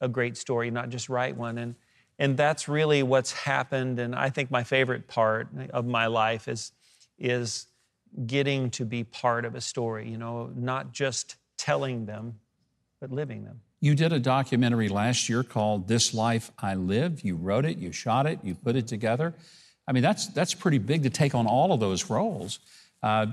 a 0.00 0.08
great 0.08 0.36
story, 0.36 0.70
not 0.70 0.90
just 0.90 1.08
write 1.08 1.36
one. 1.36 1.58
And, 1.58 1.74
and 2.18 2.36
that's 2.36 2.68
really 2.68 3.02
what's 3.02 3.32
happened. 3.32 3.98
And 3.98 4.14
I 4.14 4.30
think 4.30 4.50
my 4.50 4.62
favorite 4.62 5.08
part 5.08 5.48
of 5.70 5.86
my 5.86 6.06
life 6.06 6.48
is, 6.48 6.72
is 7.18 7.66
getting 8.26 8.70
to 8.70 8.84
be 8.84 9.04
part 9.04 9.44
of 9.44 9.54
a 9.54 9.60
story, 9.60 10.08
you 10.08 10.18
know, 10.18 10.50
not 10.54 10.92
just 10.92 11.36
telling 11.56 12.06
them, 12.06 12.38
but 13.00 13.10
living 13.10 13.44
them. 13.44 13.60
You 13.80 13.94
did 13.94 14.12
a 14.12 14.18
documentary 14.18 14.88
last 14.88 15.28
year 15.28 15.42
called 15.42 15.88
This 15.88 16.14
Life 16.14 16.50
I 16.58 16.74
Live. 16.74 17.22
You 17.22 17.36
wrote 17.36 17.64
it, 17.64 17.78
you 17.78 17.92
shot 17.92 18.26
it, 18.26 18.38
you 18.42 18.54
put 18.54 18.76
it 18.76 18.86
together. 18.86 19.34
I 19.86 19.92
mean, 19.92 20.02
that's, 20.02 20.28
that's 20.28 20.54
pretty 20.54 20.78
big 20.78 21.02
to 21.02 21.10
take 21.10 21.34
on 21.34 21.46
all 21.46 21.72
of 21.72 21.80
those 21.80 22.08
roles. 22.08 22.60
Uh, 23.02 23.26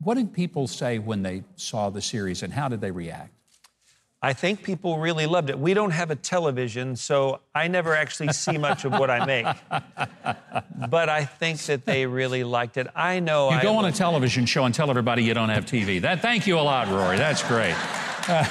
what 0.00 0.14
did 0.14 0.32
people 0.32 0.68
say 0.68 0.98
when 0.98 1.22
they 1.22 1.42
saw 1.56 1.90
the 1.90 2.02
series 2.02 2.42
and 2.42 2.52
how 2.52 2.68
did 2.68 2.80
they 2.80 2.90
react? 2.90 3.32
I 4.26 4.32
think 4.32 4.64
people 4.64 4.98
really 4.98 5.26
loved 5.26 5.50
it. 5.50 5.56
We 5.56 5.72
don't 5.72 5.92
have 5.92 6.10
a 6.10 6.16
television, 6.16 6.96
so 6.96 7.42
I 7.54 7.68
never 7.68 7.94
actually 7.94 8.32
see 8.32 8.58
much 8.58 8.84
of 8.84 8.90
what 8.90 9.08
I 9.08 9.24
make. 9.24 9.46
But 10.90 11.08
I 11.08 11.24
think 11.24 11.60
that 11.66 11.84
they 11.84 12.06
really 12.06 12.42
liked 12.42 12.76
it. 12.76 12.88
I 12.94 13.20
know. 13.20 13.50
You 13.50 13.56
I 13.56 13.62
go 13.62 13.76
on 13.76 13.84
a 13.84 13.92
television 13.92 14.44
show 14.46 14.64
and 14.64 14.74
tell 14.74 14.90
everybody 14.90 15.22
you 15.22 15.32
don't 15.32 15.48
have 15.48 15.64
TV. 15.64 16.00
That, 16.00 16.22
thank 16.22 16.46
you 16.46 16.58
a 16.58 16.60
lot, 16.60 16.88
Rory. 16.88 17.16
That's 17.16 17.42
great. 17.44 17.74
Uh, 18.28 18.44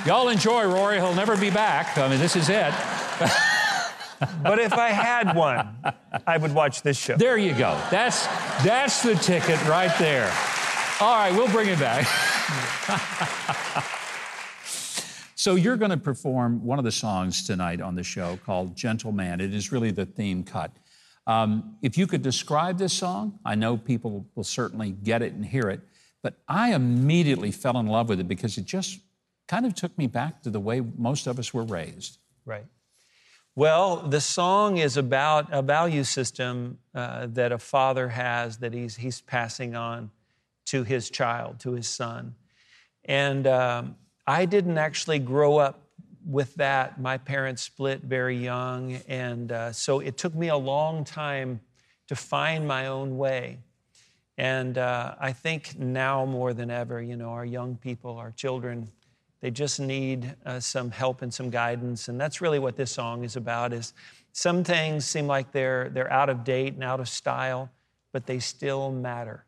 y'all 0.06 0.28
enjoy 0.28 0.64
Rory. 0.64 0.96
He'll 0.96 1.14
never 1.14 1.36
be 1.36 1.50
back. 1.50 1.98
I 1.98 2.08
mean, 2.08 2.18
this 2.18 2.34
is 2.34 2.48
it. 2.48 2.72
but 4.42 4.58
if 4.58 4.72
I 4.72 4.88
had 4.88 5.36
one, 5.36 5.68
I 6.26 6.38
would 6.38 6.54
watch 6.54 6.82
this 6.82 6.98
show. 6.98 7.16
There 7.16 7.36
you 7.36 7.52
go. 7.52 7.78
That's 7.90 8.26
that's 8.64 9.02
the 9.02 9.14
ticket 9.14 9.62
right 9.68 9.96
there. 9.98 10.32
All 11.00 11.16
right, 11.16 11.32
we'll 11.32 11.52
bring 11.52 11.68
it 11.68 11.78
back. 11.78 12.06
So 15.42 15.56
you're 15.56 15.76
going 15.76 15.90
to 15.90 15.96
perform 15.96 16.64
one 16.64 16.78
of 16.78 16.84
the 16.84 16.92
songs 16.92 17.44
tonight 17.44 17.80
on 17.80 17.96
the 17.96 18.04
show 18.04 18.38
called 18.46 18.76
"Gentle 18.76 19.10
Man." 19.10 19.40
It 19.40 19.52
is 19.52 19.72
really 19.72 19.90
the 19.90 20.06
theme 20.06 20.44
cut. 20.44 20.70
Um, 21.26 21.76
if 21.82 21.98
you 21.98 22.06
could 22.06 22.22
describe 22.22 22.78
this 22.78 22.92
song, 22.92 23.40
I 23.44 23.56
know 23.56 23.76
people 23.76 24.24
will 24.36 24.44
certainly 24.44 24.92
get 24.92 25.20
it 25.20 25.32
and 25.32 25.44
hear 25.44 25.68
it. 25.68 25.80
But 26.22 26.34
I 26.46 26.74
immediately 26.74 27.50
fell 27.50 27.76
in 27.78 27.86
love 27.86 28.08
with 28.08 28.20
it 28.20 28.28
because 28.28 28.56
it 28.56 28.66
just 28.66 29.00
kind 29.48 29.66
of 29.66 29.74
took 29.74 29.98
me 29.98 30.06
back 30.06 30.42
to 30.42 30.50
the 30.50 30.60
way 30.60 30.80
most 30.80 31.26
of 31.26 31.40
us 31.40 31.52
were 31.52 31.64
raised. 31.64 32.18
Right. 32.44 32.66
Well, 33.56 33.96
the 33.96 34.20
song 34.20 34.76
is 34.76 34.96
about 34.96 35.48
a 35.52 35.60
value 35.60 36.04
system 36.04 36.78
uh, 36.94 37.26
that 37.32 37.50
a 37.50 37.58
father 37.58 38.08
has 38.10 38.58
that 38.58 38.72
he's, 38.72 38.96
he's 38.96 39.20
passing 39.20 39.74
on 39.74 40.12
to 40.66 40.84
his 40.84 41.10
child, 41.10 41.58
to 41.60 41.72
his 41.72 41.88
son. 41.88 42.36
And 43.04 43.46
um, 43.48 43.96
I 44.26 44.44
didn't 44.44 44.78
actually 44.78 45.18
grow 45.18 45.58
up 45.58 45.80
with 46.24 46.54
that. 46.54 47.00
My 47.00 47.18
parents 47.18 47.62
split 47.62 48.02
very 48.02 48.36
young, 48.36 48.94
and 49.08 49.50
uh, 49.50 49.72
so 49.72 50.00
it 50.00 50.16
took 50.16 50.34
me 50.34 50.48
a 50.48 50.56
long 50.56 51.04
time 51.04 51.60
to 52.08 52.14
find 52.14 52.66
my 52.66 52.86
own 52.86 53.16
way. 53.16 53.58
And 54.38 54.78
uh, 54.78 55.14
I 55.20 55.32
think 55.32 55.78
now 55.78 56.24
more 56.24 56.54
than 56.54 56.70
ever, 56.70 57.02
you 57.02 57.16
know, 57.16 57.30
our 57.30 57.44
young 57.44 57.76
people, 57.76 58.16
our 58.16 58.30
children, 58.30 58.90
they 59.40 59.50
just 59.50 59.80
need 59.80 60.34
uh, 60.46 60.60
some 60.60 60.90
help 60.90 61.22
and 61.22 61.32
some 61.32 61.50
guidance. 61.50 62.08
And 62.08 62.20
that's 62.20 62.40
really 62.40 62.58
what 62.58 62.76
this 62.76 62.90
song 62.90 63.24
is 63.24 63.36
about 63.36 63.72
is 63.72 63.92
some 64.32 64.64
things 64.64 65.04
seem 65.04 65.26
like 65.26 65.52
they're, 65.52 65.90
they're 65.90 66.10
out 66.12 66.28
of 66.30 66.44
date 66.44 66.74
and 66.74 66.84
out 66.84 67.00
of 67.00 67.08
style, 67.08 67.70
but 68.12 68.26
they 68.26 68.38
still 68.38 68.90
matter. 68.90 69.44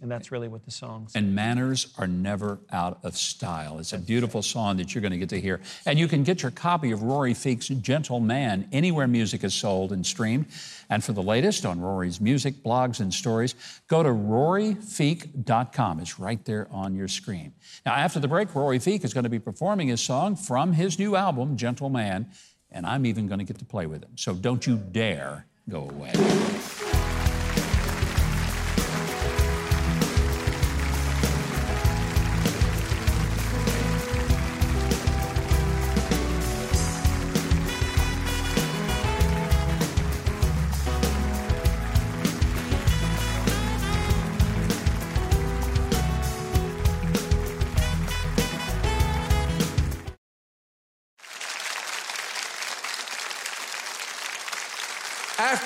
And 0.00 0.08
that's 0.08 0.30
really 0.30 0.46
what 0.46 0.64
the 0.64 0.70
song 0.70 1.08
And 1.16 1.34
manners 1.34 1.92
are 1.98 2.06
never 2.06 2.60
out 2.70 3.00
of 3.02 3.16
style. 3.16 3.80
It's 3.80 3.92
a 3.92 3.98
beautiful 3.98 4.42
song 4.42 4.76
that 4.76 4.94
you're 4.94 5.02
going 5.02 5.10
to 5.12 5.18
get 5.18 5.30
to 5.30 5.40
hear. 5.40 5.60
And 5.86 5.98
you 5.98 6.06
can 6.06 6.22
get 6.22 6.40
your 6.42 6.52
copy 6.52 6.92
of 6.92 7.02
Rory 7.02 7.34
Feek's 7.34 7.66
Gentle 7.66 8.20
Man 8.20 8.68
anywhere 8.70 9.08
music 9.08 9.42
is 9.42 9.54
sold 9.54 9.90
and 9.90 10.06
streamed. 10.06 10.46
And 10.88 11.02
for 11.02 11.12
the 11.12 11.22
latest 11.22 11.66
on 11.66 11.80
Rory's 11.80 12.20
music, 12.20 12.62
blogs, 12.62 13.00
and 13.00 13.12
stories, 13.12 13.56
go 13.88 14.04
to 14.04 14.10
roryfeek.com. 14.10 16.00
It's 16.00 16.20
right 16.20 16.44
there 16.44 16.68
on 16.70 16.94
your 16.94 17.08
screen. 17.08 17.52
Now, 17.84 17.94
after 17.94 18.20
the 18.20 18.28
break, 18.28 18.54
Rory 18.54 18.78
Feek 18.78 19.04
is 19.04 19.12
going 19.12 19.24
to 19.24 19.30
be 19.30 19.40
performing 19.40 19.88
his 19.88 20.00
song 20.00 20.36
from 20.36 20.74
his 20.74 21.00
new 21.00 21.16
album, 21.16 21.56
Gentle 21.56 21.90
Man. 21.90 22.30
And 22.70 22.86
I'm 22.86 23.04
even 23.04 23.26
going 23.26 23.40
to 23.40 23.44
get 23.44 23.58
to 23.58 23.64
play 23.64 23.86
with 23.86 24.04
him. 24.04 24.12
So 24.16 24.34
don't 24.34 24.64
you 24.64 24.76
dare 24.76 25.46
go 25.68 25.90
away. 25.90 26.12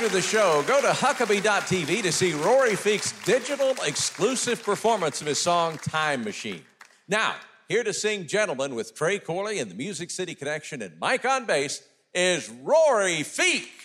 After 0.02 0.16
the 0.16 0.20
show, 0.20 0.64
go 0.66 0.80
to 0.80 0.88
Huckabee.tv 0.88 2.02
to 2.02 2.10
see 2.10 2.32
Rory 2.32 2.72
Feek's 2.72 3.12
digital 3.24 3.70
exclusive 3.86 4.60
performance 4.60 5.20
of 5.20 5.28
his 5.28 5.40
song 5.40 5.78
Time 5.78 6.24
Machine. 6.24 6.64
Now, 7.06 7.36
here 7.68 7.84
to 7.84 7.92
sing 7.92 8.26
Gentle 8.26 8.56
Man 8.56 8.74
with 8.74 8.96
Trey 8.96 9.20
Corley 9.20 9.60
and 9.60 9.70
the 9.70 9.76
Music 9.76 10.10
City 10.10 10.34
Connection 10.34 10.82
and 10.82 10.98
Mike 10.98 11.24
on 11.24 11.44
bass 11.44 11.84
is 12.12 12.50
Rory 12.50 13.20
Feek. 13.20 13.81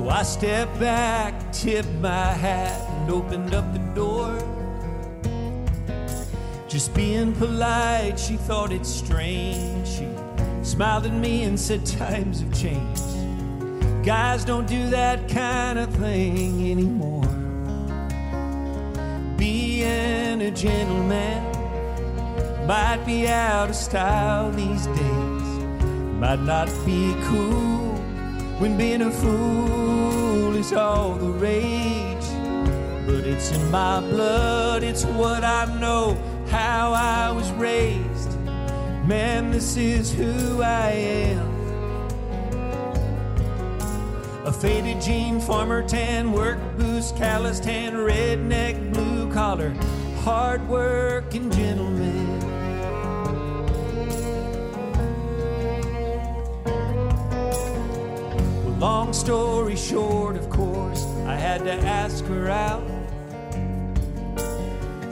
I 0.00 0.22
stepped 0.22 0.80
back, 0.80 1.52
tipped 1.52 1.92
my 2.00 2.32
hat, 2.32 2.80
and 2.88 3.10
opened 3.10 3.52
up 3.52 3.72
the 3.74 3.78
door. 3.94 4.38
Just 6.66 6.94
being 6.94 7.34
polite, 7.34 8.18
she 8.18 8.36
thought 8.36 8.72
it 8.72 8.86
strange. 8.86 9.86
She 9.86 10.08
smiled 10.62 11.04
at 11.04 11.12
me 11.12 11.42
and 11.42 11.60
said, 11.60 11.84
Times 11.84 12.40
have 12.40 12.54
changed. 12.54 13.02
Guys 14.02 14.46
don't 14.46 14.66
do 14.66 14.88
that 14.88 15.28
kind 15.28 15.78
of 15.78 15.94
thing 15.96 16.70
anymore. 16.70 17.26
Being 19.36 20.40
a 20.40 20.50
gentleman 20.50 21.42
might 22.66 23.02
be 23.04 23.28
out 23.28 23.68
of 23.68 23.76
style 23.76 24.50
these 24.52 24.86
days, 24.86 25.42
might 26.18 26.40
not 26.40 26.68
be 26.86 27.14
cool 27.24 27.81
when 28.58 28.76
being 28.76 29.02
a 29.02 29.10
fool 29.10 30.54
is 30.56 30.72
all 30.72 31.14
the 31.14 31.30
rage. 31.30 32.26
But 33.06 33.26
it's 33.26 33.50
in 33.50 33.70
my 33.70 34.00
blood, 34.00 34.82
it's 34.82 35.04
what 35.04 35.44
I 35.44 35.64
know, 35.80 36.16
how 36.48 36.92
I 36.92 37.32
was 37.32 37.50
raised. 37.52 38.38
Man, 39.06 39.50
this 39.50 39.76
is 39.76 40.12
who 40.12 40.62
I 40.62 40.90
am. 40.90 41.52
A 44.44 44.52
faded 44.52 45.00
jean, 45.00 45.40
farmer 45.40 45.86
tan, 45.86 46.32
work 46.32 46.58
boots, 46.76 47.12
calloused 47.12 47.64
hand, 47.64 47.96
redneck, 47.96 48.92
blue 48.92 49.32
collar, 49.32 49.70
hard 50.22 50.68
working 50.68 51.50
gentleman. 51.50 52.21
Long 58.82 59.12
story 59.12 59.76
short, 59.76 60.34
of 60.34 60.50
course, 60.50 61.04
I 61.24 61.36
had 61.36 61.62
to 61.66 61.72
ask 61.72 62.24
her 62.24 62.50
out. 62.50 62.82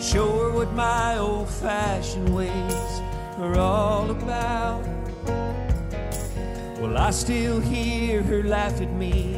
Show 0.02 0.26
her 0.38 0.50
what 0.50 0.72
my 0.72 1.18
old 1.18 1.48
fashioned 1.48 2.34
ways 2.34 3.00
are 3.38 3.56
all 3.56 4.10
about. 4.10 4.82
Well, 6.80 6.98
I 6.98 7.12
still 7.12 7.60
hear 7.60 8.24
her 8.24 8.42
laugh 8.42 8.80
at 8.80 8.92
me 8.92 9.34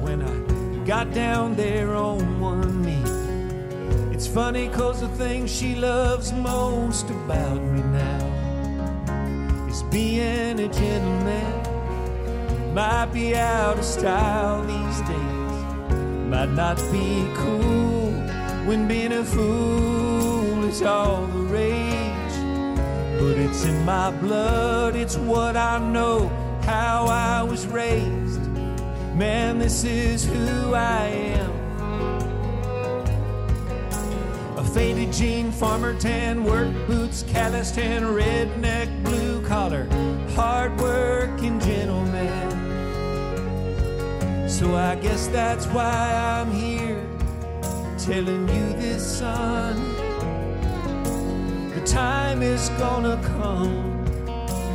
when 0.00 0.22
I 0.22 0.84
got 0.84 1.14
down 1.14 1.54
there 1.54 1.94
on 1.94 2.40
one 2.40 2.82
knee. 2.82 3.12
It's 4.12 4.26
funny 4.26 4.68
cause 4.70 5.02
the 5.02 5.08
thing 5.10 5.46
she 5.46 5.76
loves 5.76 6.32
most 6.32 7.08
about 7.10 7.62
me 7.62 7.82
now 7.82 9.68
is 9.68 9.84
being 9.84 10.58
a 10.58 10.66
gentleman. 10.66 11.67
Might 12.74 13.10
be 13.12 13.34
out 13.34 13.78
of 13.78 13.84
style 13.84 14.62
these 14.62 15.00
days, 15.00 15.94
might 16.28 16.50
not 16.50 16.76
be 16.92 17.26
cool 17.34 18.12
when 18.66 18.86
being 18.86 19.12
a 19.12 19.24
fool 19.24 20.64
is 20.64 20.82
all 20.82 21.26
the 21.26 21.40
rage. 21.40 22.14
But 23.18 23.36
it's 23.38 23.64
in 23.64 23.84
my 23.84 24.10
blood, 24.10 24.94
it's 24.94 25.16
what 25.16 25.56
I 25.56 25.78
know, 25.78 26.28
how 26.62 27.06
I 27.06 27.42
was 27.42 27.66
raised. 27.66 28.42
Man, 29.16 29.58
this 29.58 29.82
is 29.82 30.24
who 30.24 30.74
I 30.74 31.06
am. 31.06 31.50
A 34.56 34.62
faded 34.62 35.12
jean, 35.12 35.50
farmer 35.50 35.98
tan, 35.98 36.44
work 36.44 36.72
boots, 36.86 37.24
calloused 37.24 37.74
hand, 37.74 38.04
redneck, 38.04 38.88
blue 39.02 39.40
collar, 39.46 39.88
hard 40.36 40.78
working 40.78 41.58
gentleman. 41.58 42.17
So 44.58 44.74
I 44.74 44.96
guess 44.96 45.28
that's 45.28 45.66
why 45.66 46.42
I'm 46.42 46.50
here 46.50 47.00
telling 47.96 48.48
you 48.48 48.72
this, 48.72 49.18
son. 49.18 49.76
The 51.76 51.80
time 51.86 52.42
is 52.42 52.68
gonna 52.70 53.22
come 53.22 54.04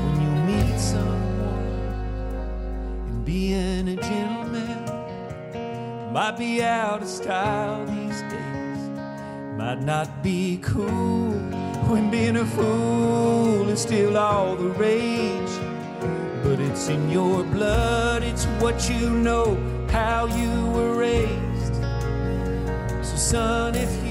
when 0.05 0.21
you 0.21 0.29
meet 0.47 0.79
someone 0.79 1.67
and 3.09 3.25
being 3.25 3.89
a 3.89 3.97
gentleman 3.97 4.85
might 6.13 6.37
be 6.37 6.63
out 6.63 7.01
of 7.01 7.09
style 7.09 7.85
these 7.85 8.21
days, 8.21 8.89
might 9.57 9.81
not 9.81 10.23
be 10.23 10.59
cool 10.61 11.33
when 11.91 12.09
being 12.09 12.37
a 12.37 12.45
fool 12.45 13.67
is 13.67 13.81
still 13.81 14.15
all 14.15 14.55
the 14.55 14.69
rage. 14.79 15.59
But 16.41 16.61
it's 16.61 16.87
in 16.87 17.09
your 17.09 17.43
blood, 17.43 18.23
it's 18.23 18.45
what 18.61 18.89
you 18.89 19.09
know, 19.09 19.57
how 19.93 20.25
you 20.25 20.65
were 20.71 20.95
raised. 20.95 21.75
So, 23.05 23.15
son, 23.15 23.75
if 23.75 24.02